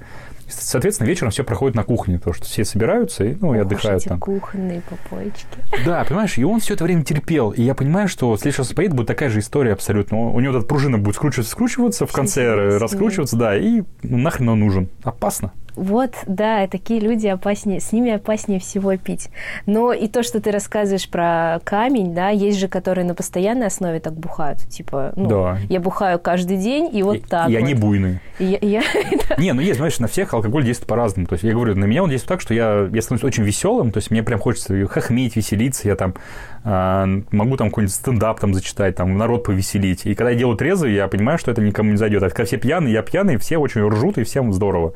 Соответственно, 0.49 1.07
вечером 1.07 1.31
все 1.31 1.45
проходит 1.45 1.77
на 1.77 1.85
кухне, 1.85 2.19
потому 2.19 2.35
что 2.35 2.45
все 2.45 2.65
собираются 2.65 3.25
и, 3.25 3.37
ну, 3.41 3.55
и 3.55 3.59
отдыхают 3.59 4.05
там. 4.05 4.19
кухонные 4.19 4.83
попоечки. 4.83 5.47
Да, 5.85 6.05
понимаешь, 6.05 6.37
и 6.39 6.45
он 6.45 6.61
все 6.61 6.75
это 6.75 6.85
время 6.85 7.05
терпел. 7.05 7.51
И 7.51 7.63
я 7.63 7.75
понимаю, 7.75 8.09
что 8.09 8.33
в 8.33 8.39
следующий 8.39 8.63
раз 8.63 8.73
поедет, 8.73 8.97
будет 8.97 9.07
такая 9.07 9.29
же 9.29 9.39
история 9.39 9.73
абсолютно. 9.73 10.19
У 10.19 10.41
него 10.41 10.57
эта 10.57 10.67
пружина 10.67 10.99
будет 10.99 11.15
скручиваться, 11.15 11.53
скручиваться, 11.53 12.07
в 12.07 12.13
конце 12.13 12.79
раскручиваться, 12.79 13.37
да, 13.37 13.57
и 13.57 13.83
нахрен 14.03 14.49
он 14.49 14.61
нужен. 14.61 14.89
Опасно. 15.05 15.53
Вот, 15.81 16.15
да, 16.27 16.67
такие 16.67 17.01
люди 17.01 17.27
опаснее, 17.27 17.81
с 17.81 17.91
ними 17.91 18.13
опаснее 18.13 18.61
всего 18.61 18.95
пить. 18.99 19.31
Но 19.65 19.95
и 19.95 20.09
то, 20.09 20.23
что 20.23 20.39
ты 20.39 20.51
рассказываешь 20.51 21.09
про 21.09 21.59
камень, 21.65 22.15
да, 22.15 22.29
есть 22.29 22.59
же, 22.59 22.69
которые 22.69 23.07
на 23.07 23.15
постоянной 23.15 23.69
основе 23.69 23.99
так 23.99 24.13
бухают. 24.13 24.59
Типа, 24.69 25.15
ну, 25.17 25.27
да. 25.27 25.59
я 25.71 25.81
бухаю 25.81 26.19
каждый 26.19 26.59
день, 26.59 26.91
и 26.93 27.03
вот 27.03 27.17
и, 27.17 27.21
так 27.21 27.49
И 27.49 27.55
вот. 27.55 27.65
они 27.65 27.73
буйные. 27.73 28.21
Я, 28.39 28.59
я, 28.61 28.83
Не, 29.39 29.55
ну 29.55 29.63
есть, 29.63 29.79
знаешь, 29.79 29.99
на 30.01 30.07
всех 30.07 30.35
алкоголь 30.35 30.65
действует 30.65 30.87
по-разному. 30.87 31.27
То 31.27 31.33
есть 31.33 31.45
я 31.45 31.55
говорю, 31.55 31.75
на 31.75 31.87
меня 31.87 32.03
он 32.03 32.11
действует 32.11 32.29
так, 32.29 32.43
что 32.43 32.53
я, 32.53 32.87
я 32.93 33.01
становлюсь 33.01 33.25
очень 33.25 33.45
веселым, 33.45 33.91
то 33.91 33.97
есть 33.97 34.11
мне 34.11 34.23
прям 34.23 34.39
хочется 34.39 34.87
хохмить, 34.87 35.35
веселиться, 35.35 35.89
я 35.89 35.97
там 35.97 36.15
э, 36.63 37.23
могу 37.31 37.57
там 37.57 37.71
какой-нибудь 37.71 37.95
стендап 37.95 38.39
там 38.39 38.53
зачитать, 38.53 38.97
там 38.97 39.17
народ 39.17 39.45
повеселить. 39.45 40.05
И 40.05 40.15
когда 40.15 40.31
я 40.33 40.37
делаю 40.37 40.59
трезвый, 40.59 40.93
я 40.93 41.09
понимаю, 41.09 41.39
что 41.39 41.51
это 41.51 41.63
никому 41.63 41.93
не 41.93 41.97
зайдет. 41.97 42.23
А 42.23 42.29
когда 42.29 42.45
все 42.45 42.59
пьяные, 42.59 42.93
я 42.93 43.01
пьяный, 43.01 43.39
все 43.39 43.57
очень 43.57 43.81
ржут, 43.89 44.19
и 44.19 44.25
всем 44.25 44.53
здорово. 44.53 44.93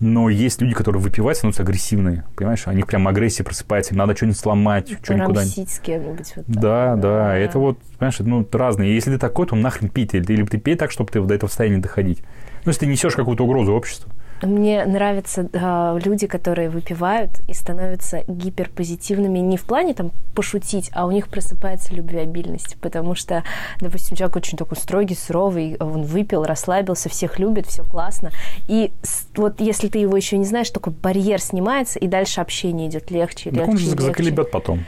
Но 0.00 0.28
есть 0.28 0.60
люди, 0.60 0.74
которые 0.74 1.00
выпивают, 1.00 1.38
становятся 1.38 1.62
агрессивные. 1.62 2.24
Понимаешь, 2.36 2.66
у 2.66 2.72
них 2.72 2.86
прям 2.86 3.06
агрессия 3.06 3.44
просыпается, 3.44 3.94
им 3.94 3.98
надо 3.98 4.16
что-нибудь 4.16 4.38
сломать, 4.38 4.88
что-нибудь 5.02 5.26
куда-нибудь. 5.26 5.70
с 5.70 5.78
кем-нибудь. 5.78 6.32
Вот 6.36 6.46
да, 6.46 6.96
да, 6.96 6.96
да, 6.96 7.36
это 7.36 7.58
вот, 7.58 7.78
понимаешь, 7.98 8.18
ну, 8.18 8.46
разные. 8.52 8.94
Если 8.94 9.12
ты 9.12 9.18
такой, 9.18 9.46
то 9.46 9.56
нахрен 9.56 9.88
пить. 9.88 10.14
Или, 10.14 10.32
или 10.32 10.44
ты 10.44 10.58
пей 10.58 10.74
так, 10.76 10.90
чтобы 10.90 11.10
ты 11.10 11.20
до 11.20 11.34
этого 11.34 11.48
состояния 11.48 11.78
доходить. 11.78 12.22
Ну, 12.64 12.70
если 12.70 12.80
ты 12.80 12.86
несешь 12.86 13.14
какую-то 13.14 13.44
угрозу 13.44 13.72
обществу. 13.72 14.10
Мне 14.42 14.84
нравятся 14.84 15.48
э, 15.52 15.98
люди, 16.04 16.26
которые 16.26 16.68
выпивают 16.68 17.40
и 17.48 17.54
становятся 17.54 18.24
гиперпозитивными 18.26 19.38
не 19.38 19.56
в 19.56 19.64
плане 19.64 19.94
там 19.94 20.10
пошутить, 20.34 20.90
а 20.92 21.06
у 21.06 21.10
них 21.10 21.28
просыпается 21.28 21.94
любвеобильность, 21.94 22.76
потому 22.80 23.14
что, 23.14 23.44
допустим, 23.80 24.16
человек 24.16 24.36
очень 24.36 24.58
такой 24.58 24.76
строгий, 24.76 25.14
суровый, 25.14 25.76
он 25.80 26.02
выпил, 26.02 26.44
расслабился, 26.44 27.08
всех 27.08 27.38
любит, 27.38 27.66
все 27.66 27.84
классно. 27.84 28.30
И 28.68 28.92
вот 29.36 29.60
если 29.60 29.88
ты 29.88 29.98
его 29.98 30.16
еще 30.16 30.36
не 30.36 30.44
знаешь, 30.44 30.70
такой 30.70 30.92
барьер 30.92 31.40
снимается, 31.40 31.98
и 31.98 32.06
дальше 32.06 32.40
общение 32.40 32.88
идет 32.88 33.10
легче, 33.10 33.50
легче. 33.50 33.60
Так 33.60 33.68
он 33.68 33.78
же 33.78 33.88
заколебет 33.90 34.50
потом. 34.50 34.84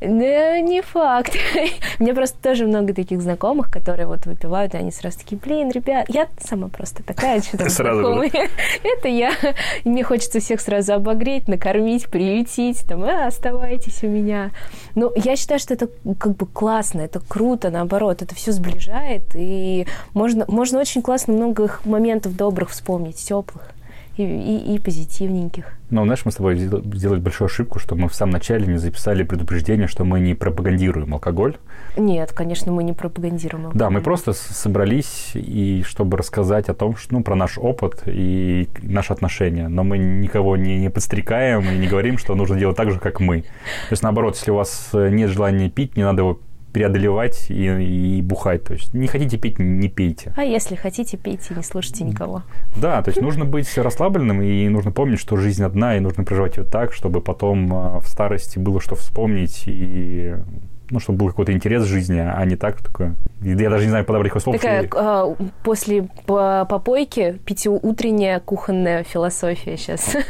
Да, 0.00 0.60
не 0.60 0.80
факт. 0.80 1.36
У 1.98 2.02
меня 2.02 2.14
просто 2.14 2.38
тоже 2.42 2.66
много 2.66 2.94
таких 2.94 3.20
знакомых, 3.20 3.70
которые 3.70 4.06
вот 4.06 4.24
выпивают, 4.24 4.74
и 4.74 4.78
они 4.78 4.90
сразу 4.90 5.18
такие, 5.18 5.36
блин, 5.38 5.70
ребят, 5.70 6.06
я 6.08 6.28
сама 6.40 6.68
просто 6.68 7.02
такая, 7.02 7.42
что 7.42 7.58
там 7.58 7.68
Сразу. 7.68 8.22
Это 8.82 9.08
я. 9.08 9.32
Мне 9.84 10.02
хочется 10.02 10.40
всех 10.40 10.62
сразу 10.62 10.94
обогреть, 10.94 11.48
накормить, 11.48 12.08
приютить, 12.08 12.86
там, 12.88 13.04
а, 13.04 13.26
оставайтесь 13.26 14.02
у 14.02 14.08
меня. 14.08 14.52
Ну, 14.94 15.12
я 15.16 15.36
считаю, 15.36 15.60
что 15.60 15.74
это 15.74 15.88
как 16.18 16.34
бы 16.36 16.46
классно, 16.46 17.02
это 17.02 17.20
круто, 17.20 17.70
наоборот, 17.70 18.22
это 18.22 18.34
все 18.34 18.52
сближает, 18.52 19.24
и 19.34 19.86
можно, 20.14 20.44
можно 20.48 20.80
очень 20.80 21.02
классно 21.02 21.34
много 21.34 21.78
моментов 21.84 22.36
добрых 22.36 22.70
вспомнить, 22.70 23.16
теплых 23.16 23.70
и, 24.20 24.24
и, 24.24 24.74
и 24.74 24.78
позитивненьких. 24.78 25.64
Ну, 25.90 26.04
знаешь, 26.04 26.24
мы 26.24 26.30
с 26.30 26.36
тобой 26.36 26.56
сделали 26.56 27.18
большую 27.18 27.46
ошибку, 27.46 27.78
что 27.78 27.96
мы 27.96 28.08
в 28.08 28.14
самом 28.14 28.32
начале 28.32 28.66
не 28.66 28.78
записали 28.78 29.24
предупреждение, 29.24 29.88
что 29.88 30.04
мы 30.04 30.20
не 30.20 30.34
пропагандируем 30.34 31.14
алкоголь. 31.14 31.56
Нет, 31.96 32.32
конечно, 32.32 32.70
мы 32.70 32.84
не 32.84 32.92
пропагандируем 32.92 33.66
алкоголь. 33.66 33.78
Да, 33.78 33.90
мы 33.90 34.00
просто 34.00 34.32
собрались, 34.32 35.32
и 35.34 35.82
чтобы 35.86 36.16
рассказать 36.16 36.68
о 36.68 36.74
том, 36.74 36.96
что, 36.96 37.14
ну, 37.14 37.22
про 37.24 37.34
наш 37.34 37.58
опыт 37.58 38.02
и 38.06 38.68
наши 38.82 39.12
отношения. 39.12 39.68
Но 39.68 39.82
мы 39.82 39.98
никого 39.98 40.56
не, 40.56 40.78
не 40.78 40.90
подстрекаем 40.90 41.62
и 41.68 41.78
не 41.78 41.88
говорим, 41.88 42.18
что 42.18 42.34
нужно 42.34 42.56
делать 42.58 42.76
так 42.76 42.90
же, 42.90 43.00
как 43.00 43.18
мы. 43.18 43.42
То 43.42 43.92
есть, 43.92 44.02
наоборот, 44.02 44.36
если 44.36 44.52
у 44.52 44.56
вас 44.56 44.90
нет 44.92 45.30
желания 45.30 45.68
пить, 45.70 45.96
не 45.96 46.04
надо 46.04 46.22
его 46.22 46.40
преодолевать 46.72 47.46
и, 47.48 48.18
и 48.18 48.22
бухать. 48.22 48.64
То 48.64 48.74
есть 48.74 48.94
не 48.94 49.06
хотите 49.06 49.36
пить, 49.38 49.58
не 49.58 49.88
пейте. 49.88 50.32
А 50.36 50.44
если 50.44 50.74
хотите, 50.74 51.16
пейте, 51.16 51.54
не 51.54 51.62
слушайте 51.62 52.04
никого. 52.04 52.42
Да, 52.76 53.02
то 53.02 53.10
есть 53.10 53.20
нужно 53.20 53.44
быть 53.44 53.76
расслабленным, 53.76 54.42
и 54.42 54.68
нужно 54.68 54.92
помнить, 54.92 55.20
что 55.20 55.36
жизнь 55.36 55.62
одна, 55.62 55.96
и 55.96 56.00
нужно 56.00 56.24
проживать 56.24 56.56
ее 56.56 56.64
так, 56.64 56.92
чтобы 56.92 57.20
потом 57.20 57.72
а, 57.74 58.00
в 58.00 58.08
старости 58.08 58.58
было 58.58 58.80
что 58.80 58.94
вспомнить 58.94 59.64
и 59.66 60.34
ну, 60.90 61.00
чтобы 61.00 61.18
был 61.18 61.28
какой-то 61.28 61.52
интерес 61.52 61.84
в 61.84 61.86
жизни, 61.86 62.18
а 62.18 62.44
не 62.44 62.56
так 62.56 62.82
такое. 62.82 63.14
Я 63.40 63.70
даже 63.70 63.84
не 63.84 63.90
знаю 63.90 64.04
подобрать 64.04 64.32
слов. 64.42 64.56
Такая 64.56 64.86
что... 64.86 65.36
э, 65.38 65.44
после 65.62 66.08
попойки 66.26 67.38
пятиутренняя 67.44 68.40
кухонная 68.40 69.02
философия 69.04 69.76
сейчас. 69.76 70.16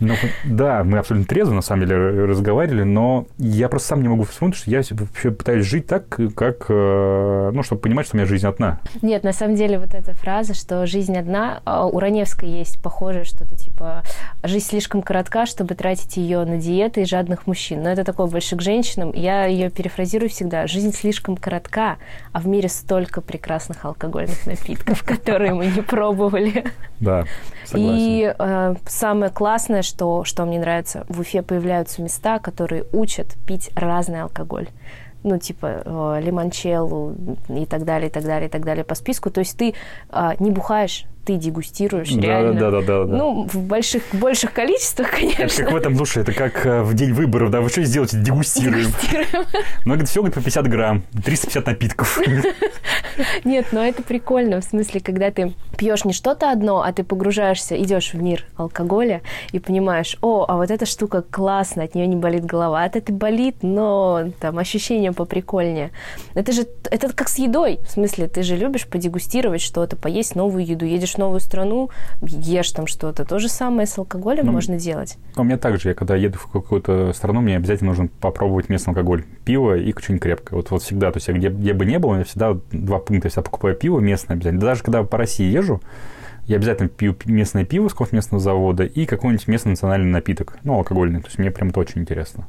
Ну, 0.00 0.12
да, 0.44 0.82
мы 0.82 0.98
абсолютно 0.98 1.26
трезво, 1.26 1.54
на 1.54 1.62
самом 1.62 1.86
деле, 1.86 2.24
разговаривали, 2.24 2.82
но 2.82 3.26
я 3.38 3.68
просто 3.68 3.88
сам 3.88 4.02
не 4.02 4.08
могу 4.08 4.24
вспомнить, 4.24 4.56
что 4.56 4.68
я 4.68 4.82
вообще 4.90 5.30
пытаюсь 5.30 5.64
жить 5.64 5.86
так, 5.86 6.08
как, 6.34 6.66
э, 6.68 7.50
ну, 7.54 7.62
чтобы 7.62 7.80
понимать, 7.80 8.06
что 8.06 8.16
у 8.16 8.18
меня 8.18 8.26
жизнь 8.26 8.46
одна. 8.46 8.80
Нет, 9.02 9.22
на 9.22 9.32
самом 9.32 9.54
деле 9.54 9.78
вот 9.78 9.94
эта 9.94 10.12
фраза, 10.12 10.52
что 10.52 10.84
жизнь 10.86 11.16
одна, 11.16 11.60
а 11.64 11.86
у 11.86 11.98
Раневской 12.00 12.48
есть 12.48 12.82
похожее 12.82 13.24
что-то 13.24 13.54
типа 13.56 14.02
«жизнь 14.42 14.66
слишком 14.66 15.00
коротка, 15.00 15.46
чтобы 15.46 15.74
тратить 15.74 16.16
ее 16.16 16.44
на 16.44 16.58
диеты 16.58 17.02
и 17.02 17.04
жадных 17.04 17.46
мужчин». 17.46 17.82
Но 17.82 17.90
это 17.90 18.04
такое 18.04 18.26
больше 18.26 18.56
к 18.56 18.62
женщинам. 18.62 19.12
Я 19.14 19.46
ее 19.46 19.70
перефразирую 19.84 20.30
всегда. 20.30 20.66
Жизнь 20.66 20.92
слишком 20.92 21.36
коротка, 21.36 21.98
а 22.32 22.40
в 22.40 22.46
мире 22.46 22.70
столько 22.70 23.20
прекрасных 23.20 23.84
алкогольных 23.84 24.46
напитков, 24.46 25.02
которые 25.06 25.52
мы 25.52 25.66
не 25.66 25.82
пробовали. 25.82 26.64
Да, 27.00 27.24
согласен. 27.66 27.98
И 27.98 28.34
э, 28.36 28.74
самое 28.86 29.30
классное, 29.30 29.82
что, 29.82 30.24
что 30.24 30.46
мне 30.46 30.58
нравится, 30.58 31.04
в 31.08 31.20
Уфе 31.20 31.42
появляются 31.42 32.00
места, 32.00 32.38
которые 32.38 32.86
учат 32.92 33.34
пить 33.46 33.70
разный 33.74 34.22
алкоголь 34.22 34.68
ну, 35.22 35.38
типа 35.38 35.82
э, 35.84 36.20
лимончеллу 36.22 37.14
и 37.48 37.64
так 37.64 37.84
далее, 37.84 38.10
и 38.10 38.12
так 38.12 38.24
далее, 38.24 38.48
и 38.48 38.52
так 38.52 38.62
далее 38.62 38.84
по 38.84 38.94
списку. 38.94 39.30
То 39.30 39.40
есть 39.40 39.56
ты 39.56 39.74
э, 40.10 40.30
не 40.38 40.50
бухаешь, 40.50 41.06
ты 41.24 41.36
дегустируешь 41.36 42.10
да, 42.10 42.20
реально. 42.20 42.60
Да, 42.60 42.70
да, 42.70 42.80
да, 42.82 43.04
да. 43.04 43.16
Ну, 43.16 43.48
в 43.50 43.56
больших, 43.62 44.02
больших 44.12 44.52
количествах, 44.52 45.10
конечно. 45.10 45.42
Это 45.42 45.56
как 45.64 45.72
в 45.72 45.76
этом, 45.76 45.96
слушай, 45.96 46.22
это 46.22 46.32
как 46.32 46.66
э, 46.66 46.82
в 46.82 46.94
день 46.94 47.12
выборов, 47.12 47.50
да, 47.50 47.60
вы 47.60 47.68
что 47.68 47.82
сделаете? 47.82 48.18
Дегустируем. 48.18 48.86
Дегустируем. 48.86 49.46
Ну, 49.84 49.94
это 49.94 50.04
все 50.06 50.20
говорит, 50.20 50.34
по 50.34 50.40
50 50.40 50.68
грамм, 50.68 51.02
350 51.24 51.66
напитков. 51.66 52.20
Нет, 53.44 53.66
но 53.72 53.84
это 53.84 54.02
прикольно, 54.02 54.60
в 54.60 54.64
смысле, 54.64 55.00
когда 55.00 55.30
ты 55.30 55.52
пьешь 55.76 56.04
не 56.04 56.12
что-то 56.12 56.50
одно, 56.50 56.82
а 56.82 56.92
ты 56.92 57.04
погружаешься, 57.04 57.80
идешь 57.80 58.12
в 58.12 58.22
мир 58.22 58.46
алкоголя 58.56 59.22
и 59.52 59.58
понимаешь, 59.58 60.16
о, 60.20 60.44
а 60.48 60.56
вот 60.56 60.70
эта 60.70 60.86
штука 60.86 61.22
классная, 61.22 61.86
от 61.86 61.94
нее 61.94 62.06
не 62.06 62.16
болит 62.16 62.44
голова, 62.44 62.84
от 62.84 62.96
этой 62.96 63.12
болит, 63.12 63.56
но 63.62 64.30
там 64.40 64.58
ощущения 64.58 65.12
поприкольнее. 65.12 65.90
Это 66.34 66.52
же, 66.52 66.66
это 66.90 67.12
как 67.12 67.28
с 67.28 67.38
едой, 67.38 67.78
в 67.86 67.90
смысле, 67.90 68.28
ты 68.28 68.42
же 68.42 68.56
любишь 68.56 68.86
подегустировать 68.86 69.60
что-то, 69.60 69.96
поесть 69.96 70.34
новую 70.34 70.66
еду, 70.66 70.84
едешь 70.84 71.13
в 71.14 71.18
новую 71.18 71.40
страну, 71.40 71.90
ешь 72.22 72.70
там 72.72 72.86
что-то. 72.86 73.24
То 73.24 73.38
же 73.38 73.48
самое 73.48 73.86
с 73.86 73.96
алкоголем 73.98 74.46
ну, 74.46 74.52
можно 74.52 74.78
делать. 74.78 75.18
У 75.36 75.44
меня 75.44 75.58
также, 75.58 75.90
я 75.90 75.94
когда 75.94 76.16
еду 76.16 76.38
в 76.38 76.46
какую-то 76.46 77.12
страну, 77.12 77.40
мне 77.40 77.56
обязательно 77.56 77.90
нужно 77.90 78.08
попробовать 78.20 78.68
местный 78.68 78.92
алкоголь. 78.92 79.24
Пиво 79.44 79.76
и 79.76 79.92
что-нибудь 79.92 80.22
крепкое. 80.22 80.56
Вот, 80.56 80.70
вот 80.70 80.82
всегда, 80.82 81.10
то 81.10 81.16
есть 81.18 81.28
я 81.28 81.34
где, 81.34 81.48
где 81.48 81.72
бы 81.72 81.84
не 81.84 81.98
был, 81.98 82.14
я 82.14 82.24
всегда 82.24 82.56
два 82.72 82.98
пункта. 82.98 83.26
Я 83.26 83.30
всегда 83.30 83.42
покупаю 83.42 83.74
пиво 83.74 84.00
местное 84.00 84.36
обязательно. 84.36 84.60
Даже 84.60 84.82
когда 84.82 85.02
по 85.02 85.18
России 85.18 85.50
езжу, 85.50 85.80
я 86.46 86.56
обязательно 86.56 86.88
пью 86.88 87.16
местное 87.24 87.64
пиво 87.64 87.88
с 87.88 87.92
какого-то 87.92 88.14
местного 88.16 88.42
завода 88.42 88.84
и 88.84 89.06
какой-нибудь 89.06 89.48
местный 89.48 89.70
национальный 89.70 90.10
напиток, 90.10 90.58
ну, 90.62 90.74
алкогольный. 90.74 91.20
То 91.20 91.28
есть 91.28 91.38
мне 91.38 91.50
прям 91.50 91.70
это 91.70 91.80
очень 91.80 92.02
интересно. 92.02 92.46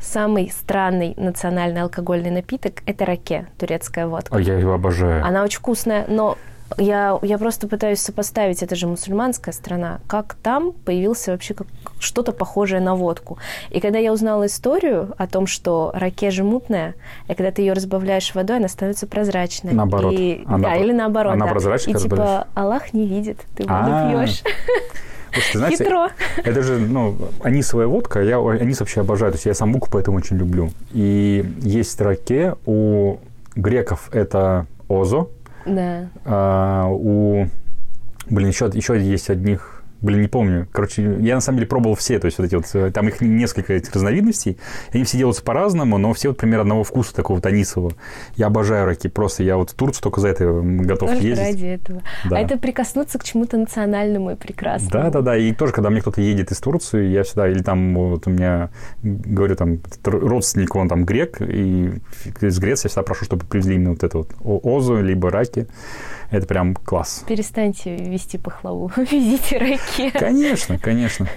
Самый 0.00 0.50
странный 0.50 1.14
национальный 1.16 1.82
алкогольный 1.82 2.30
напиток– 2.30 2.82
это 2.86 3.04
раке, 3.04 3.46
турецкая 3.58 4.06
водка. 4.06 4.34
А 4.34 4.40
я 4.40 4.58
его 4.58 4.72
обожаю. 4.72 5.24
Она 5.24 5.42
очень 5.42 5.58
вкусная, 5.58 6.06
но 6.08 6.38
я, 6.78 7.18
я 7.22 7.38
просто 7.38 7.68
пытаюсь 7.68 8.00
сопоставить, 8.00 8.62
это 8.62 8.74
же 8.76 8.86
мусульманская 8.86 9.52
страна, 9.52 10.00
как 10.06 10.34
там 10.42 10.72
появился 10.72 11.32
вообще 11.32 11.54
как 11.54 11.66
что-то 11.98 12.32
похожее 12.32 12.80
на 12.80 12.94
водку. 12.94 13.38
И 13.70 13.80
когда 13.80 13.98
я 13.98 14.12
узнала 14.12 14.46
историю 14.46 15.14
о 15.16 15.26
том, 15.26 15.46
что 15.46 15.92
раке 15.94 16.30
же 16.30 16.44
мутная, 16.44 16.94
и 17.28 17.34
когда 17.34 17.50
ты 17.50 17.62
ее 17.62 17.72
разбавляешь 17.72 18.34
водой, 18.34 18.58
она 18.58 18.68
становится 18.68 19.06
прозрачной. 19.06 19.72
Наоборот. 19.72 20.14
И, 20.16 20.42
она, 20.46 20.70
да, 20.70 20.76
или 20.76 20.92
наоборот. 20.92 21.34
Она 21.34 21.46
да. 21.46 21.52
прозрачная. 21.52 21.94
И 21.94 21.98
типа 21.98 22.48
Аллах 22.54 22.92
не 22.92 23.06
видит, 23.06 23.38
ты 23.56 23.62
воду 23.62 23.74
А-а-а. 23.74 24.26
пьешь. 24.26 24.42
Слушайте, 25.32 25.58
знаете, 25.58 25.84
Хитро. 25.84 26.08
Это 26.44 26.62
же, 26.62 26.78
ну, 26.78 27.16
анисовая 27.42 27.86
водка, 27.86 28.22
я 28.22 28.38
анис 28.38 28.80
вообще 28.80 29.02
обожаю, 29.02 29.32
то 29.32 29.36
есть 29.36 29.46
я 29.46 29.54
самбуку 29.54 29.88
поэтому 29.90 30.16
очень 30.16 30.36
люблю. 30.38 30.70
И 30.92 31.44
есть 31.60 32.00
раке, 32.00 32.54
у 32.64 33.18
греков 33.54 34.08
это 34.12 34.66
озо, 34.88 35.28
да. 35.66 36.08
А, 36.24 36.86
у... 36.88 37.46
Блин, 38.28 38.48
еще, 38.48 38.70
еще 38.72 39.00
есть 39.00 39.30
одних 39.30 39.75
Блин, 40.00 40.22
не 40.22 40.28
помню. 40.28 40.68
Короче, 40.72 41.16
я 41.20 41.34
на 41.36 41.40
самом 41.40 41.58
деле 41.58 41.68
пробовал 41.68 41.94
все, 41.96 42.18
то 42.18 42.26
есть 42.26 42.38
вот 42.38 42.44
эти 42.44 42.54
вот, 42.54 42.66
э, 42.74 42.90
там 42.90 43.08
их 43.08 43.20
несколько 43.20 43.72
этих 43.72 43.94
разновидностей, 43.94 44.58
они 44.92 45.04
все 45.04 45.18
делаются 45.18 45.42
по-разному, 45.42 45.98
но 45.98 46.12
все 46.12 46.28
вот 46.28 46.36
примерно 46.36 46.62
одного 46.62 46.84
вкуса 46.84 47.14
такого 47.14 47.36
вот 47.36 47.46
анисового. 47.46 47.92
Я 48.36 48.46
обожаю 48.46 48.86
раки, 48.86 49.08
просто 49.08 49.42
я 49.42 49.56
вот 49.56 49.70
в 49.70 49.74
Турцию 49.74 50.02
только 50.02 50.20
за 50.20 50.28
это 50.28 50.60
готов 50.62 51.10
Только 51.10 51.24
ездить. 51.24 51.46
ради 51.46 51.66
этого. 51.66 52.02
Да. 52.24 52.36
А 52.36 52.40
это 52.40 52.58
прикоснуться 52.58 53.18
к 53.18 53.24
чему-то 53.24 53.56
национальному 53.56 54.32
и 54.32 54.34
прекрасному. 54.34 54.92
Да, 54.92 55.10
да, 55.10 55.20
да. 55.20 55.36
И 55.36 55.52
тоже, 55.52 55.72
когда 55.72 55.90
мне 55.90 56.00
кто-то 56.00 56.20
едет 56.20 56.52
из 56.52 56.58
Турции, 56.58 57.06
я 57.08 57.22
всегда, 57.22 57.48
или 57.48 57.62
там 57.62 57.94
вот 57.94 58.26
у 58.26 58.30
меня, 58.30 58.70
говорю, 59.02 59.56
там, 59.56 59.80
родственник, 60.04 60.74
он 60.74 60.88
там 60.88 61.04
грек, 61.04 61.40
и 61.40 61.92
из 62.40 62.58
Греции 62.58 62.86
я 62.86 62.88
всегда 62.88 63.02
прошу, 63.02 63.24
чтобы 63.24 63.46
привезли 63.46 63.76
именно 63.76 63.90
вот 63.90 64.04
это 64.04 64.18
вот 64.18 64.30
озу, 64.42 65.00
либо 65.00 65.30
раки. 65.30 65.66
Это 66.30 66.46
прям 66.46 66.74
класс. 66.74 67.24
Перестаньте 67.26 67.96
вести 67.96 68.38
пахлаву, 68.38 68.90
везите 68.96 69.58
раки. 69.58 70.10
Конечно, 70.10 70.78
конечно. 70.78 71.28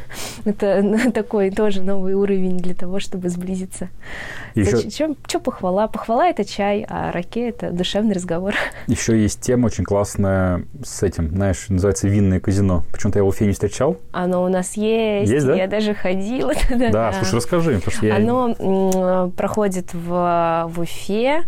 Это 0.46 1.12
такой 1.14 1.52
тоже 1.52 1.82
новый 1.82 2.14
уровень 2.14 2.58
для 2.58 2.74
того, 2.74 3.00
чтобы 3.00 3.30
сблизиться. 3.30 3.90
Еще... 4.56 5.16
Что 5.28 5.40
похвала? 5.40 5.88
Похвала– 5.88 6.28
это 6.30 6.44
чай, 6.44 6.86
а 6.90 7.12
раке– 7.12 7.50
это 7.50 7.72
душевный 7.72 8.16
разговор. 8.16 8.54
Еще 8.88 9.22
есть 9.22 9.42
тема 9.42 9.68
очень 9.68 9.84
классная 9.84 10.66
с 10.84 11.04
этим, 11.04 11.30
знаешь, 11.30 11.70
называется 11.70 12.08
винное 12.08 12.40
казино. 12.40 12.84
Почему-то 12.92 13.20
я 13.20 13.24
в 13.24 13.28
Уфе 13.28 13.46
не 13.46 13.54
встречал. 13.54 13.98
Оно 14.12 14.44
у 14.44 14.50
нас 14.50 14.76
есть. 14.76 15.32
Есть, 15.32 15.46
да? 15.46 15.56
Я 15.56 15.68
даже 15.68 15.94
ходила 15.94 16.54
туда. 16.54 16.90
Да, 16.90 17.14
слушай, 17.14 17.36
расскажи. 17.36 17.76
Потому 17.76 17.96
что 17.96 18.06
я... 18.06 18.16
Оно 18.16 19.32
проходит 19.36 19.94
в, 19.94 20.70
в 20.70 20.80
Уфе. 20.80 21.44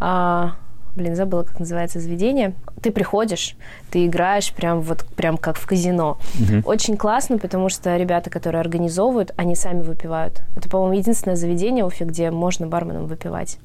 А, 0.00 0.56
блин, 0.96 1.16
забыла, 1.16 1.42
как 1.42 1.60
называется 1.60 2.00
заведение. 2.00 2.54
Ты 2.82 2.90
приходишь, 2.90 3.56
ты 3.90 4.06
играешь 4.06 4.52
прям 4.52 4.80
вот 4.80 5.04
прям 5.16 5.36
как 5.36 5.56
в 5.56 5.66
казино. 5.66 6.18
Угу. 6.40 6.68
Очень 6.68 6.96
классно, 6.96 7.38
потому 7.38 7.68
что 7.68 7.96
ребята, 7.96 8.30
которые 8.30 8.60
организовывают, 8.60 9.32
они 9.36 9.54
сами 9.54 9.82
выпивают. 9.82 10.42
Это, 10.56 10.68
по-моему, 10.68 10.98
единственное 10.98 11.36
заведение 11.36 11.84
в 11.84 11.88
Уфе, 11.88 12.04
где 12.04 12.30
можно 12.30 12.66
барменам 12.66 13.06
выпивать. 13.06 13.58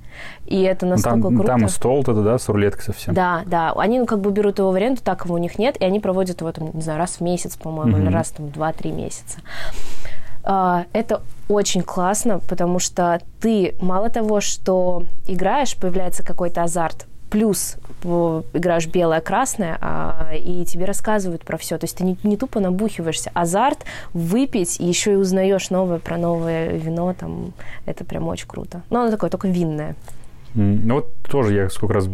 И 0.45 0.61
это 0.61 0.85
ну, 0.85 0.93
настолько 0.93 1.27
там, 1.27 1.35
круто. 1.35 1.47
Там 1.47 1.69
стол 1.69 2.01
это, 2.01 2.21
да, 2.21 2.37
с 2.37 2.49
рулеткой 2.49 2.83
совсем. 2.83 3.13
Да, 3.13 3.43
да. 3.45 3.73
Они 3.73 3.99
ну, 3.99 4.05
как 4.05 4.19
бы 4.19 4.31
берут 4.31 4.59
его 4.59 4.71
в 4.71 4.75
аренду, 4.75 5.01
так 5.03 5.25
его 5.25 5.35
у 5.35 5.37
них 5.37 5.59
нет, 5.59 5.77
и 5.79 5.85
они 5.85 5.99
проводят 5.99 6.41
его, 6.41 6.51
там, 6.51 6.71
не 6.73 6.81
знаю, 6.81 6.99
раз 6.99 7.17
в 7.17 7.21
месяц, 7.21 7.55
по-моему, 7.55 7.93
угу. 7.93 8.01
или 8.01 8.11
раз 8.11 8.29
там 8.31 8.49
два-три 8.49 8.91
месяца. 8.91 9.39
А, 10.43 10.85
это 10.93 11.21
очень 11.47 11.83
классно, 11.83 12.39
потому 12.39 12.79
что 12.79 13.19
ты 13.39 13.75
мало 13.81 14.09
того, 14.09 14.41
что 14.41 15.03
играешь, 15.27 15.75
появляется 15.75 16.23
какой-то 16.23 16.63
азарт, 16.63 17.05
плюс 17.29 17.77
играешь 18.53 18.87
белое-красное, 18.87 19.77
а, 19.81 20.31
и 20.33 20.65
тебе 20.65 20.85
рассказывают 20.85 21.43
про 21.43 21.57
все. 21.57 21.77
То 21.77 21.85
есть 21.85 21.97
ты 21.97 22.03
не, 22.03 22.17
не 22.23 22.37
тупо 22.37 22.59
набухиваешься. 22.59 23.31
Азарт 23.33 23.79
выпить, 24.13 24.79
и 24.79 24.85
еще 24.85 25.13
и 25.13 25.15
узнаешь 25.15 25.69
новое 25.69 25.99
про 25.99 26.17
новое 26.17 26.69
вино, 26.69 27.13
там, 27.13 27.53
это 27.85 28.05
прям 28.05 28.27
очень 28.27 28.47
круто. 28.47 28.83
Но 28.89 29.01
оно 29.01 29.11
такое, 29.11 29.29
только 29.29 29.47
винное. 29.47 29.95
Ну 30.53 30.95
вот 30.95 31.13
тоже 31.23 31.53
я 31.53 31.69
сколько 31.69 31.93
раз 31.93 32.09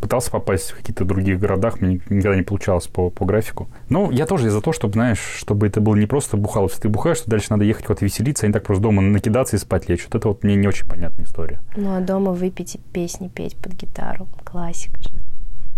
пытался 0.00 0.30
попасть 0.30 0.72
в 0.72 0.76
какие-то 0.76 1.04
других 1.04 1.38
городах, 1.38 1.80
мне 1.80 2.00
никогда 2.08 2.36
не 2.36 2.42
получалось 2.42 2.86
по, 2.86 3.10
по 3.10 3.24
графику. 3.24 3.68
Ну, 3.88 4.10
я 4.10 4.26
тоже 4.26 4.50
за 4.50 4.60
то, 4.60 4.72
чтобы, 4.72 4.94
знаешь, 4.94 5.20
чтобы 5.20 5.66
это 5.66 5.80
было 5.80 5.94
не 5.94 6.06
просто 6.06 6.36
бухалось. 6.36 6.72
Ты 6.72 6.88
бухаешь, 6.88 7.18
что 7.18 7.30
дальше 7.30 7.48
надо 7.50 7.64
ехать 7.64 7.86
куда-то 7.86 8.04
веселиться, 8.04 8.46
а 8.46 8.48
не 8.48 8.52
так 8.52 8.64
просто 8.64 8.82
дома 8.82 9.02
накидаться 9.02 9.56
и 9.56 9.58
спать 9.58 9.88
лечь. 9.88 10.04
Вот 10.04 10.14
это 10.14 10.28
вот 10.28 10.42
мне 10.42 10.56
не 10.56 10.66
очень 10.66 10.86
понятная 10.88 11.24
история. 11.24 11.60
Ну, 11.76 11.96
а 11.96 12.00
дома 12.00 12.32
выпить 12.32 12.74
и 12.74 12.78
песни 12.92 13.28
петь 13.28 13.56
под 13.56 13.74
гитару. 13.74 14.26
Классика 14.44 15.00
же. 15.02 15.10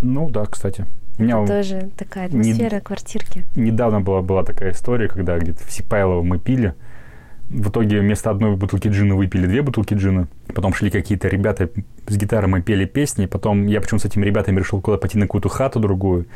Ну 0.00 0.31
да, 0.31 0.46
кстати. 0.46 0.87
У 1.18 1.22
меня 1.22 1.42
это 1.42 1.52
тоже 1.52 1.90
такая 1.96 2.26
атмосфера 2.26 2.76
не... 2.76 2.81
квартирки. 2.81 3.44
Недавно 3.55 4.00
была, 4.00 4.22
была 4.22 4.45
такая 4.45 4.72
история, 4.72 5.09
когда 5.09 5.38
где-то 5.38 5.62
в 5.64 5.70
Сипайлово 5.70 6.22
мы 6.22 6.38
пили, 6.38 6.74
в 7.53 7.68
итоге 7.68 8.00
вместо 8.00 8.30
одной 8.30 8.57
бутылки 8.57 8.88
джина 8.88 9.14
выпили 9.14 9.46
две 9.46 9.62
бутылки 9.62 9.94
джина. 9.94 10.26
Потом 10.55 10.72
шли 10.72 10.90
какие-то 10.90 11.28
ребята 11.28 11.68
с 12.07 12.16
гитарой, 12.16 12.48
мы 12.48 12.62
пели 12.62 12.86
песни. 12.86 13.26
Потом 13.26 13.66
я 13.66 13.80
почему 13.80 14.00
с 14.00 14.05
этими 14.07 14.24
ребятами 14.24 14.59
решил 14.59 14.80
куда-то 14.80 15.03
пойти 15.03 15.18
на 15.18 15.26
какую-то 15.26 15.50
хату 15.50 15.78
другую 15.78 16.26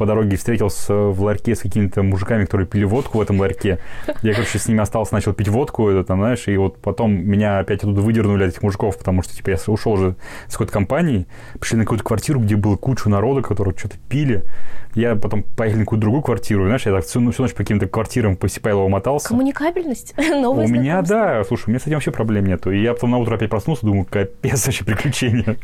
по 0.00 0.06
дороге 0.06 0.38
встретился 0.38 0.94
в 0.94 1.22
ларьке 1.22 1.54
с 1.54 1.60
какими-то 1.60 2.02
мужиками, 2.02 2.46
которые 2.46 2.66
пили 2.66 2.84
водку 2.84 3.18
в 3.18 3.20
этом 3.20 3.38
ларьке. 3.38 3.80
Я, 4.22 4.32
короче, 4.32 4.58
с 4.58 4.66
ними 4.66 4.80
остался, 4.80 5.12
начал 5.12 5.34
пить 5.34 5.48
водку, 5.48 5.90
это, 5.90 6.04
там, 6.04 6.20
знаешь, 6.20 6.48
и 6.48 6.56
вот 6.56 6.78
потом 6.80 7.12
меня 7.12 7.58
опять 7.58 7.80
оттуда 7.80 8.00
выдернули 8.00 8.44
от 8.44 8.52
этих 8.52 8.62
мужиков, 8.62 8.96
потому 8.96 9.22
что, 9.22 9.36
типа, 9.36 9.50
я 9.50 9.56
ушел 9.66 9.92
уже 9.92 10.16
с 10.48 10.52
какой-то 10.52 10.72
компанией, 10.72 11.26
пришли 11.60 11.76
на 11.76 11.84
какую-то 11.84 12.02
квартиру, 12.02 12.40
где 12.40 12.56
было 12.56 12.76
кучу 12.76 13.10
народа, 13.10 13.42
которые 13.42 13.76
что-то 13.76 13.98
пили. 14.08 14.42
Я 14.94 15.16
потом 15.16 15.42
поехал 15.42 15.80
на 15.80 15.84
какую-то 15.84 16.00
другую 16.00 16.22
квартиру, 16.22 16.64
знаешь, 16.64 16.86
я 16.86 16.92
так 16.92 17.04
всю, 17.04 17.20
ну, 17.20 17.30
всю 17.30 17.42
ночь 17.42 17.52
по 17.52 17.58
каким-то 17.58 17.86
квартирам 17.86 18.36
по 18.36 18.48
Сипайлову 18.48 18.88
мотался. 18.88 19.28
Коммуникабельность? 19.28 20.14
Новое 20.18 20.64
У 20.64 20.68
меня, 20.68 21.02
да, 21.02 21.44
слушай, 21.44 21.64
у 21.66 21.70
меня 21.72 21.78
с 21.78 21.82
этим 21.82 21.96
вообще 21.96 22.10
проблем 22.10 22.46
нету. 22.46 22.72
И 22.72 22.80
я 22.80 22.94
потом 22.94 23.10
на 23.10 23.18
утро 23.18 23.34
опять 23.34 23.50
проснулся, 23.50 23.84
думаю, 23.84 24.06
капец 24.08 24.64
вообще 24.64 24.82
приключения. 24.82 25.58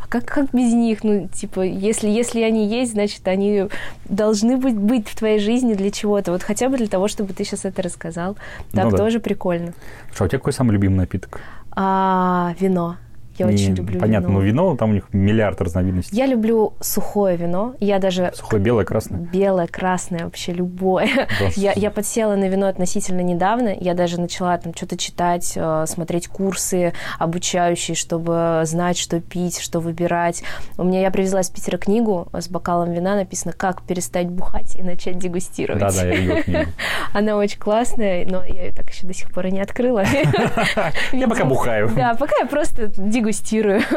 А 0.00 0.06
как, 0.06 0.26
как 0.26 0.52
без 0.52 0.72
них? 0.72 1.02
Ну, 1.02 1.28
типа, 1.28 1.62
если, 1.62 2.08
если 2.08 2.42
они 2.42 2.68
есть, 2.68 2.92
значит, 2.92 3.26
они 3.26 3.68
должны 4.04 4.56
быть, 4.56 4.76
быть 4.76 5.08
в 5.08 5.16
твоей 5.16 5.38
жизни 5.38 5.74
для 5.74 5.90
чего-то. 5.90 6.32
Вот 6.32 6.42
хотя 6.42 6.68
бы 6.68 6.76
для 6.76 6.88
того, 6.88 7.08
чтобы 7.08 7.32
ты 7.32 7.44
сейчас 7.44 7.64
это 7.64 7.82
рассказал. 7.82 8.36
Так 8.72 8.84
ну, 8.84 8.90
да. 8.90 8.96
тоже 8.96 9.20
прикольно. 9.20 9.72
Слушай, 10.08 10.22
а 10.22 10.24
у 10.24 10.28
тебя 10.28 10.38
какой 10.38 10.52
самый 10.52 10.72
любимый 10.72 10.96
напиток? 10.96 11.40
А, 11.72 12.54
вино. 12.58 12.96
Я 13.40 13.46
не, 13.46 13.54
очень 13.54 13.74
люблю 13.74 13.98
понятно, 13.98 14.28
вино. 14.28 14.38
но 14.38 14.44
вино, 14.44 14.76
там 14.76 14.90
у 14.90 14.92
них 14.92 15.04
миллиард 15.12 15.60
разновидностей. 15.60 16.16
Я 16.16 16.26
люблю 16.26 16.74
сухое 16.80 17.36
вино. 17.36 17.74
Я 17.80 17.98
даже... 17.98 18.32
Сухое, 18.34 18.62
белое, 18.62 18.84
красное? 18.84 19.20
Белое, 19.20 19.66
красное, 19.66 20.24
вообще 20.24 20.52
любое. 20.52 21.08
я, 21.56 21.72
я 21.72 21.90
подсела 21.90 22.36
на 22.36 22.48
вино 22.48 22.66
относительно 22.66 23.20
недавно. 23.20 23.74
Я 23.78 23.94
даже 23.94 24.20
начала 24.20 24.58
там 24.58 24.74
что-то 24.74 24.96
читать, 24.98 25.54
э, 25.56 25.84
смотреть 25.86 26.28
курсы 26.28 26.92
обучающие, 27.18 27.94
чтобы 27.94 28.62
знать, 28.64 28.98
что 28.98 29.20
пить, 29.20 29.58
что 29.58 29.80
выбирать. 29.80 30.42
У 30.76 30.84
меня 30.84 31.00
я 31.00 31.10
привезла 31.10 31.40
из 31.40 31.48
Питера 31.48 31.78
книгу 31.78 32.28
с 32.32 32.48
бокалом 32.48 32.92
вина, 32.92 33.16
написано 33.16 33.52
«Как 33.52 33.82
перестать 33.82 34.28
бухать 34.28 34.76
и 34.76 34.82
начать 34.82 35.18
дегустировать». 35.18 35.80
Да-да, 35.80 36.06
я 36.06 36.14
видел 36.14 36.42
книгу. 36.42 36.70
Она 37.14 37.36
очень 37.36 37.58
классная, 37.58 38.26
но 38.26 38.44
я 38.44 38.66
ее 38.66 38.72
так 38.72 38.90
еще 38.90 39.06
до 39.06 39.14
сих 39.14 39.30
пор 39.32 39.46
и 39.46 39.50
не 39.50 39.60
открыла. 39.60 40.04
Я 41.12 41.28
пока 41.28 41.44
бухаю. 41.44 41.90
Да, 41.94 42.14
пока 42.14 42.36
я 42.40 42.46
просто 42.46 42.86
дегустирую 42.86 43.29
дегустирую. 43.30 43.82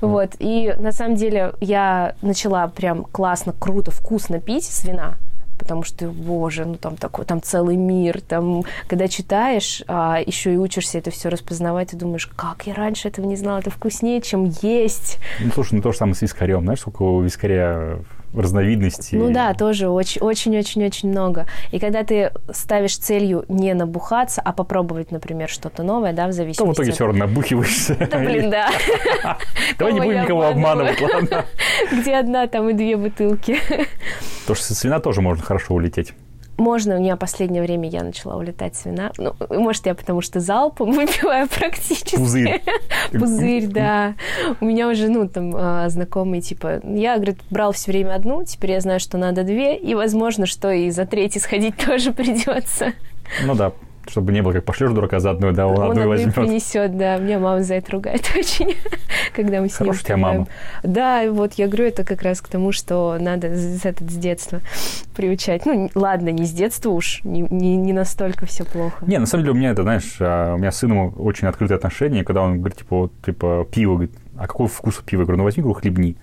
Вот. 0.00 0.36
И 0.38 0.72
на 0.78 0.92
самом 0.92 1.16
деле 1.16 1.54
я 1.58 2.14
начала 2.22 2.68
прям 2.68 3.02
классно, 3.02 3.52
круто, 3.52 3.90
вкусно 3.90 4.38
пить 4.38 4.64
с 4.64 4.84
вина 4.84 5.16
потому 5.58 5.82
что, 5.82 6.06
боже, 6.06 6.64
ну 6.64 6.76
там 6.76 6.96
такой, 6.96 7.24
там 7.24 7.42
целый 7.42 7.74
мир, 7.74 8.20
там, 8.20 8.62
когда 8.86 9.08
читаешь, 9.08 9.82
а 9.88 10.20
еще 10.24 10.54
и 10.54 10.56
учишься 10.56 10.98
это 10.98 11.10
все 11.10 11.30
распознавать, 11.30 11.90
ты 11.90 11.96
думаешь, 11.96 12.28
как 12.28 12.68
я 12.68 12.74
раньше 12.74 13.08
этого 13.08 13.26
не 13.26 13.34
знала, 13.34 13.58
это 13.58 13.70
вкуснее, 13.70 14.22
чем 14.22 14.52
есть. 14.62 15.18
Ну, 15.40 15.50
слушай, 15.52 15.74
ну 15.74 15.82
то 15.82 15.90
же 15.90 15.98
самое 15.98 16.14
с 16.14 16.22
вискарем, 16.22 16.62
знаешь, 16.62 16.78
сколько 16.78 17.02
у 17.02 17.20
вискаря 17.22 17.98
разновидностей. 18.34 19.18
Ну 19.18 19.32
да, 19.32 19.54
тоже 19.54 19.88
очень-очень-очень 19.88 21.10
много. 21.10 21.46
И 21.70 21.78
когда 21.78 22.04
ты 22.04 22.32
ставишь 22.52 22.96
целью 22.96 23.44
не 23.48 23.74
набухаться, 23.74 24.40
а 24.44 24.52
попробовать, 24.52 25.10
например, 25.10 25.48
что-то 25.48 25.82
новое, 25.82 26.12
да, 26.12 26.28
в 26.28 26.32
зависимости... 26.32 26.62
То 26.62 26.70
в 26.70 26.74
итоге 26.74 26.90
от... 26.90 26.94
все 26.94 27.06
равно 27.06 27.26
набухиваешься. 27.26 27.96
Да, 28.10 28.18
блин, 28.18 28.50
да. 28.50 28.70
Давай 29.78 29.92
не 29.92 30.00
будем 30.00 30.22
никого 30.22 30.46
обманывать, 30.46 31.00
ладно? 31.00 31.44
Где 31.92 32.16
одна, 32.16 32.46
там 32.46 32.68
и 32.68 32.72
две 32.72 32.96
бутылки. 32.96 33.58
Потому 34.42 34.56
что 34.56 34.74
со 34.74 34.86
вина 34.86 35.00
тоже 35.00 35.20
можно 35.20 35.42
хорошо 35.42 35.74
улететь. 35.74 36.14
Можно, 36.58 36.96
у 36.96 36.98
меня 36.98 37.16
последнее 37.16 37.62
время 37.62 37.88
я 37.88 38.02
начала 38.02 38.36
улетать 38.36 38.74
с 38.74 38.84
вина. 38.84 39.12
Ну, 39.16 39.32
может, 39.48 39.86
я 39.86 39.94
потому 39.94 40.20
что 40.20 40.40
залпом 40.40 40.90
выпиваю 40.92 41.48
практически. 41.48 42.16
Пузырь. 42.16 42.60
Пузырь, 43.12 43.68
да. 43.68 44.14
У 44.60 44.64
меня 44.64 44.88
уже, 44.88 45.08
ну, 45.08 45.28
там, 45.28 45.52
а, 45.54 45.88
знакомые, 45.88 46.42
типа, 46.42 46.80
я, 46.84 47.14
говорит, 47.14 47.38
брал 47.50 47.72
все 47.72 47.92
время 47.92 48.14
одну, 48.14 48.44
теперь 48.44 48.72
я 48.72 48.80
знаю, 48.80 48.98
что 48.98 49.18
надо 49.18 49.44
две, 49.44 49.76
и, 49.76 49.94
возможно, 49.94 50.46
что 50.46 50.70
и 50.72 50.90
за 50.90 51.06
третий 51.06 51.38
сходить 51.38 51.76
тоже 51.86 52.12
придется. 52.12 52.92
Ну 53.44 53.54
да, 53.54 53.72
чтобы 54.08 54.32
не 54.32 54.42
было, 54.42 54.52
как 54.52 54.64
пошлешь 54.64 54.90
дурака 54.92 55.20
за 55.20 55.30
одну, 55.30 55.52
да, 55.52 55.66
он, 55.66 55.78
он 55.78 55.90
одну 55.92 56.08
возьмет. 56.08 56.34
принесет, 56.34 56.96
да. 56.96 57.18
Меня 57.18 57.38
мама 57.38 57.62
за 57.62 57.74
это 57.74 57.92
ругает 57.92 58.30
очень, 58.36 58.74
когда 59.34 59.60
мы 59.60 59.68
с 59.68 59.78
ним 59.78 59.88
Хорошая 59.88 60.04
тебя 60.04 60.16
мама. 60.16 60.46
Да, 60.82 61.30
вот 61.30 61.54
я 61.54 61.66
говорю, 61.66 61.84
это 61.84 62.04
как 62.04 62.22
раз 62.22 62.40
к 62.40 62.48
тому, 62.48 62.72
что 62.72 63.16
надо 63.20 63.54
с, 63.54 63.84
этот, 63.84 64.10
с 64.10 64.14
детства 64.14 64.60
приучать. 65.14 65.66
Ну, 65.66 65.90
ладно, 65.94 66.30
не 66.30 66.44
с 66.44 66.52
детства 66.52 66.90
уж, 66.90 67.20
не, 67.24 67.40
не, 67.42 67.76
не 67.76 67.92
настолько 67.92 68.46
все 68.46 68.64
плохо. 68.64 69.04
Не, 69.06 69.18
на 69.18 69.26
самом 69.26 69.44
деле 69.44 69.52
у 69.52 69.56
меня 69.56 69.70
это, 69.70 69.82
знаешь, 69.82 70.16
а, 70.20 70.54
у 70.54 70.58
меня 70.58 70.72
с 70.72 70.78
сыном 70.78 71.14
очень 71.18 71.48
открытые 71.48 71.76
отношения, 71.76 72.24
когда 72.24 72.42
он 72.42 72.58
говорит, 72.58 72.78
типа, 72.78 72.96
вот, 72.96 73.12
типа, 73.24 73.66
пиво, 73.70 73.94
говорит, 73.94 74.12
а 74.36 74.46
какой 74.46 74.68
вкус 74.68 75.00
у 75.00 75.02
пива? 75.02 75.20
Я 75.20 75.26
говорю, 75.26 75.38
ну 75.38 75.44
возьми, 75.44 75.62
говорю, 75.62 75.80
хлебни. 75.80 76.16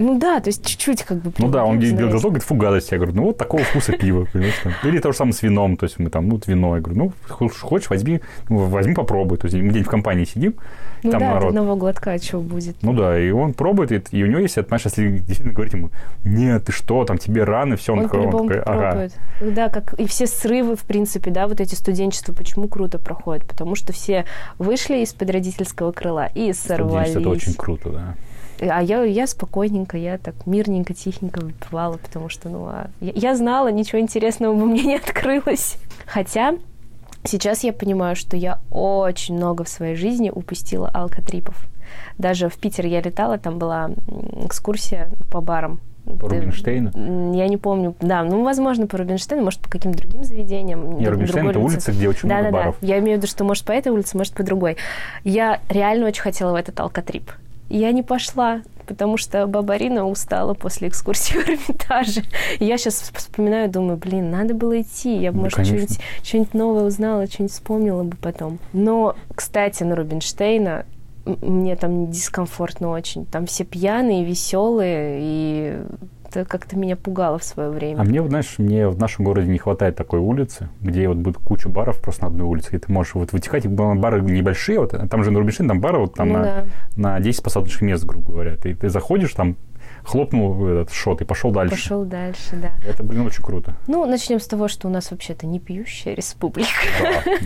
Ну 0.00 0.18
да, 0.18 0.40
то 0.40 0.48
есть 0.48 0.64
чуть-чуть 0.64 1.02
как 1.02 1.18
бы... 1.18 1.30
Ну 1.36 1.48
да, 1.48 1.62
он 1.62 1.78
делал 1.78 2.08
глазок, 2.08 2.30
говорит, 2.30 2.42
фу, 2.42 2.54
гадость. 2.54 2.90
Я 2.90 2.96
говорю, 2.96 3.14
ну 3.14 3.24
вот 3.24 3.36
такого 3.36 3.62
вкуса 3.62 3.92
пива, 3.92 4.26
понимаешь? 4.32 4.54
Или 4.82 4.98
то 4.98 5.12
же 5.12 5.18
самое 5.18 5.34
с 5.34 5.42
вином, 5.42 5.76
то 5.76 5.84
есть 5.84 5.98
мы 5.98 6.08
там, 6.08 6.26
ну 6.26 6.36
вот 6.36 6.46
вино. 6.46 6.74
Я 6.76 6.80
говорю, 6.80 6.98
ну 6.98 7.12
хочешь, 7.28 7.90
возьми, 7.90 8.22
ну, 8.48 8.64
возьми, 8.64 8.94
попробуй. 8.94 9.36
То 9.36 9.46
есть 9.46 9.56
мы 9.56 9.68
где-нибудь 9.68 9.86
в 9.86 9.90
компании 9.90 10.24
сидим, 10.24 10.54
ну 11.02 11.10
там 11.10 11.20
да, 11.20 11.34
народ. 11.34 11.48
одного 11.48 11.76
глотка 11.76 12.16
что 12.16 12.40
будет? 12.40 12.76
Ну 12.80 12.94
да, 12.94 13.20
и 13.20 13.30
он 13.30 13.52
пробует, 13.52 13.92
и, 13.92 14.16
и 14.16 14.24
у 14.24 14.26
него 14.26 14.40
есть, 14.40 14.54
знаешь, 14.54 14.84
если 14.86 15.18
действительно 15.18 15.52
говорить 15.52 15.74
ему, 15.74 15.90
нет, 16.24 16.64
ты 16.64 16.72
что, 16.72 17.04
там 17.04 17.18
тебе 17.18 17.44
рано, 17.44 17.76
все, 17.76 17.92
он, 17.92 17.98
он, 17.98 18.04
такой, 18.06 18.20
он 18.20 18.30
такой, 18.30 18.60
ага. 18.60 19.10
Да, 19.42 19.68
как 19.68 19.92
и 20.00 20.06
все 20.06 20.26
срывы, 20.26 20.76
в 20.76 20.84
принципе, 20.84 21.30
да, 21.30 21.46
вот 21.46 21.60
эти 21.60 21.74
студенчества, 21.74 22.32
почему 22.32 22.68
круто 22.68 22.98
проходят? 22.98 23.46
Потому 23.46 23.74
что 23.74 23.92
все 23.92 24.24
вышли 24.56 25.02
из-под 25.02 25.28
родительского 25.28 25.92
крыла 25.92 26.26
и 26.26 26.54
сорвались. 26.54 27.14
это 27.14 27.28
очень 27.28 27.52
круто, 27.52 27.90
да. 27.90 28.14
А 28.60 28.82
я, 28.82 29.02
я 29.04 29.26
спокойненько, 29.26 29.96
я 29.96 30.18
так 30.18 30.34
мирненько, 30.46 30.92
тихенько 30.92 31.40
выпивала, 31.40 31.96
потому 31.96 32.28
что, 32.28 32.48
ну, 32.48 32.66
а 32.66 32.90
я, 33.00 33.12
я 33.14 33.36
знала, 33.36 33.72
ничего 33.72 34.00
интересного 34.00 34.54
бы 34.54 34.66
мне 34.66 34.82
не 34.82 34.96
открылось. 34.96 35.78
Хотя 36.06 36.54
сейчас 37.24 37.64
я 37.64 37.72
понимаю, 37.72 38.16
что 38.16 38.36
я 38.36 38.60
очень 38.70 39.36
много 39.36 39.64
в 39.64 39.68
своей 39.68 39.96
жизни 39.96 40.30
упустила 40.30 40.88
алкотрипов. 40.88 41.66
Даже 42.18 42.48
в 42.48 42.58
Питер 42.58 42.86
я 42.86 43.00
летала, 43.00 43.38
там 43.38 43.58
была 43.58 43.90
экскурсия 44.44 45.10
по 45.30 45.40
барам. 45.40 45.80
По 46.04 46.28
Рубинштейну? 46.28 47.34
Я 47.34 47.48
не 47.48 47.56
помню. 47.56 47.94
Да, 48.00 48.22
ну, 48.24 48.42
возможно, 48.44 48.86
по 48.86 48.98
Рубинштейну, 48.98 49.44
может, 49.44 49.60
по 49.60 49.70
каким-то 49.70 49.98
другим 49.98 50.24
заведениям. 50.24 50.98
Не, 50.98 51.08
Рубинштейн— 51.08 51.48
это 51.50 51.60
улица, 51.60 51.92
где 51.92 52.08
очень 52.08 52.28
да, 52.28 52.36
много 52.36 52.50
да, 52.50 52.58
баров. 52.58 52.76
Да, 52.80 52.86
Я 52.86 52.98
имею 52.98 53.16
в 53.16 53.18
виду, 53.18 53.26
что, 53.26 53.44
может, 53.44 53.64
по 53.64 53.72
этой 53.72 53.90
улице, 53.90 54.16
может, 54.16 54.34
по 54.34 54.42
другой. 54.42 54.76
Я 55.24 55.60
реально 55.68 56.06
очень 56.06 56.22
хотела 56.22 56.52
в 56.52 56.56
этот 56.56 56.78
алкотрип. 56.80 57.30
Я 57.70 57.92
не 57.92 58.02
пошла, 58.02 58.62
потому 58.86 59.16
что 59.16 59.46
баба 59.46 59.76
Рина 59.76 60.06
устала 60.06 60.54
после 60.54 60.88
экскурсии 60.88 61.34
в 61.34 61.48
Эрмитаже. 61.48 62.24
И 62.58 62.64
я 62.64 62.76
сейчас 62.76 63.12
вспоминаю, 63.14 63.70
думаю, 63.70 63.96
блин, 63.96 64.30
надо 64.30 64.54
было 64.54 64.80
идти. 64.80 65.16
Я 65.16 65.30
бы, 65.30 65.36
ну, 65.36 65.42
может, 65.44 65.64
что-нибудь, 65.64 66.00
что-нибудь 66.22 66.54
новое 66.54 66.84
узнала, 66.84 67.26
что-нибудь 67.26 67.52
вспомнила 67.52 68.02
бы 68.02 68.16
потом. 68.16 68.58
Но, 68.72 69.14
кстати, 69.34 69.84
на 69.84 69.94
Рубинштейна 69.94 70.84
мне 71.24 71.76
там 71.76 72.10
дискомфортно 72.10 72.90
очень. 72.90 73.24
Там 73.26 73.46
все 73.46 73.64
пьяные, 73.64 74.24
веселые, 74.24 75.18
и 75.22 75.82
это 76.30 76.44
как-то 76.44 76.76
меня 76.76 76.96
пугало 76.96 77.38
в 77.38 77.44
свое 77.44 77.70
время. 77.70 78.00
А 78.00 78.04
мне, 78.04 78.26
знаешь, 78.26 78.54
мне 78.58 78.88
в 78.88 78.98
нашем 78.98 79.24
городе 79.24 79.48
не 79.48 79.58
хватает 79.58 79.96
такой 79.96 80.20
улицы, 80.20 80.68
где 80.80 81.08
вот 81.08 81.18
будет 81.18 81.38
куча 81.38 81.68
баров 81.68 82.00
просто 82.00 82.22
на 82.22 82.28
одной 82.28 82.46
улице, 82.46 82.76
и 82.76 82.78
ты 82.78 82.90
можешь 82.92 83.14
вот 83.14 83.32
вытекать, 83.32 83.66
бары 83.66 84.20
небольшие, 84.22 84.80
вот, 84.80 84.94
там 85.10 85.24
же 85.24 85.30
на 85.30 85.38
Рубинштейн, 85.38 85.68
там 85.68 85.80
бары 85.80 85.98
вот 85.98 86.14
там 86.14 86.28
ну, 86.28 86.38
на, 86.38 86.44
да. 86.44 86.64
на 86.96 87.20
10 87.20 87.42
посадочных 87.42 87.82
мест, 87.82 88.04
грубо 88.04 88.32
говоря. 88.32 88.56
Ты, 88.56 88.74
ты 88.74 88.88
заходишь, 88.88 89.34
там 89.34 89.56
хлопнул 90.04 90.66
этот 90.66 90.92
шот 90.92 91.20
и 91.20 91.24
пошел 91.24 91.50
дальше. 91.50 91.74
Пошел 91.74 92.04
дальше, 92.04 92.56
да. 92.56 92.70
Это, 92.86 93.02
блин, 93.02 93.26
очень 93.26 93.42
круто. 93.42 93.74
Ну, 93.86 94.04
начнем 94.06 94.40
с 94.40 94.46
того, 94.46 94.68
что 94.68 94.88
у 94.88 94.90
нас 94.90 95.10
вообще-то 95.10 95.46
не 95.46 95.60
пьющая 95.60 96.14
республика. 96.14 96.70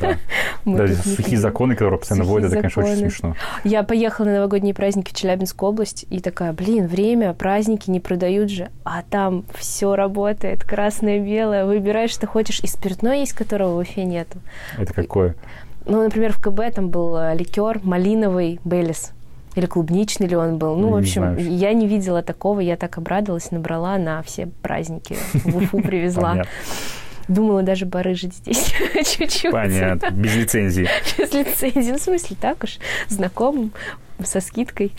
Да, 0.01 0.19
да. 0.65 0.95
Сухие 1.05 1.39
законы, 1.39 1.75
которые 1.75 1.99
постоянно 1.99 2.25
вводят, 2.25 2.53
это, 2.53 2.61
конечно, 2.61 2.83
очень 2.83 2.97
смешно. 2.97 3.37
Я 3.65 3.83
поехала 3.83 4.27
на 4.27 4.35
новогодние 4.35 4.75
праздники 4.75 5.11
в 5.11 5.15
Челябинскую 5.15 5.71
область 5.71 6.07
и 6.11 6.21
такая, 6.21 6.53
блин, 6.53 6.87
время, 6.87 7.35
праздники 7.35 7.91
не 7.91 8.01
продают 8.01 8.51
же, 8.51 8.71
а 8.85 9.03
там 9.03 9.45
все 9.55 9.95
работает, 9.95 10.65
красное, 10.65 11.21
белое, 11.21 11.65
выбираешь, 11.65 12.11
что 12.11 12.27
хочешь, 12.27 12.61
и 12.61 12.67
спиртное 12.67 13.19
есть, 13.19 13.33
которого 13.33 13.75
в 13.75 13.79
Уфе 13.79 14.05
нету. 14.05 14.39
Это 14.79 14.93
какое? 14.93 15.35
Ну, 15.87 16.03
например, 16.03 16.33
в 16.33 16.41
КБ 16.41 16.75
там 16.75 16.89
был 16.89 17.17
э, 17.17 17.35
ликер 17.37 17.81
малиновый 17.83 18.59
Белис. 18.65 19.13
Или 19.55 19.67
клубничный 19.67 20.27
ли 20.27 20.37
он 20.37 20.59
был. 20.59 20.77
Ну, 20.77 20.89
в 20.89 20.93
Не 20.93 20.99
общем, 21.01 21.23
знаю. 21.23 21.57
я 21.57 21.73
не 21.73 21.87
видела 21.87 22.23
такого. 22.23 22.61
Я 22.61 22.77
так 22.77 22.99
обрадовалась, 22.99 23.51
набрала 23.51 23.97
на 23.99 24.23
все 24.23 24.47
праздники. 24.63 25.17
В 25.33 25.57
Уфу 25.57 25.81
привезла. 25.81 26.45
Думала 27.29 27.63
даже 27.63 27.87
барыжить 27.87 28.35
здесь 28.35 28.75
чуть-чуть. 29.17 29.51
Понятно. 29.53 30.11
Без 30.11 30.35
лицензии. 30.37 30.89
Без 31.17 31.33
лицензии. 31.33 31.93
Ну, 31.93 31.99
в 31.99 32.03
смысле, 32.03 32.37
так 32.39 32.65
уж, 32.65 32.79
знакомым, 33.09 33.73
со 34.23 34.41
скидкой. 34.41 34.93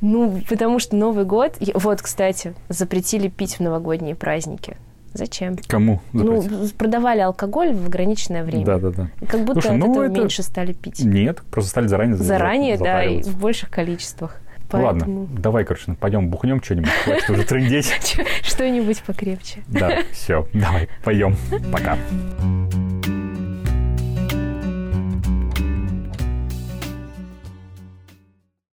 Ну, 0.00 0.40
потому 0.48 0.78
что 0.78 0.96
Новый 0.96 1.24
год... 1.24 1.56
Вот, 1.74 2.02
кстати, 2.02 2.54
запретили 2.68 3.28
пить 3.28 3.58
в 3.58 3.60
новогодние 3.60 4.14
праздники. 4.14 4.76
Зачем? 5.18 5.56
Кому? 5.66 6.00
Ну, 6.12 6.40
запретить? 6.40 6.76
продавали 6.76 7.20
алкоголь 7.20 7.74
в 7.74 7.86
ограниченное 7.86 8.44
время. 8.44 8.64
Да, 8.64 8.78
да, 8.78 8.90
да. 8.90 9.10
И 9.20 9.26
Как 9.26 9.40
будто 9.40 9.60
Слушай, 9.60 9.72
от 9.72 9.78
ну 9.78 9.90
этого 9.90 10.04
это- 10.04 10.12
меньше 10.12 10.42
стали 10.44 10.72
пить. 10.72 11.00
Нет, 11.04 11.42
просто 11.50 11.70
стали 11.70 11.88
заранее 11.88 12.14
за- 12.16 12.22
Заранее, 12.24 12.78
да, 12.78 13.02
и 13.02 13.20
в 13.22 13.36
больших 13.38 13.68
количествах. 13.70 14.36
Ладно, 14.70 15.00
Поэтому 15.00 15.26
давай, 15.26 15.64
короче, 15.64 15.94
пойдем 15.94 16.28
бухнем 16.28 16.62
что-нибудь. 16.62 16.90
Хватит 16.90 17.30
уже 17.30 17.42
трындеть. 17.44 18.16
что-нибудь 18.42 19.02
покрепче. 19.02 19.64
Да, 19.66 20.02
все, 20.12 20.46
давай, 20.52 20.88
поем. 21.02 21.36
Пока. 21.72 21.96